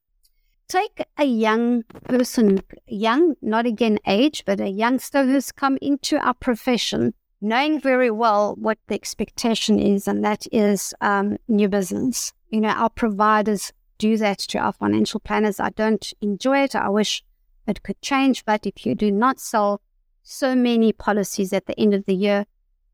Take 0.68 1.02
a 1.16 1.24
young 1.24 1.82
person, 2.04 2.60
young, 2.86 3.34
not 3.40 3.66
again 3.66 3.98
age, 4.06 4.44
but 4.44 4.60
a 4.60 4.68
youngster 4.68 5.24
who's 5.24 5.50
come 5.50 5.78
into 5.80 6.18
our 6.18 6.34
profession, 6.34 7.14
knowing 7.40 7.80
very 7.80 8.10
well 8.10 8.54
what 8.56 8.78
the 8.86 8.94
expectation 8.94 9.78
is, 9.78 10.06
and 10.06 10.24
that 10.24 10.46
is 10.52 10.94
um, 11.00 11.38
new 11.48 11.68
business 11.68 12.32
you 12.50 12.60
know, 12.60 12.68
our 12.68 12.90
providers 12.90 13.72
do 13.98 14.16
that 14.16 14.38
to 14.38 14.58
our 14.58 14.72
financial 14.72 15.20
planners. 15.20 15.60
I 15.60 15.70
don't 15.70 16.12
enjoy 16.20 16.60
it. 16.60 16.74
I 16.74 16.88
wish 16.88 17.22
it 17.66 17.82
could 17.82 18.00
change. 18.00 18.44
But 18.44 18.66
if 18.66 18.86
you 18.86 18.94
do 18.94 19.10
not 19.10 19.40
sell 19.40 19.80
so 20.22 20.54
many 20.54 20.92
policies 20.92 21.52
at 21.52 21.66
the 21.66 21.78
end 21.78 21.94
of 21.94 22.06
the 22.06 22.14
year, 22.14 22.46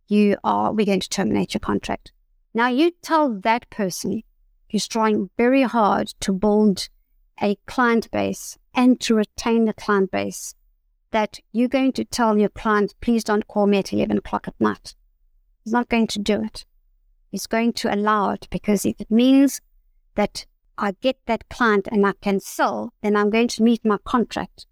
you 0.08 0.37
are, 0.44 0.72
we're 0.72 0.87
going 0.87 1.00
to 1.00 1.08
terminate 1.08 1.54
your 1.54 1.60
contract. 1.60 2.12
Now 2.52 2.68
you 2.68 2.92
tell 3.02 3.40
that 3.40 3.68
person 3.70 4.22
who's 4.70 4.88
trying 4.88 5.30
very 5.37 5.62
hard 5.62 6.08
to 6.20 6.32
build 6.32 6.88
a 7.42 7.57
client 7.66 8.11
base 8.11 8.59
and 8.75 9.01
to 9.01 9.14
retain 9.14 9.64
the 9.64 9.75
client 9.75 10.11
base 10.11 10.55
that 11.11 11.38
you're 11.53 11.68
going 11.68 11.92
to 11.92 12.05
tell 12.05 12.37
your 12.37 12.49
client, 12.49 12.94
please 13.01 13.23
don't 13.23 13.47
call 13.47 13.66
me 13.66 13.79
at 13.79 13.92
11 13.92 14.18
o'clock 14.18 14.49
at 14.49 14.61
night. 14.61 14.94
He's 15.62 15.73
not 15.73 15.88
going 15.88 16.09
to 16.09 16.18
do 16.18 16.42
it. 16.42 16.64
He's 17.31 17.47
going 17.47 17.73
to 17.75 17.94
allow 17.94 18.31
it 18.31 18.49
because 18.51 18.85
if 18.85 19.01
it 19.01 19.11
means 19.11 19.61
that 20.16 20.47
I 20.77 20.92
get 21.01 21.16
that 21.27 21.49
client 21.49 21.88
and 21.90 22.07
I 22.07 22.12
can 22.20 22.40
sell, 22.40 22.92
then 23.03 23.16
I'm 23.16 23.31
going 23.31 23.49
to 23.49 23.62
meet 23.62 23.85
my 23.85 23.99
contract. 24.05 24.66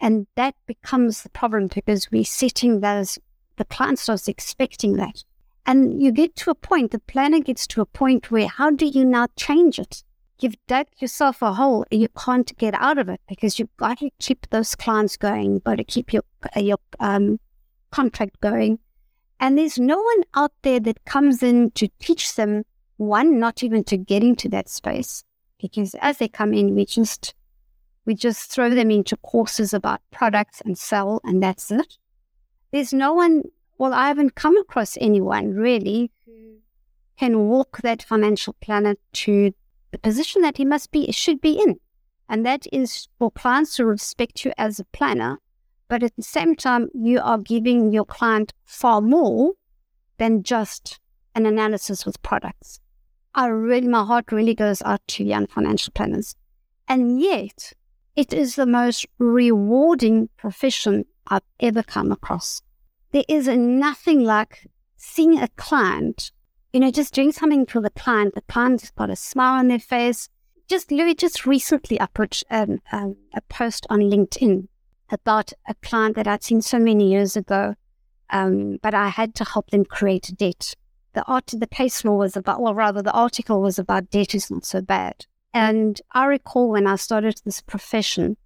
And 0.00 0.26
that 0.34 0.54
becomes 0.66 1.22
the 1.22 1.30
problem 1.30 1.68
because 1.68 2.10
we're 2.10 2.24
setting 2.24 2.80
those, 2.80 3.18
the 3.56 3.64
client 3.64 3.98
starts 3.98 4.28
expecting 4.28 4.94
that. 4.96 5.24
And 5.66 6.02
you 6.02 6.10
get 6.12 6.36
to 6.36 6.50
a 6.50 6.54
point, 6.54 6.90
the 6.90 6.98
planner 6.98 7.40
gets 7.40 7.66
to 7.68 7.80
a 7.80 7.86
point 7.86 8.30
where 8.30 8.48
how 8.48 8.70
do 8.70 8.86
you 8.86 9.04
now 9.04 9.28
change 9.36 9.78
it? 9.78 10.02
You've 10.40 10.56
dug 10.66 10.86
yourself 10.98 11.42
a 11.42 11.52
hole 11.52 11.84
and 11.90 12.00
you 12.00 12.08
can't 12.16 12.56
get 12.56 12.74
out 12.74 12.98
of 12.98 13.08
it 13.08 13.20
because 13.28 13.58
you've 13.58 13.76
got 13.76 13.98
to 13.98 14.10
keep 14.18 14.48
those 14.50 14.74
clients 14.74 15.16
going. 15.16 15.54
You've 15.54 15.64
got 15.64 15.76
to 15.76 15.84
keep 15.84 16.12
your, 16.12 16.22
your 16.56 16.78
um, 16.98 17.38
contract 17.90 18.40
going. 18.40 18.78
And 19.38 19.56
there's 19.56 19.78
no 19.78 20.00
one 20.00 20.22
out 20.34 20.52
there 20.62 20.80
that 20.80 21.04
comes 21.04 21.42
in 21.42 21.70
to 21.72 21.88
teach 21.98 22.34
them, 22.34 22.64
one, 22.96 23.38
not 23.38 23.62
even 23.62 23.84
to 23.84 23.96
get 23.96 24.22
into 24.22 24.48
that 24.50 24.68
space. 24.68 25.24
Because 25.60 25.94
as 26.00 26.18
they 26.18 26.28
come 26.28 26.54
in, 26.54 26.74
we 26.74 26.86
just 26.86 27.34
we 28.06 28.14
just 28.14 28.50
throw 28.50 28.70
them 28.70 28.90
into 28.90 29.16
courses 29.18 29.74
about 29.74 30.00
products 30.10 30.62
and 30.64 30.76
sell, 30.76 31.20
and 31.22 31.42
that's 31.42 31.70
it. 31.70 31.98
There's 32.72 32.92
no 32.92 33.12
one, 33.12 33.42
well, 33.78 33.92
I 33.92 34.08
haven't 34.08 34.34
come 34.34 34.56
across 34.56 34.96
anyone 35.00 35.54
really 35.54 36.10
who 36.24 36.56
can 37.18 37.48
walk 37.48 37.78
that 37.82 38.02
financial 38.02 38.54
planet 38.60 38.98
to 39.12 39.52
the 39.90 39.98
position 39.98 40.42
that 40.42 40.56
he 40.56 40.64
must 40.64 40.90
be, 40.90 41.10
should 41.12 41.40
be 41.40 41.60
in. 41.60 41.76
And 42.28 42.46
that 42.46 42.66
is 42.72 43.08
for 43.18 43.30
clients 43.30 43.76
to 43.76 43.86
respect 43.86 44.44
you 44.44 44.52
as 44.56 44.78
a 44.78 44.84
planner 44.84 45.38
but 45.90 46.04
at 46.04 46.14
the 46.14 46.22
same 46.22 46.54
time, 46.54 46.88
you 46.94 47.20
are 47.20 47.36
giving 47.36 47.92
your 47.92 48.04
client 48.04 48.54
far 48.64 49.00
more 49.00 49.54
than 50.18 50.44
just 50.44 51.00
an 51.34 51.46
analysis 51.46 52.06
with 52.06 52.22
products. 52.22 52.78
I 53.34 53.48
really, 53.48 53.88
my 53.88 54.04
heart 54.04 54.30
really 54.30 54.54
goes 54.54 54.82
out 54.82 55.00
to 55.08 55.24
young 55.24 55.48
financial 55.48 55.92
planners. 55.92 56.36
And 56.86 57.20
yet, 57.20 57.72
it 58.14 58.32
is 58.32 58.54
the 58.54 58.66
most 58.66 59.04
rewarding 59.18 60.28
profession 60.36 61.06
I've 61.26 61.42
ever 61.58 61.82
come 61.82 62.12
across. 62.12 62.62
There 63.10 63.24
is 63.28 63.48
nothing 63.48 64.22
like 64.22 64.68
seeing 64.96 65.40
a 65.40 65.48
client, 65.56 66.30
you 66.72 66.80
know, 66.80 66.90
just 66.90 67.14
doing 67.14 67.32
something 67.32 67.66
for 67.66 67.80
the 67.80 67.90
client. 67.90 68.34
The 68.34 68.42
client's 68.42 68.90
got 68.90 69.10
a 69.10 69.16
smile 69.16 69.58
on 69.58 69.68
their 69.68 69.78
face. 69.78 70.28
Just, 70.68 70.92
Louis, 70.92 71.14
just 71.14 71.46
recently 71.46 72.00
I 72.00 72.06
put 72.06 72.42
um, 72.50 72.80
um, 72.92 73.16
a 73.34 73.40
post 73.42 73.86
on 73.90 74.00
LinkedIn 74.00 74.68
about 75.10 75.52
a 75.68 75.74
client 75.82 76.14
that 76.16 76.28
I'd 76.28 76.44
seen 76.44 76.62
so 76.62 76.78
many 76.78 77.10
years 77.10 77.36
ago, 77.36 77.74
um, 78.30 78.78
but 78.82 78.94
I 78.94 79.08
had 79.08 79.34
to 79.36 79.44
help 79.44 79.70
them 79.70 79.84
create 79.84 80.28
a 80.28 80.34
debt. 80.34 80.74
The 81.12 81.24
art, 81.24 81.46
the 81.48 81.66
case 81.66 82.04
law 82.04 82.16
was 82.16 82.36
about, 82.36 82.60
well, 82.60 82.74
rather 82.74 83.02
the 83.02 83.12
article 83.12 83.60
was 83.60 83.78
about 83.78 84.10
debt 84.10 84.34
is 84.34 84.48
not 84.50 84.64
so 84.64 84.80
bad. 84.80 85.26
And 85.52 86.00
I 86.12 86.26
recall 86.26 86.70
when 86.70 86.86
I 86.86 86.94
started 86.94 87.40
this 87.44 87.60
profession, 87.60 88.36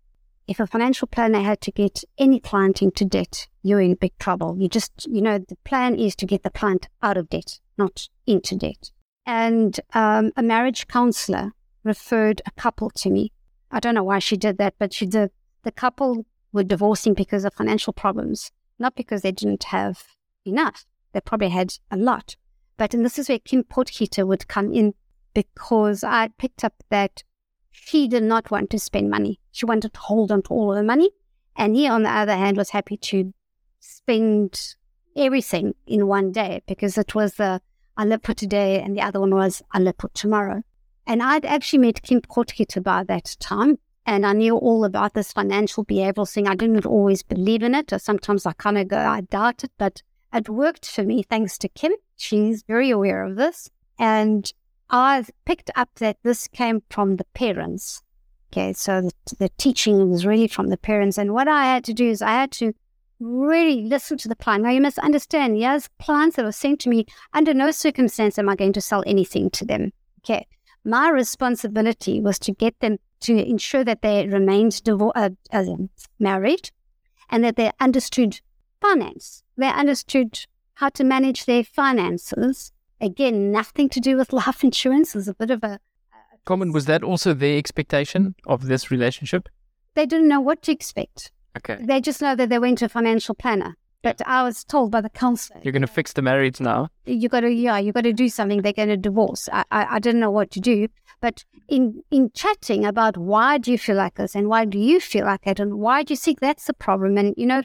if 0.47 0.61
a 0.61 0.67
financial 0.67 1.09
planner 1.09 1.41
had 1.41 1.61
to 1.63 1.73
get 1.73 2.05
any 2.19 2.41
client 2.41 2.83
into 2.83 3.05
debt, 3.05 3.49
you're 3.63 3.81
in 3.81 3.95
big 3.95 4.17
trouble. 4.19 4.57
You 4.59 4.69
just, 4.69 5.07
you 5.07 5.23
know, 5.23 5.39
the 5.39 5.57
plan 5.65 5.97
is 5.97 6.15
to 6.17 6.27
get 6.27 6.43
the 6.43 6.51
client 6.51 6.89
out 7.03 7.17
of 7.17 7.31
debt, 7.31 7.61
not 7.79 8.09
into 8.27 8.57
debt. 8.57 8.91
And 9.27 9.81
um, 9.95 10.33
a 10.37 10.43
marriage 10.43 10.87
counselor 10.87 11.53
referred 11.83 12.43
a 12.47 12.51
couple 12.53 12.91
to 12.91 13.11
me 13.11 13.33
I 13.75 13.81
don't 13.81 13.97
know 13.97 14.05
why 14.05 14.21
she 14.21 14.37
did 14.37 14.59
that, 14.59 14.75
but 14.79 14.93
she 14.93 15.05
did. 15.05 15.31
The 15.65 15.73
couple 15.73 16.27
were 16.53 16.63
divorcing 16.63 17.13
because 17.13 17.45
of 17.45 17.53
financial 17.55 17.93
problems, 17.93 18.53
not 18.79 18.95
because 18.95 19.23
they 19.23 19.33
didn't 19.33 19.65
have 19.65 20.01
enough. 20.45 20.87
They 21.13 21.21
probably 21.21 21.49
had 21.49 21.75
a 21.91 21.97
lot. 21.97 22.37
But 22.77 22.95
and 22.95 23.05
this 23.05 23.19
is 23.19 23.29
where 23.29 23.41
Kim 23.41 23.65
Potgieter 23.65 24.25
would 24.29 24.47
come 24.47 24.73
in 24.73 24.95
because 25.35 26.05
I 26.05 26.29
picked 26.39 26.63
up 26.63 26.75
that 26.91 27.25
she 27.73 28.07
did 28.07 28.23
not 28.23 28.53
want 28.53 28.71
to 28.71 28.79
spend 28.79 29.11
money. 29.11 29.41
She 29.55 29.67
wanted 29.67 29.95
to 29.95 30.01
hold 30.01 30.33
on 30.33 30.43
to 30.43 30.49
all 30.51 30.73
of 30.73 30.77
her 30.77 30.83
money. 30.83 31.11
And 31.55 31.77
he, 31.77 31.87
on 31.87 32.03
the 32.03 32.11
other 32.11 32.37
hand, 32.37 32.57
was 32.57 32.71
happy 32.71 32.97
to 32.97 33.33
spend 33.79 34.75
everything 35.15 35.75
in 35.87 36.09
one 36.09 36.33
day 36.33 36.63
because 36.67 36.99
it 36.99 37.15
was 37.15 37.35
the 37.35 37.61
I 37.97 38.05
live 38.05 38.25
for 38.25 38.35
today 38.35 38.83
and 38.83 38.97
the 38.97 39.03
other 39.03 39.21
one 39.21 39.33
was 39.33 39.63
I 39.71 39.79
live 39.79 39.95
for 40.01 40.09
tomorrow. 40.09 40.63
And 41.07 41.23
I'd 41.23 41.45
actually 41.45 41.79
met 41.79 42.03
Kim 42.03 42.21
Potgieter 42.21 42.83
by 42.83 43.05
that 43.05 43.37
time. 43.39 43.79
And 44.05 44.27
I 44.27 44.33
knew 44.33 44.57
all 44.57 44.85
about 44.85 45.15
this 45.15 45.33
financial 45.33 45.85
behavioral 45.85 46.29
thing. 46.29 46.49
I 46.49 46.57
didn't 46.57 46.85
always 46.85 47.23
believe 47.23 47.63
in 47.63 47.77
it. 47.77 47.93
Or 47.93 48.01
sometimes 48.01 48.47
I 48.47 48.55
kind 48.55 48.77
of 48.77 48.89
go, 48.89 48.99
I 48.99 49.21
doubt 49.21 49.63
it, 49.63 49.71
but 49.79 50.03
it 50.33 50.49
worked 50.49 50.91
for 50.91 51.05
me 51.05 51.23
thanks 51.23 51.57
to 51.59 51.69
Kim. 51.69 51.93
She's 52.17 52.65
very 52.65 52.91
aware 52.91 53.23
of 53.23 53.37
this. 53.37 53.71
And 54.01 54.53
I 54.91 55.25
picked 55.45 55.71
up 55.77 55.91
that 55.97 56.17
this 56.25 56.49
came 56.49 56.83
from 56.91 57.17
the 57.17 57.27
parents. 57.35 58.03
Okay, 58.55 58.73
so 58.73 59.01
the, 59.01 59.37
the 59.41 59.49
teaching 59.59 60.13
was 60.13 60.25
really 60.25 60.47
from 60.47 60.69
the 60.69 60.77
parents. 60.77 61.19
And 61.19 61.35
what 61.35 61.49
I 61.49 61.65
had 61.65 61.83
to 61.87 61.93
do 61.93 62.09
is 62.09 62.23
I 62.23 62.31
had 62.31 62.53
to 62.53 62.73
really 63.19 63.83
listen 63.83 64.17
to 64.19 64.29
the 64.29 64.37
client. 64.37 64.63
Now, 64.63 64.71
you 64.71 64.81
must 64.81 65.01
understand, 65.01 65.59
yes, 65.59 65.89
clients 66.01 66.37
that 66.37 66.45
were 66.45 66.53
sent 66.53 66.79
to 66.83 66.89
me, 66.89 67.05
under 67.33 67.53
no 67.53 67.73
circumstance 67.73 68.39
am 68.39 68.49
I 68.49 68.55
going 68.55 68.73
to 68.75 68.81
sell 68.81 69.03
anything 69.09 69.51
to 69.51 69.65
them. 69.65 69.93
Okay. 70.21 70.47
My 70.85 71.11
responsibility 71.11 72.21
was 72.21 72.39
to 72.41 72.53
get 72.53 72.79
them 72.79 72.99
to 73.23 73.45
ensure 73.45 73.83
that 73.83 74.03
they 74.03 74.29
remained 74.29 74.71
divor- 74.85 75.11
uh, 75.17 75.31
uh, 75.53 75.65
married 76.21 76.71
and 77.31 77.43
that 77.43 77.57
they 77.57 77.73
understood 77.81 78.41
finance. 78.81 79.43
They 79.57 79.67
understood 79.67 80.47
how 80.75 80.91
to 80.91 81.03
manage 81.03 81.47
their 81.47 81.65
finances. 81.65 82.71
Again, 83.01 83.51
nothing 83.51 83.89
to 83.89 83.99
do 84.01 84.17
with 84.17 84.33
life 84.33 84.63
insurance. 84.63 85.13
It 85.13 85.19
was 85.19 85.29
a 85.29 85.35
bit 85.35 85.51
of 85.51 85.65
a. 85.65 85.81
Common, 86.45 86.73
was 86.73 86.87
that 86.87 87.03
also 87.03 87.35
their 87.35 87.59
expectation 87.59 88.35
of 88.47 88.67
this 88.67 88.91
relationship? 88.91 89.49
They 89.95 90.07
didn't 90.07 90.29
know 90.29 90.41
what 90.41 90.63
to 90.63 90.73
expect. 90.73 91.33
Okay. 91.57 91.79
They 91.81 92.01
just 92.01 92.21
know 92.21 92.35
that 92.35 92.49
they 92.49 92.59
went 92.59 92.79
to 92.79 92.87
a 92.87 92.89
financial 92.89 93.35
planner. 93.35 93.77
But 94.03 94.21
I 94.27 94.43
was 94.43 94.65
told 94.65 94.91
by 94.91 95.01
the 95.01 95.09
counselor, 95.09 95.61
You're 95.63 95.73
going 95.73 95.81
to 95.81 95.89
fix 95.89 96.13
the 96.13 96.21
marriage 96.21 96.61
now. 96.61 96.89
You 97.07 97.31
got 97.31 97.41
to, 97.41 97.51
yeah, 97.51 97.79
you 97.79 97.91
got 97.91 98.03
to 98.03 98.13
do 98.13 98.29
something. 98.29 98.61
They're 98.61 98.75
going 98.75 98.91
to 98.91 98.99
divorce. 98.99 99.49
I, 99.51 99.65
I, 99.71 99.87
I 99.93 99.99
didn't 99.99 100.21
know 100.21 100.31
what 100.31 100.51
to 100.51 100.61
do. 100.61 100.89
But 101.23 101.43
in 101.69 102.03
in 102.11 102.31
chatting 102.35 102.85
about 102.85 103.17
why 103.17 103.57
do 103.57 103.73
you 103.73 103.79
feel 103.79 103.97
like 103.97 104.17
this 104.17 104.35
and 104.35 104.49
why 104.49 104.67
do 104.67 104.79
you 104.79 105.01
feel 105.01 105.25
like 105.25 105.47
it 105.47 105.59
and 105.59 105.77
why 105.79 106.03
do 106.03 106.13
you 106.13 106.19
think 106.19 106.41
that's 106.41 106.67
the 106.67 106.75
problem 106.75 107.17
and 107.17 107.33
you 107.39 107.47
know, 107.47 107.63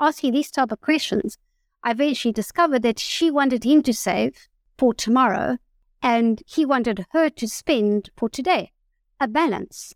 asking 0.00 0.32
these 0.32 0.50
type 0.50 0.72
of 0.72 0.80
questions, 0.80 1.36
I 1.82 1.90
eventually 1.90 2.32
discovered 2.32 2.80
that 2.82 2.98
she 2.98 3.30
wanted 3.30 3.64
him 3.64 3.82
to 3.82 3.92
save 3.92 4.48
for 4.78 4.94
tomorrow, 4.94 5.58
and 6.02 6.42
he 6.46 6.64
wanted 6.64 7.06
her 7.12 7.30
to 7.30 7.48
spend 7.48 8.10
for 8.16 8.28
today, 8.28 8.72
a 9.20 9.28
balance. 9.28 9.94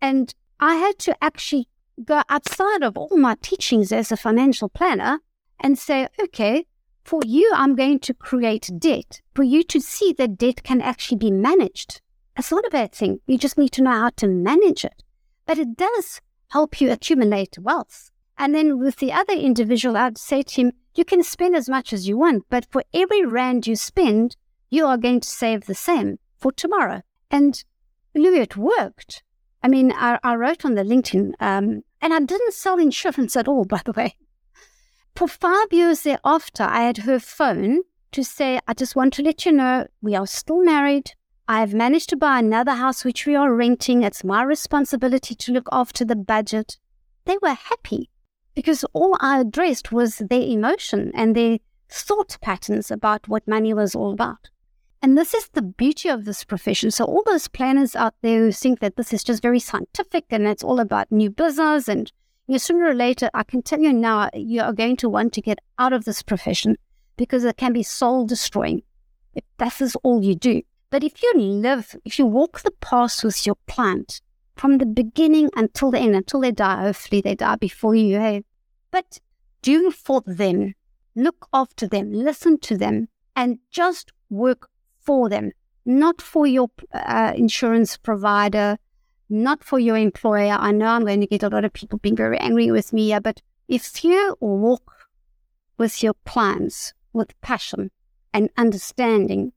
And 0.00 0.34
I 0.60 0.76
had 0.76 0.98
to 1.00 1.16
actually 1.22 1.68
go 2.04 2.22
outside 2.28 2.82
of 2.82 2.96
all 2.96 3.16
my 3.16 3.36
teachings 3.42 3.92
as 3.92 4.10
a 4.10 4.16
financial 4.16 4.68
planner 4.68 5.20
and 5.60 5.78
say, 5.78 6.08
okay, 6.20 6.66
for 7.04 7.20
you, 7.24 7.50
I'm 7.54 7.74
going 7.74 7.98
to 8.00 8.14
create 8.14 8.70
debt 8.78 9.20
for 9.34 9.42
you 9.42 9.62
to 9.64 9.80
see 9.80 10.12
that 10.14 10.38
debt 10.38 10.62
can 10.62 10.80
actually 10.80 11.18
be 11.18 11.30
managed. 11.30 12.00
It's 12.36 12.50
not 12.50 12.64
a 12.64 12.70
bad 12.70 12.92
thing. 12.92 13.20
You 13.26 13.38
just 13.38 13.58
need 13.58 13.72
to 13.72 13.82
know 13.82 13.90
how 13.90 14.10
to 14.16 14.28
manage 14.28 14.84
it. 14.84 15.02
But 15.44 15.58
it 15.58 15.76
does 15.76 16.20
help 16.48 16.80
you 16.80 16.90
accumulate 16.90 17.58
wealth. 17.58 18.10
And 18.38 18.54
then 18.54 18.78
with 18.78 18.96
the 18.96 19.12
other 19.12 19.34
individual, 19.34 19.96
I'd 19.96 20.18
say 20.18 20.42
to 20.42 20.60
him, 20.60 20.72
you 20.94 21.04
can 21.04 21.22
spend 21.22 21.56
as 21.56 21.68
much 21.68 21.92
as 21.92 22.08
you 22.08 22.16
want, 22.16 22.44
but 22.50 22.66
for 22.70 22.84
every 22.92 23.24
rand 23.24 23.66
you 23.66 23.76
spend, 23.76 24.36
you 24.72 24.86
are 24.86 24.96
going 24.96 25.20
to 25.20 25.28
save 25.28 25.66
the 25.66 25.74
same 25.74 26.18
for 26.38 26.50
tomorrow. 26.50 27.02
And 27.30 27.62
Louis, 28.14 28.40
it 28.40 28.56
worked. 28.56 29.22
I 29.62 29.68
mean, 29.68 29.92
I, 29.92 30.18
I 30.24 30.34
wrote 30.34 30.64
on 30.64 30.74
the 30.76 30.82
LinkedIn, 30.82 31.32
um, 31.40 31.82
and 32.00 32.14
I 32.14 32.20
didn't 32.20 32.54
sell 32.54 32.78
insurance 32.78 33.36
at 33.36 33.46
all, 33.46 33.64
by 33.76 33.82
the 33.84 33.92
way. 33.92 34.16
For 35.14 35.28
five 35.28 35.66
years 35.72 36.02
thereafter, 36.02 36.62
I 36.62 36.84
had 36.84 36.98
her 36.98 37.20
phone 37.20 37.82
to 38.12 38.24
say, 38.24 38.60
I 38.66 38.72
just 38.72 38.96
want 38.96 39.12
to 39.14 39.22
let 39.22 39.44
you 39.44 39.52
know 39.52 39.86
we 40.00 40.14
are 40.14 40.26
still 40.26 40.64
married. 40.64 41.12
I 41.46 41.60
have 41.60 41.74
managed 41.74 42.08
to 42.10 42.16
buy 42.16 42.38
another 42.38 42.72
house 42.72 43.04
which 43.04 43.26
we 43.26 43.34
are 43.34 43.54
renting. 43.54 44.02
It's 44.02 44.24
my 44.24 44.42
responsibility 44.42 45.34
to 45.34 45.52
look 45.52 45.68
after 45.70 46.02
the 46.02 46.16
budget. 46.16 46.78
They 47.26 47.36
were 47.42 47.52
happy 47.52 48.08
because 48.54 48.84
all 48.94 49.18
I 49.20 49.40
addressed 49.40 49.92
was 49.92 50.16
their 50.16 50.40
emotion 50.40 51.12
and 51.14 51.36
their 51.36 51.58
thought 51.90 52.38
patterns 52.40 52.90
about 52.90 53.28
what 53.28 53.46
money 53.46 53.74
was 53.74 53.94
all 53.94 54.14
about. 54.14 54.48
And 55.04 55.18
this 55.18 55.34
is 55.34 55.48
the 55.48 55.62
beauty 55.62 56.08
of 56.08 56.24
this 56.24 56.44
profession. 56.44 56.92
So, 56.92 57.04
all 57.04 57.24
those 57.26 57.48
planners 57.48 57.96
out 57.96 58.14
there 58.22 58.38
who 58.38 58.52
think 58.52 58.78
that 58.78 58.94
this 58.94 59.12
is 59.12 59.24
just 59.24 59.42
very 59.42 59.58
scientific 59.58 60.26
and 60.30 60.46
it's 60.46 60.62
all 60.62 60.78
about 60.78 61.10
new 61.10 61.28
business, 61.28 61.88
and 61.88 62.10
you 62.46 62.52
know, 62.52 62.58
sooner 62.58 62.86
or 62.86 62.94
later, 62.94 63.28
I 63.34 63.42
can 63.42 63.62
tell 63.62 63.80
you 63.80 63.92
now, 63.92 64.30
you 64.32 64.62
are 64.62 64.72
going 64.72 64.96
to 64.98 65.08
want 65.08 65.32
to 65.32 65.42
get 65.42 65.58
out 65.76 65.92
of 65.92 66.04
this 66.04 66.22
profession 66.22 66.76
because 67.16 67.44
it 67.44 67.56
can 67.56 67.72
be 67.72 67.82
soul 67.82 68.26
destroying. 68.26 68.82
If 69.34 69.42
that 69.58 69.80
is 69.80 69.96
all 70.04 70.22
you 70.22 70.36
do. 70.36 70.62
But 70.90 71.02
if 71.02 71.20
you 71.20 71.32
live, 71.36 71.96
if 72.04 72.18
you 72.18 72.26
walk 72.26 72.60
the 72.60 72.70
path 72.70 73.24
with 73.24 73.44
your 73.44 73.56
client 73.66 74.20
from 74.54 74.78
the 74.78 74.86
beginning 74.86 75.50
until 75.56 75.90
the 75.90 75.98
end, 75.98 76.14
until 76.14 76.40
they 76.40 76.52
die, 76.52 76.82
hopefully 76.82 77.22
they 77.22 77.34
die 77.34 77.56
before 77.56 77.94
you, 77.94 78.18
hey, 78.18 78.44
but 78.90 79.18
do 79.62 79.90
for 79.90 80.22
them, 80.26 80.74
look 81.16 81.48
after 81.52 81.88
them, 81.88 82.12
listen 82.12 82.58
to 82.60 82.76
them, 82.76 83.08
and 83.34 83.58
just 83.70 84.12
work 84.28 84.68
for 85.04 85.28
them, 85.28 85.52
not 85.84 86.20
for 86.22 86.46
your 86.46 86.70
uh, 86.92 87.32
insurance 87.34 87.96
provider, 87.96 88.78
not 89.28 89.64
for 89.64 89.78
your 89.78 89.96
employer. 89.96 90.56
I 90.58 90.72
know 90.72 90.86
I'm 90.86 91.04
going 91.04 91.20
to 91.20 91.26
get 91.26 91.42
a 91.42 91.48
lot 91.48 91.64
of 91.64 91.72
people 91.72 91.98
being 91.98 92.16
very 92.16 92.38
angry 92.38 92.70
with 92.70 92.92
me 92.92 93.18
but 93.18 93.40
if 93.68 94.04
you 94.04 94.36
walk 94.40 94.92
with 95.78 96.02
your 96.02 96.14
clients 96.26 96.92
with 97.12 97.40
passion 97.40 97.90
and 98.34 98.50
understanding 98.56 99.52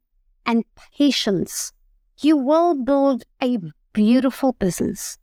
and 0.45 0.63
patience, 0.97 1.73
you 2.19 2.37
will 2.37 2.75
build 2.75 3.23
a 3.41 3.59
beautiful 3.93 4.53
business 4.53 5.17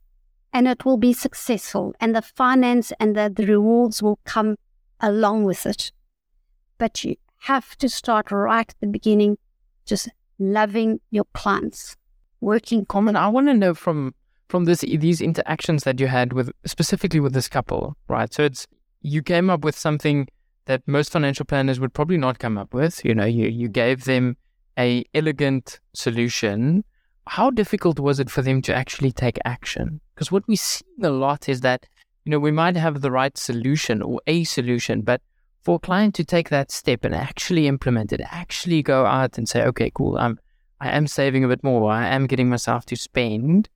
and 0.51 0.67
it 0.67 0.85
will 0.85 0.97
be 0.97 1.13
successful 1.13 1.95
and 1.99 2.15
the 2.15 2.21
finance 2.21 2.91
and 2.99 3.15
the, 3.15 3.33
the 3.35 3.45
rewards 3.47 4.03
will 4.03 4.19
come 4.25 4.55
along 4.99 5.43
with 5.43 5.65
it. 5.65 5.91
But 6.77 7.03
you 7.03 7.15
have 7.39 7.75
to 7.77 7.89
start 7.89 8.31
right 8.31 8.69
at 8.69 8.75
the 8.79 8.87
beginning 8.87 9.37
just 9.85 10.09
loving 10.39 10.99
your 11.11 11.25
clients, 11.33 11.95
working. 12.41 12.85
Common. 12.85 13.15
I 13.15 13.27
want 13.27 13.47
to 13.47 13.53
know 13.53 13.73
from 13.73 14.13
from 14.49 14.65
this 14.65 14.81
these 14.81 15.21
interactions 15.21 15.83
that 15.83 15.99
you 15.99 16.07
had 16.07 16.33
with 16.33 16.51
specifically 16.65 17.19
with 17.19 17.33
this 17.33 17.47
couple, 17.47 17.95
right? 18.07 18.33
So 18.33 18.43
it's 18.43 18.67
you 19.01 19.21
came 19.21 19.49
up 19.49 19.63
with 19.63 19.77
something 19.77 20.27
that 20.65 20.81
most 20.87 21.11
financial 21.11 21.45
planners 21.45 21.79
would 21.79 21.93
probably 21.93 22.17
not 22.17 22.39
come 22.39 22.57
up 22.57 22.73
with. 22.73 23.03
You 23.03 23.15
know, 23.15 23.25
you 23.25 23.47
you 23.47 23.67
gave 23.67 24.05
them 24.05 24.37
a 24.77 25.03
elegant 25.13 25.79
solution. 25.93 26.83
How 27.27 27.49
difficult 27.49 27.99
was 27.99 28.19
it 28.19 28.29
for 28.29 28.41
them 28.41 28.61
to 28.63 28.75
actually 28.75 29.11
take 29.11 29.39
action? 29.45 30.01
Because 30.13 30.31
what 30.31 30.47
we 30.47 30.55
see 30.55 30.83
a 31.01 31.09
lot 31.09 31.47
is 31.47 31.61
that 31.61 31.85
you 32.25 32.31
know 32.31 32.39
we 32.39 32.51
might 32.51 32.75
have 32.75 33.01
the 33.01 33.11
right 33.11 33.37
solution 33.37 34.01
or 34.01 34.21
a 34.27 34.43
solution, 34.43 35.01
but 35.01 35.21
for 35.63 35.75
a 35.75 35.79
client 35.79 36.13
to 36.15 36.25
take 36.25 36.49
that 36.49 36.71
step 36.71 37.05
and 37.05 37.15
actually 37.15 37.67
implement 37.67 38.11
it, 38.11 38.21
actually 38.29 38.83
go 38.83 39.05
out 39.05 39.37
and 39.37 39.47
say, 39.47 39.63
okay, 39.63 39.91
cool, 39.93 40.17
I'm, 40.17 40.39
I 40.79 40.89
am 40.91 41.07
saving 41.07 41.43
a 41.43 41.47
bit 41.47 41.63
more, 41.63 41.89
I 41.89 42.07
am 42.07 42.27
getting 42.27 42.49
myself 42.49 42.85
to 42.87 42.95
spend. 42.95 43.69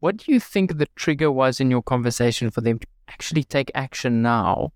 What 0.00 0.16
do 0.16 0.32
you 0.32 0.40
think 0.40 0.78
the 0.78 0.88
trigger 0.96 1.30
was 1.30 1.60
in 1.60 1.70
your 1.70 1.82
conversation 1.82 2.50
for 2.50 2.62
them 2.62 2.78
to 2.78 2.86
actually 3.08 3.44
take 3.44 3.70
action 3.74 4.22
now 4.22 4.72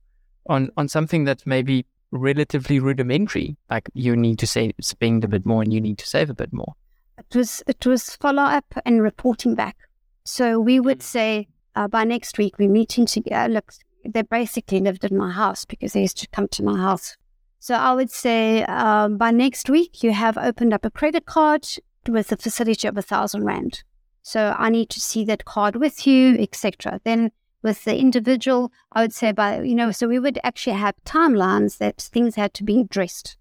on, 0.47 0.71
on 0.77 0.89
something 0.89 1.25
that's 1.25 1.47
maybe 1.47 1.87
relatively 2.11 2.79
rudimentary, 2.79 3.57
like 3.71 3.89
you 3.95 4.15
need 4.17 4.39
to 4.41 4.47
save, 4.47 4.73
spend 4.81 5.25
a 5.25 5.29
bit 5.29 5.47
more 5.47 5.63
and 5.63 5.73
you 5.73 5.81
need 5.81 5.99
to 5.99 6.07
save 6.07 6.31
a 6.31 6.35
bit 6.35 6.53
more? 6.53 6.75
It 7.19 7.37
was 7.37 7.63
it 7.67 7.85
was 7.85 8.17
follow 8.17 8.43
up 8.43 8.65
and 8.87 9.03
reporting 9.03 9.55
back. 9.55 9.77
So 10.25 10.59
we 10.59 10.81
would 10.81 11.03
say 11.03 11.49
uh, 11.77 11.87
by 11.87 12.05
next 12.05 12.39
week 12.39 12.59
we're 12.59 12.71
meeting 12.71 13.05
together. 13.07 13.53
Look, 13.53 13.73
they 14.05 14.22
basically 14.22 14.80
lived 14.80 15.05
in 15.05 15.16
my 15.16 15.30
house 15.30 15.64
because 15.64 15.92
they 15.92 16.03
used 16.03 16.18
to 16.18 16.28
come 16.28 16.48
to 16.48 16.62
my 16.62 16.78
house. 16.78 17.16
So 17.59 17.74
I 17.74 17.92
would 17.92 18.11
say 18.11 18.64
um, 18.64 19.18
by 19.18 19.30
next 19.30 19.68
week, 19.68 20.03
you 20.03 20.12
have 20.12 20.38
opened 20.38 20.72
up 20.72 20.84
a 20.84 20.90
credit 20.90 21.26
card 21.26 21.66
with 22.09 22.32
a 22.32 22.36
facility 22.36 22.88
of 22.88 22.96
a 22.96 23.03
thousand 23.03 23.44
rand. 23.44 23.82
So 24.22 24.55
I 24.59 24.70
need 24.70 24.88
to 24.90 25.01
see 25.01 25.24
that 25.26 25.44
card 25.44 25.76
with 25.76 26.07
you, 26.07 26.36
etc. 26.38 27.01
Then 27.05 27.30
with 27.62 27.84
the 27.84 27.98
individual, 27.98 28.72
I 28.92 29.03
would 29.03 29.12
say 29.12 29.32
by 29.32 29.61
you 29.61 29.74
know, 29.74 29.90
so 29.90 30.09
we 30.09 30.18
would 30.18 30.38
actually 30.42 30.76
have 30.76 30.94
timelines 31.05 31.78
that 31.78 32.01
things 32.01 32.36
had 32.36 32.55
to 32.55 32.64
be 32.64 32.80
addressed. 32.80 33.36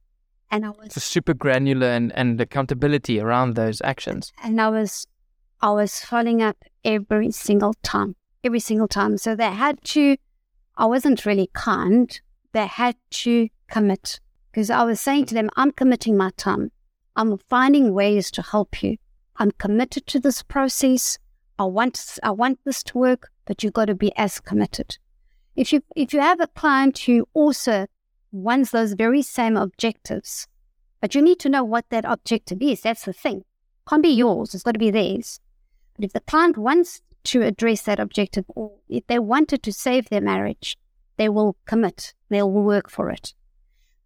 And 0.51 0.66
I 0.66 0.70
was 0.70 0.93
so 0.93 0.99
super 0.99 1.34
granular 1.34 1.88
and, 1.88 2.12
and 2.14 2.41
accountability 2.41 3.20
around 3.20 3.55
those 3.55 3.82
actions. 3.82 4.34
And 4.43 4.60
I 4.60 4.70
was 4.70 5.05
I 5.62 5.72
was 5.72 5.99
following 5.99 6.41
up 6.41 6.57
every 6.84 7.32
single 7.32 7.74
time, 7.84 8.16
every 8.43 8.60
single 8.60 8.88
time. 8.88 9.18
So 9.18 9.36
they 9.36 9.51
had 9.51 9.84
to, 9.86 10.16
I 10.80 10.86
wasn't 10.86 11.26
really 11.26 11.50
kind. 11.54 12.20
They 12.54 12.66
had 12.66 12.96
to 13.12 13.50
commit 13.70 14.22
because 14.50 14.70
I 14.70 14.84
was 14.84 15.02
saying 15.02 15.26
to 15.26 15.36
them, 15.36 15.50
I'm 15.58 15.72
committing 15.72 16.16
my 16.16 16.32
time. 16.38 16.72
I'm 17.18 17.38
finding 17.38 17.94
ways 17.94 18.32
to 18.32 18.42
help 18.42 18.82
you. 18.82 18.96
I'm 19.36 19.52
committed 19.52 20.08
to 20.08 20.22
this 20.22 20.42
process. 20.42 21.20
I 21.60 21.66
want, 21.66 22.18
I 22.24 22.32
want 22.32 22.60
this 22.64 22.82
to 22.84 22.98
work, 22.98 23.30
but 23.46 23.62
you've 23.62 23.74
got 23.74 23.86
to 23.86 23.94
be 23.94 24.16
as 24.16 24.40
committed. 24.40 24.98
If 25.58 25.74
you, 25.74 25.82
if 25.98 26.14
you 26.14 26.22
have 26.22 26.40
a 26.40 26.48
client 26.48 26.98
who 27.00 27.28
also 27.34 27.88
wants 28.32 28.72
those 28.72 28.94
very 28.94 29.22
same 29.22 29.58
objectives, 29.58 30.48
but 31.02 31.14
you 31.14 31.22
need 31.22 31.40
to 31.40 31.50
know 31.50 31.66
what 31.66 31.90
that 31.90 32.06
objective 32.06 32.62
is. 32.62 32.82
That's 32.82 33.04
the 33.04 33.12
thing. 33.12 33.44
Can't 33.88 34.04
be 34.04 34.10
yours. 34.10 34.56
It's 34.56 34.64
got 34.64 34.74
to 34.74 34.80
be 34.80 34.92
theirs. 34.92 35.42
But 35.96 36.06
if 36.06 36.14
the 36.14 36.22
client 36.22 36.58
wants 36.58 37.02
to 37.26 37.42
address 37.42 37.84
that 37.84 38.00
objective, 38.00 38.46
or 38.50 38.72
if 38.88 39.06
they 39.08 39.20
wanted 39.20 39.64
to 39.64 39.74
save 39.74 40.10
their 40.10 40.22
marriage, 40.22 40.78
they 41.18 41.30
will 41.30 41.58
commit. 41.66 42.14
They 42.30 42.42
will 42.42 42.64
work 42.64 42.90
for 42.90 43.10
it. 43.10 43.34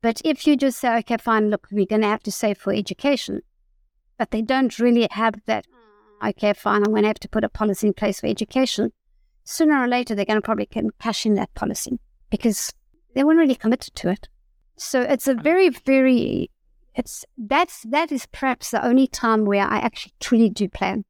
But 0.02 0.22
if 0.26 0.46
you 0.46 0.58
just 0.58 0.80
say, 0.80 0.98
okay, 1.00 1.18
fine, 1.18 1.50
look, 1.50 1.68
we're 1.72 1.86
going 1.86 2.02
to 2.02 2.08
have 2.08 2.24
to 2.24 2.32
save 2.32 2.58
for 2.58 2.74
education, 2.74 3.42
but 4.18 4.32
they 4.32 4.42
don't 4.42 4.78
really 4.80 5.08
have 5.12 5.36
that, 5.46 5.66
okay, 6.24 6.54
fine, 6.54 6.84
I'm 6.84 6.92
going 6.92 7.04
to 7.04 7.10
have 7.10 7.20
to 7.20 7.30
put 7.30 7.44
a 7.44 7.50
policy 7.50 7.88
in 7.88 7.94
place 7.94 8.20
for 8.20 8.28
education, 8.28 8.92
sooner 9.44 9.82
or 9.82 9.88
later 9.88 10.16
they're 10.16 10.26
going 10.26 10.42
to 10.42 10.42
probably 10.42 10.68
cash 11.00 11.26
in 11.26 11.36
that 11.36 11.54
policy 11.54 12.00
because 12.30 12.74
they 13.14 13.24
weren't 13.24 13.40
really 13.40 13.56
committed 13.56 13.96
to 13.96 14.10
it. 14.10 14.28
So 14.76 15.02
it's 15.02 15.28
a 15.28 15.36
very, 15.36 15.70
very 15.70 16.50
it's 16.96 17.26
that's 17.38 17.82
that 17.84 18.12
is 18.12 18.28
perhaps 18.28 18.72
the 18.72 18.86
only 18.86 19.08
time 19.08 19.46
where 19.46 19.66
I 19.66 19.78
actually 19.78 20.14
truly 20.20 20.50
do 20.50 20.70
plan. 20.70 21.06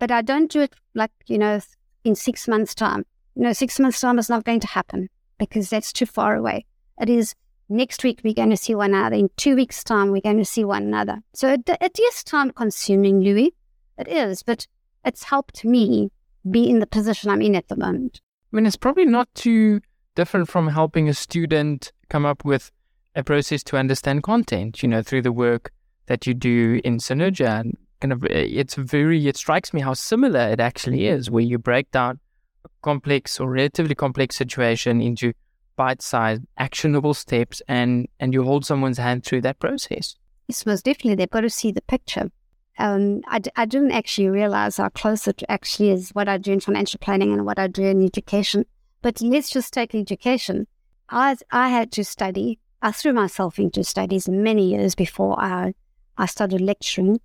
But 0.00 0.10
I 0.10 0.22
don't 0.22 0.50
do 0.50 0.62
it 0.62 0.74
like, 0.94 1.12
you 1.26 1.38
know, 1.38 1.60
in 2.02 2.16
six 2.16 2.48
months' 2.48 2.74
time. 2.74 3.04
You 3.36 3.42
know, 3.42 3.52
six 3.52 3.78
months' 3.78 4.00
time 4.00 4.18
is 4.18 4.28
not 4.28 4.44
going 4.44 4.60
to 4.60 4.66
happen 4.66 5.08
because 5.38 5.70
that's 5.70 5.92
too 5.92 6.06
far 6.06 6.34
away. 6.34 6.66
It 7.00 7.08
is 7.08 7.34
next 7.68 8.02
week 8.02 8.20
we're 8.24 8.34
going 8.34 8.50
to 8.50 8.56
see 8.56 8.74
one 8.74 8.94
another. 8.94 9.16
In 9.16 9.30
two 9.36 9.54
weeks' 9.54 9.84
time, 9.84 10.10
we're 10.10 10.20
going 10.20 10.38
to 10.38 10.44
see 10.44 10.64
one 10.64 10.82
another. 10.82 11.20
So 11.34 11.52
it, 11.52 11.62
it 11.68 12.00
is 12.00 12.24
time 12.24 12.50
consuming, 12.50 13.20
Louis. 13.20 13.54
It 13.98 14.08
is, 14.08 14.42
but 14.42 14.66
it's 15.04 15.24
helped 15.24 15.64
me 15.64 16.10
be 16.50 16.68
in 16.68 16.80
the 16.80 16.86
position 16.86 17.30
I'm 17.30 17.42
in 17.42 17.54
at 17.54 17.68
the 17.68 17.76
moment. 17.76 18.20
I 18.52 18.56
mean, 18.56 18.66
it's 18.66 18.76
probably 18.76 19.04
not 19.04 19.32
too 19.34 19.80
different 20.14 20.48
from 20.48 20.68
helping 20.68 21.08
a 21.08 21.14
student 21.14 21.92
come 22.08 22.26
up 22.26 22.44
with 22.44 22.72
a 23.14 23.22
process 23.22 23.62
to 23.64 23.76
understand 23.76 24.22
content, 24.22 24.82
you 24.82 24.88
know, 24.88 25.02
through 25.02 25.22
the 25.22 25.32
work 25.32 25.72
that 26.06 26.26
you 26.26 26.34
do 26.34 26.80
in 26.84 26.98
Synergia. 26.98 27.60
And 27.60 27.76
kind 28.00 28.12
of, 28.12 28.24
eh, 28.24 28.46
it's 28.48 28.74
very, 28.74 29.26
it 29.26 29.36
strikes 29.36 29.72
me 29.72 29.80
how 29.80 29.94
similar 29.94 30.40
it 30.40 30.60
actually 30.60 31.06
is, 31.06 31.30
where 31.30 31.42
you 31.42 31.58
break 31.58 31.90
down 31.90 32.18
a 32.64 32.68
complex 32.82 33.40
or 33.40 33.50
relatively 33.50 33.94
complex 33.94 34.36
situation 34.36 35.00
into 35.00 35.32
bite-sized, 35.76 36.42
actionable 36.58 37.14
steps, 37.14 37.62
and 37.68 38.06
and 38.18 38.32
you 38.32 38.42
hold 38.42 38.64
someone's 38.66 38.98
hand 38.98 39.24
through 39.24 39.40
that 39.42 39.58
process. 39.58 40.16
Yes, 40.48 40.66
most 40.66 40.84
definitely. 40.84 41.14
They've 41.14 41.30
got 41.30 41.42
to 41.42 41.50
see 41.50 41.72
the 41.72 41.82
picture. 41.82 42.30
Um, 42.78 43.20
I, 43.26 43.40
I 43.56 43.66
didn't 43.66 43.92
actually 43.92 44.28
realize 44.28 44.78
how 44.78 44.88
close 44.88 45.28
it 45.28 45.42
actually 45.48 45.90
is 45.90 46.10
what 46.10 46.28
I 46.28 46.38
do 46.38 46.52
in 46.52 46.60
financial 46.60 46.98
planning 46.98 47.32
and 47.32 47.44
what 47.44 47.58
I 47.58 47.66
do 47.66 47.84
in 47.84 48.04
education. 48.04 48.64
But 49.02 49.20
let's 49.20 49.50
just 49.50 49.72
take 49.72 49.94
education. 49.94 50.66
I, 51.08 51.36
I 51.50 51.68
had 51.68 51.92
to 51.92 52.04
study 52.04 52.58
I 52.82 52.92
threw 52.92 53.12
myself 53.12 53.58
into 53.58 53.84
studies 53.84 54.28
many 54.28 54.70
years 54.70 54.94
before 54.94 55.38
I, 55.38 55.74
I 56.16 56.26
started 56.26 56.62
lecturing 56.62 57.20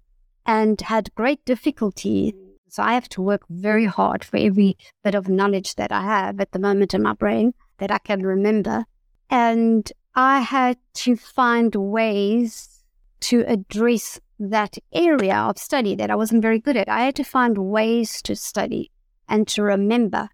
and 0.46 0.80
had 0.82 1.14
great 1.16 1.44
difficulty. 1.46 2.34
So 2.70 2.84
I 2.84 2.94
have 2.94 3.10
to 3.10 3.22
work 3.22 3.44
very 3.50 3.86
hard 3.86 4.24
for 4.24 4.38
every 4.38 4.78
bit 5.04 5.16
of 5.16 5.30
knowledge 5.30 5.76
that 5.76 5.92
I 5.92 6.02
have 6.02 6.40
at 6.40 6.52
the 6.52 6.60
moment 6.60 6.94
in 6.94 7.02
my 7.02 7.14
brain 7.14 7.54
that 7.78 7.92
I 7.92 8.00
can 8.00 8.24
remember. 8.24 8.86
And 9.30 9.92
I 10.14 10.42
had 10.42 10.78
to 10.96 11.16
find 11.16 11.74
ways 11.76 12.84
to 13.22 13.44
address 13.48 14.20
that 14.40 14.78
area 14.94 15.36
of 15.36 15.58
study 15.58 15.96
that 15.96 16.12
I 16.12 16.16
wasn't 16.16 16.42
very 16.42 16.60
good 16.60 16.78
at. 16.78 16.90
I 16.90 17.06
had 17.06 17.16
to 17.16 17.24
find 17.24 17.58
ways 17.58 18.22
to 18.24 18.36
study 18.36 18.92
and 19.28 19.48
to 19.50 19.64
remember. 19.64 20.30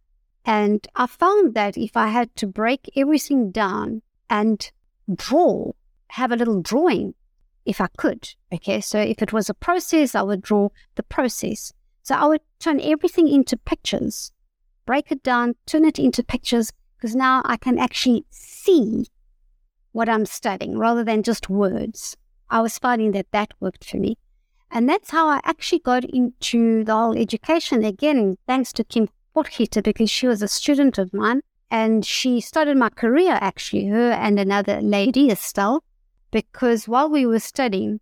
And 0.45 0.86
I 0.95 1.05
found 1.05 1.53
that 1.53 1.78
if 1.78 1.95
I 1.95 2.07
had 2.07 2.36
to 2.38 2.47
break 2.47 2.89
everything 2.95 3.51
down 3.51 4.01
and 4.30 4.70
draw, 5.14 5.72
have 6.07 6.32
a 6.32 6.36
little 6.36 6.62
drawing 6.62 7.14
if 7.66 7.82
I 7.82 7.88
could. 7.97 8.30
Okay, 8.53 8.82
so 8.82 8.99
if 8.99 9.22
it 9.22 9.34
was 9.34 9.49
a 9.49 9.53
process, 9.53 10.16
I 10.16 10.22
would 10.22 10.41
draw 10.41 10.70
the 10.95 11.03
process. 11.03 11.74
So 12.03 12.16
I 12.16 12.26
would 12.26 12.41
turn 12.59 12.80
everything 12.80 13.28
into 13.28 13.57
pictures, 13.57 14.32
break 14.86 15.12
it 15.12 15.24
down, 15.24 15.55
turn 15.66 15.86
it 15.86 15.99
into 15.99 16.24
pictures, 16.24 16.72
because 16.97 17.16
now 17.16 17.41
I 17.45 17.57
can 17.57 17.78
actually 17.78 18.26
see 18.32 19.05
what 19.91 20.09
I'm 20.09 20.26
studying 20.26 20.78
rather 20.78 21.03
than 21.03 21.24
just 21.24 21.49
words. 21.49 22.18
I 22.49 22.62
was 22.62 22.78
finding 22.78 23.12
that 23.12 23.32
that 23.32 23.53
worked 23.59 23.86
for 23.89 23.97
me. 23.97 24.18
And 24.72 24.88
that's 24.88 25.12
how 25.12 25.28
I 25.28 25.41
actually 25.43 25.80
got 25.80 26.05
into 26.05 26.84
the 26.84 26.93
whole 26.93 27.18
education 27.18 27.84
again, 27.84 28.38
thanks 28.47 28.72
to 28.74 28.84
Kim 28.84 29.09
Potgieter, 29.36 29.84
because 29.84 30.09
she 30.09 30.28
was 30.28 30.41
a 30.41 30.47
student 30.47 30.97
of 30.97 31.14
mine. 31.14 31.41
And 31.70 32.05
she 32.05 32.41
started 32.41 32.78
my 32.78 32.89
career, 32.89 33.38
actually, 33.39 33.88
her 33.88 34.12
and 34.12 34.39
another 34.39 34.82
lady, 34.82 35.30
Estelle, 35.30 35.84
because 36.32 36.88
while 36.88 37.10
we 37.10 37.26
were 37.26 37.40
studying, 37.40 38.00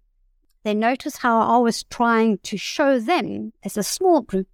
they 0.64 0.74
noticed 0.74 1.18
how 1.18 1.40
I 1.40 1.58
was 1.58 1.84
trying 1.84 2.38
to 2.40 2.58
show 2.58 3.00
them 3.00 3.54
as 3.64 3.78
a 3.78 3.84
small 3.84 4.22
group 4.22 4.48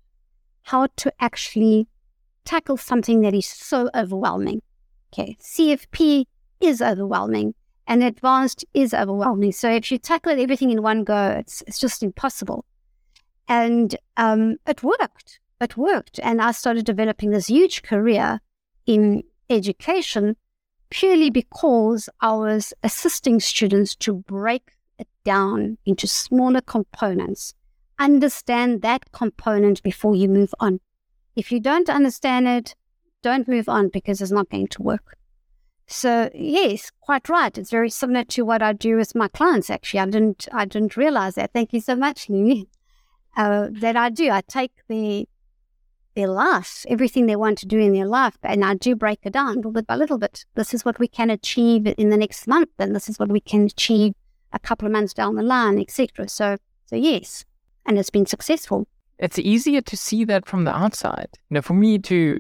how 0.64 0.88
to 0.98 1.14
actually 1.20 1.88
tackle 2.44 2.78
something 2.78 3.22
that 3.22 3.34
is 3.34 3.46
so 3.46 3.90
overwhelming. 3.94 4.62
Okay, 5.14 5.38
CFP 5.40 6.26
is 6.60 6.82
overwhelming 6.82 7.54
and 7.88 8.04
advanced 8.04 8.66
is 8.74 8.94
overwhelming. 8.94 9.52
So 9.52 9.70
if 9.70 9.92
you 9.92 9.98
tackle 9.98 10.40
everything 10.40 10.72
in 10.72 10.82
one 10.82 11.04
go, 11.04 11.36
it's, 11.40 11.62
it's 11.68 11.80
just 11.80 12.04
impossible. 12.04 12.66
And 13.48 13.96
um, 14.18 14.58
it 14.66 14.82
worked. 14.82 15.40
It 15.62 15.78
worked. 15.78 16.20
And 16.24 16.42
I 16.42 16.52
started 16.52 16.86
developing 16.86 17.30
this 17.30 17.48
huge 17.48 17.84
career 17.84 18.40
in 18.86 19.24
education 19.50 20.36
purely 20.90 21.30
because 21.30 22.10
I 22.22 22.34
was 22.34 22.74
assisting 22.84 23.40
students 23.40 23.96
to 23.98 24.14
break 24.14 24.72
it 24.98 25.08
down 25.24 25.78
into 25.86 26.08
smaller 26.08 26.62
components. 26.62 27.54
Understand 28.00 28.82
that 28.82 29.12
component 29.12 29.82
before 29.84 30.16
you 30.16 30.28
move 30.28 30.54
on. 30.60 30.80
If 31.36 31.52
you 31.52 31.60
don't 31.60 31.90
understand 31.90 32.48
it, 32.48 32.76
don't 33.22 33.48
move 33.48 33.68
on 33.68 33.90
because 33.90 34.22
it's 34.22 34.32
not 34.32 34.50
going 34.50 34.68
to 34.68 34.84
work. 34.84 35.18
So 35.88 36.30
yes, 36.34 36.92
quite 37.02 37.30
right. 37.30 37.56
It's 37.58 37.70
very 37.70 37.90
similar 37.90 38.24
to 38.26 38.44
what 38.44 38.62
I 38.62 38.74
do 38.74 38.98
with 38.98 39.16
my 39.16 39.28
clients. 39.28 39.70
Actually, 39.70 40.00
I 40.00 40.06
didn't 40.06 40.48
I 40.52 40.66
didn't 40.66 40.98
realize 40.98 41.36
that. 41.36 41.54
Thank 41.54 41.74
you 41.74 41.82
so 41.82 41.96
much, 41.96 42.30
Louis. 42.30 42.68
Uh, 43.38 43.68
that 43.72 43.96
I 43.96 44.10
do. 44.10 44.30
I 44.32 44.42
take 44.42 44.72
the 44.88 45.28
their 46.16 46.28
life, 46.28 46.86
everything 46.90 47.26
they 47.26 47.36
want 47.36 47.58
to 47.60 47.66
do 47.66 47.80
in 47.80 47.94
their 47.94 48.08
life. 48.08 48.38
And 48.44 48.64
I 48.64 48.76
do 48.76 48.96
break 48.96 49.20
it 49.24 49.34
down 49.34 49.58
little 49.58 49.72
bit 49.72 49.88
by 49.88 49.96
little 49.96 50.18
bit. 50.18 50.46
This 50.56 50.74
is 50.74 50.84
what 50.84 51.00
we 51.00 51.08
can 51.08 51.30
achieve 51.30 51.86
in 51.86 52.10
the 52.10 52.18
next 52.18 52.48
month, 52.48 52.70
and 52.80 52.96
this 52.96 53.10
is 53.10 53.20
what 53.20 53.30
we 53.30 53.40
can 53.40 53.66
achieve 53.66 54.14
a 54.54 54.60
couple 54.60 54.86
of 54.86 54.92
months 54.92 55.14
down 55.14 55.36
the 55.36 55.44
line, 55.44 55.80
etc. 55.80 56.28
So, 56.30 56.58
so 56.86 56.96
yes, 56.96 57.46
and 57.86 58.00
it's 58.00 58.10
been 58.10 58.26
successful. 58.26 58.88
It's 59.20 59.40
easier 59.40 59.82
to 59.82 59.98
see 59.98 60.26
that 60.26 60.46
from 60.46 60.64
the 60.66 60.76
outside. 60.76 61.30
You 61.50 61.56
know, 61.56 61.62
for 61.62 61.74
me 61.74 62.00
to 62.00 62.40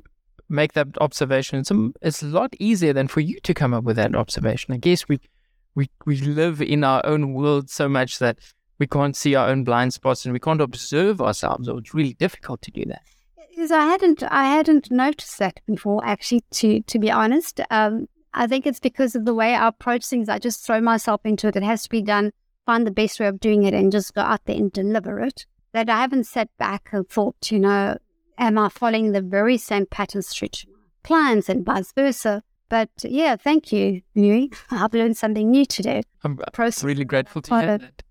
make 0.50 0.74
that 0.74 0.88
observation, 1.00 1.60
it's 1.60 1.72
a, 1.72 1.90
it's 2.02 2.22
a 2.24 2.28
lot 2.28 2.56
easier 2.60 2.94
than 2.94 3.08
for 3.08 3.20
you 3.20 3.40
to 3.42 3.54
come 3.54 3.74
up 3.74 3.84
with 3.84 3.96
that 3.98 4.16
observation. 4.16 4.74
I 4.74 4.78
guess 4.78 5.08
we 5.08 5.20
we 5.76 5.90
we 6.06 6.18
live 6.18 6.62
in 6.62 6.84
our 6.84 7.06
own 7.06 7.34
world 7.34 7.70
so 7.70 7.90
much 7.90 8.20
that 8.20 8.40
we 8.80 8.88
can't 8.88 9.16
see 9.16 9.36
our 9.36 9.50
own 9.50 9.64
blind 9.64 9.94
spots 9.94 10.26
and 10.26 10.34
we 10.34 10.40
can't 10.40 10.62
observe 10.62 11.22
ourselves, 11.22 11.70
or 11.70 11.80
it's 11.80 11.94
really 11.94 12.14
difficult 12.14 12.62
to 12.64 12.72
do 12.72 12.86
that. 12.86 13.02
Because 13.56 13.72
I 13.72 13.86
hadn't, 13.86 14.22
I 14.24 14.48
hadn't 14.48 14.92
noticed 14.92 15.40
that 15.40 15.62
before. 15.66 16.06
Actually, 16.06 16.44
to 16.52 16.82
to 16.82 17.00
be 17.00 17.10
honest, 17.10 17.62
um, 17.72 18.08
I 18.34 18.48
think 18.48 18.68
it's 18.68 18.82
because 18.82 19.16
of 19.16 19.24
the 19.24 19.34
way 19.34 19.56
I 19.56 19.70
approach 19.70 20.06
things. 20.06 20.28
I 20.28 20.40
just 20.40 20.66
throw 20.66 20.82
myself 20.82 21.22
into 21.24 21.48
it. 21.48 21.56
It 21.56 21.64
has 21.64 21.84
to 21.84 21.90
be 21.90 22.02
done. 22.02 22.32
Find 22.66 22.86
the 22.86 22.92
best 22.92 23.20
way 23.20 23.28
of 23.28 23.40
doing 23.40 23.64
it, 23.64 23.74
and 23.74 23.94
just 23.94 24.14
go 24.14 24.22
out 24.22 24.42
there 24.46 24.58
and 24.58 24.72
deliver 24.72 25.22
it. 25.22 25.46
That 25.72 25.90
I 25.90 26.02
haven't 26.02 26.26
sat 26.26 26.50
back 26.58 26.90
and 26.92 27.08
thought, 27.08 27.50
you 27.50 27.60
know, 27.60 27.98
am 28.38 28.58
I 28.58 28.68
following 28.68 29.14
the 29.14 29.22
very 29.22 29.58
same 29.58 29.86
patterns 29.86 30.34
through 30.34 30.50
to 30.50 30.68
my 30.68 30.80
clients 31.04 31.48
and 31.48 31.66
vice 31.66 31.94
versa? 31.94 32.44
But 32.68 32.90
yeah, 33.04 33.38
thank 33.38 33.72
you, 33.72 34.02
Louis. 34.16 34.52
I've 34.72 34.94
learned 34.94 35.16
something 35.16 35.50
new 35.50 35.66
today. 35.66 36.04
I'm 36.26 36.38
Process 36.52 36.84
really 36.84 37.06
grateful 37.06 37.42
to 37.44 37.50
that. 37.52 38.04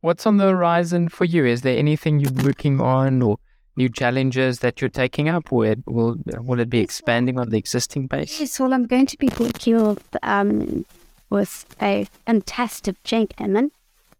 What's 0.00 0.26
on 0.26 0.36
the 0.36 0.48
horizon 0.48 1.08
for 1.08 1.24
you? 1.24 1.44
Is 1.44 1.62
there 1.62 1.76
anything 1.76 2.20
you're 2.20 2.44
working 2.44 2.80
on 2.80 3.20
or 3.20 3.38
new 3.80 3.88
challenges 3.88 4.60
that 4.60 4.80
you're 4.80 4.96
taking 5.04 5.28
up? 5.28 5.50
Will 5.50 5.70
it, 5.72 5.80
will, 5.86 6.16
will 6.48 6.60
it 6.60 6.70
be 6.70 6.80
expanding 6.80 7.38
on 7.38 7.48
the 7.50 7.58
existing 7.58 8.06
base? 8.06 8.38
Yes, 8.40 8.60
well, 8.60 8.72
I'm 8.72 8.86
going 8.86 9.06
to 9.06 9.18
be 9.18 9.30
working 9.38 9.76
with, 9.86 10.16
um, 10.22 10.84
with 11.30 11.54
a 11.80 12.06
fantastic 12.26 13.02
gentleman 13.04 13.70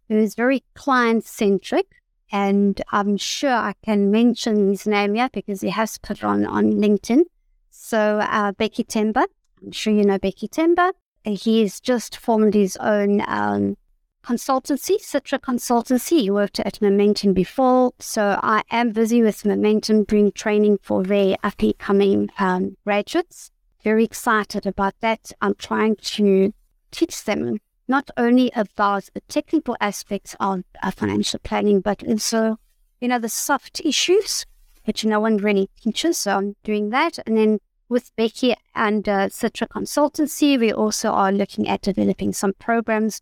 who 0.09 0.17
is 0.17 0.35
very 0.35 0.63
client 0.75 1.25
centric. 1.25 1.87
and 2.33 2.81
I'm 2.93 3.17
sure 3.17 3.53
I 3.71 3.75
can 3.85 4.11
mention 4.11 4.71
his 4.71 4.87
name 4.87 5.15
here 5.15 5.31
because 5.33 5.61
he 5.61 5.71
has 5.71 5.99
put 5.99 6.23
on 6.23 6.47
on 6.47 6.65
LinkedIn. 6.85 7.23
So 7.71 8.21
uh, 8.21 8.53
Becky 8.53 8.85
Temba, 8.85 9.25
I'm 9.61 9.73
sure 9.73 9.93
you 9.93 10.05
know 10.05 10.19
Becky 10.19 10.49
Temba. 10.49 10.93
He 11.25 11.63
has 11.63 11.81
just 11.81 12.17
formed 12.17 12.55
his 12.55 12.77
own 12.77 13.23
um, 13.27 13.77
consultancy, 14.23 15.01
Citra 15.01 15.39
Consultancy. 15.39 16.21
He 16.21 16.31
worked 16.31 16.61
at 16.61 16.81
Momentum 16.81 17.33
before, 17.33 17.93
so 17.99 18.39
I 18.43 18.63
am 18.71 18.93
busy 18.93 19.23
with 19.23 19.45
Momentum 19.45 20.05
doing 20.05 20.33
training 20.33 20.79
for 20.83 21.03
their 21.03 21.37
up 21.43 21.61
and 21.63 21.79
coming 21.79 22.31
um, 22.39 22.77
graduates. 22.85 23.51
Very 23.83 24.05
excited 24.05 24.67
about 24.67 24.95
that. 25.01 25.33
I'm 25.41 25.55
trying 25.55 25.97
to 25.97 26.53
teach 26.91 27.25
them 27.25 27.59
not 27.89 28.11
only 28.17 28.53
about 28.55 29.09
the 29.15 29.21
technical 29.23 29.77
aspects 29.81 30.37
of 30.39 30.63
uh, 30.83 30.91
financial 30.91 31.41
planning, 31.43 31.81
but 31.81 32.07
also, 32.07 32.57
you 33.01 33.09
know, 33.09 33.19
the 33.19 33.29
soft 33.29 33.81
issues, 33.85 34.47
which 34.85 35.05
no 35.05 35.19
one 35.19 35.39
really 35.39 35.69
teaches. 35.83 36.19
So 36.19 36.37
I'm 36.37 36.57
doing 36.63 36.91
that. 36.91 37.19
And 37.27 37.37
then 37.37 37.59
with 37.89 38.15
Becky 38.17 38.55
and 38.75 39.09
uh, 39.09 39.29
Citra 39.29 39.67
Consultancy, 39.67 40.59
we 40.59 40.73
also 40.73 41.11
are 41.11 41.33
looking 41.33 41.69
at 41.69 41.83
developing 41.83 42.33
some 42.33 42.53
programs 42.55 43.21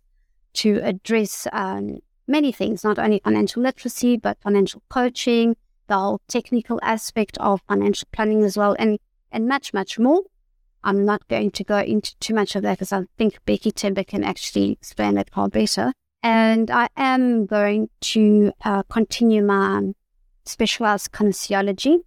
to 0.55 0.81
address 0.83 1.47
um, 1.53 1.99
many 2.27 2.53
things, 2.53 2.85
not 2.85 2.99
only 2.99 3.21
financial 3.25 3.63
literacy, 3.63 4.17
but 4.17 4.41
financial 4.41 4.83
coaching, 4.89 5.57
the 5.87 5.95
whole 5.95 6.21
technical 6.29 6.79
aspect 6.83 7.39
of 7.39 7.63
financial 7.69 8.09
planning 8.13 8.45
as 8.45 8.57
well, 8.57 8.77
and, 8.79 8.99
and 9.33 9.49
much, 9.49 9.73
much 9.73 9.99
more. 9.99 10.23
I'm 10.85 11.05
not 11.05 11.27
going 11.29 11.51
to 11.53 11.65
go 11.65 11.79
into 11.79 12.17
too 12.19 12.35
much 12.35 12.55
of 12.55 12.63
that 12.63 12.79
because 12.79 12.93
I 12.93 13.03
think 13.17 13.39
Becky 13.45 13.73
Temba 13.73 14.07
can 14.07 14.23
actually 14.23 14.73
explain 14.73 15.15
that 15.15 15.31
far 15.31 15.49
better. 15.49 15.93
And 16.23 16.71
I 16.71 16.89
am 16.97 17.47
going 17.47 17.89
to 18.01 18.53
uh, 18.65 18.83
continue 18.85 19.43
my 19.43 19.93
specialized 20.45 21.13
kinesiology 21.13 21.99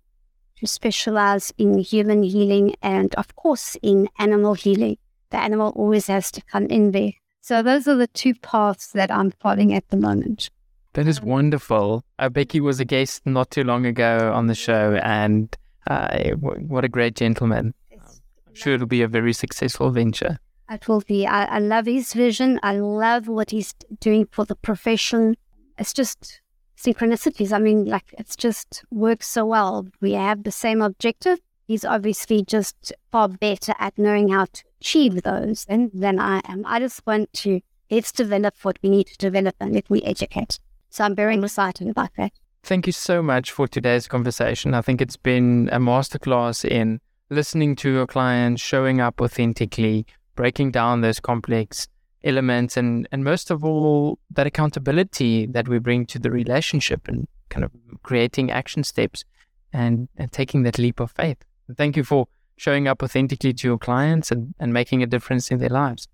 to 0.57 0.67
specialize 0.67 1.53
in 1.57 1.79
human 1.79 2.23
healing 2.23 2.75
and, 2.81 3.13
of 3.15 3.35
course, 3.35 3.77
in 3.81 4.09
animal 4.19 4.53
healing. 4.53 4.97
The 5.31 5.37
animal 5.37 5.73
always 5.75 6.07
has 6.07 6.31
to 6.31 6.41
come 6.41 6.65
in 6.65 6.91
there. 6.91 7.13
So 7.41 7.63
those 7.63 7.87
are 7.87 7.95
the 7.95 8.07
two 8.07 8.35
paths 8.35 8.91
that 8.91 9.11
I'm 9.11 9.31
following 9.31 9.73
at 9.73 9.89
the 9.89 9.97
moment. 9.97 10.49
That 10.93 11.07
is 11.07 11.21
wonderful. 11.21 12.03
Uh, 12.19 12.29
Becky 12.29 12.59
was 12.59 12.79
a 12.79 12.85
guest 12.85 13.25
not 13.25 13.49
too 13.49 13.63
long 13.63 13.85
ago 13.85 14.31
on 14.33 14.47
the 14.47 14.55
show, 14.55 14.99
and 15.03 15.55
uh, 15.87 16.31
what 16.31 16.85
a 16.85 16.89
great 16.89 17.15
gentleman. 17.15 17.73
I'm 17.91 18.55
sure 18.55 18.75
it'll 18.75 18.87
be 18.87 19.01
a 19.01 19.07
very 19.07 19.33
successful 19.33 19.89
venture. 19.91 20.37
It 20.69 20.87
will 20.87 21.01
be. 21.01 21.25
I, 21.25 21.45
I 21.45 21.59
love 21.59 21.85
his 21.85 22.13
vision. 22.13 22.59
I 22.63 22.77
love 22.77 23.27
what 23.27 23.51
he's 23.51 23.73
doing 23.99 24.27
for 24.31 24.45
the 24.45 24.55
profession. 24.55 25.35
It's 25.77 25.93
just 25.93 26.41
synchronicities. 26.77 27.51
I 27.51 27.59
mean, 27.59 27.85
like, 27.85 28.13
it's 28.17 28.35
just 28.35 28.83
works 28.91 29.27
so 29.27 29.45
well. 29.45 29.87
We 29.99 30.11
have 30.13 30.43
the 30.43 30.51
same 30.51 30.81
objective. 30.81 31.39
He's 31.71 31.85
obviously 31.85 32.43
just 32.43 32.91
far 33.13 33.29
better 33.29 33.73
at 33.79 33.97
knowing 33.97 34.27
how 34.27 34.43
to 34.43 34.63
achieve 34.81 35.21
those 35.21 35.63
than, 35.63 35.89
than 35.93 36.19
I 36.19 36.41
am. 36.43 36.65
I 36.65 36.79
just 36.79 37.01
want 37.07 37.31
to, 37.31 37.61
let's 37.89 38.11
develop 38.11 38.55
what 38.63 38.77
we 38.83 38.89
need 38.89 39.07
to 39.07 39.17
develop 39.17 39.55
and 39.61 39.71
let 39.71 39.89
we 39.89 40.01
educate. 40.01 40.59
So 40.89 41.05
I'm 41.05 41.15
very 41.15 41.37
excited 41.37 41.87
about 41.87 42.09
that. 42.17 42.33
Thank 42.63 42.87
you 42.87 42.91
so 42.91 43.23
much 43.23 43.51
for 43.51 43.69
today's 43.69 44.05
conversation. 44.09 44.73
I 44.73 44.81
think 44.81 44.99
it's 44.99 45.15
been 45.15 45.69
a 45.71 45.79
masterclass 45.79 46.69
in 46.69 46.99
listening 47.29 47.77
to 47.77 47.89
your 47.89 48.05
clients, 48.05 48.61
showing 48.61 48.99
up 48.99 49.21
authentically, 49.21 50.05
breaking 50.35 50.71
down 50.71 50.99
those 50.99 51.21
complex 51.21 51.87
elements, 52.25 52.75
and, 52.75 53.07
and 53.13 53.23
most 53.23 53.49
of 53.49 53.63
all, 53.63 54.19
that 54.31 54.45
accountability 54.45 55.45
that 55.45 55.69
we 55.69 55.79
bring 55.79 56.05
to 56.07 56.19
the 56.19 56.31
relationship 56.31 57.07
and 57.07 57.29
kind 57.47 57.63
of 57.63 57.71
creating 58.03 58.51
action 58.51 58.83
steps 58.83 59.23
and, 59.71 60.09
and 60.17 60.33
taking 60.33 60.63
that 60.63 60.77
leap 60.77 60.99
of 60.99 61.11
faith. 61.11 61.37
Thank 61.77 61.97
you 61.97 62.03
for 62.03 62.27
showing 62.57 62.87
up 62.87 63.01
authentically 63.01 63.53
to 63.53 63.67
your 63.67 63.77
clients 63.77 64.31
and, 64.31 64.53
and 64.59 64.71
making 64.73 65.01
a 65.01 65.07
difference 65.07 65.49
in 65.49 65.57
their 65.57 65.69
lives. 65.69 66.07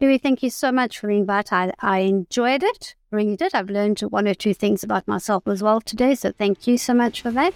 Louis, 0.00 0.18
thank 0.18 0.42
you 0.42 0.50
so 0.50 0.70
much 0.70 0.98
for 0.98 1.06
the 1.06 1.14
invite. 1.14 1.52
I, 1.52 1.72
I 1.80 2.00
enjoyed 2.00 2.62
it, 2.62 2.94
read 3.10 3.38
did. 3.38 3.54
I've 3.54 3.70
learned 3.70 4.00
one 4.00 4.28
or 4.28 4.34
two 4.34 4.52
things 4.52 4.82
about 4.82 5.08
myself 5.08 5.46
as 5.46 5.62
well 5.62 5.80
today. 5.80 6.14
So 6.14 6.32
thank 6.32 6.66
you 6.66 6.76
so 6.76 6.92
much 6.92 7.22
for 7.22 7.30
that. 7.30 7.54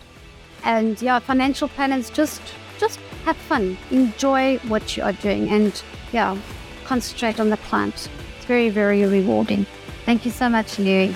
And 0.65 1.01
yeah, 1.03 1.19
financial 1.19 1.69
planners 1.69 2.09
just 2.11 2.41
just 2.79 2.99
have 3.25 3.37
fun, 3.37 3.77
enjoy 3.91 4.57
what 4.69 4.97
you 4.97 5.03
are 5.03 5.13
doing, 5.13 5.51
and 5.51 5.83
yeah, 6.13 6.37
concentrate 6.87 7.39
on 7.39 7.51
the 7.51 7.59
client. 7.59 8.09
It's 8.37 8.47
very, 8.47 8.71
very 8.71 9.05
rewarding. 9.05 9.67
Thank 10.07 10.25
you 10.25 10.31
so 10.31 10.49
much, 10.49 10.79
Louis. 10.79 11.15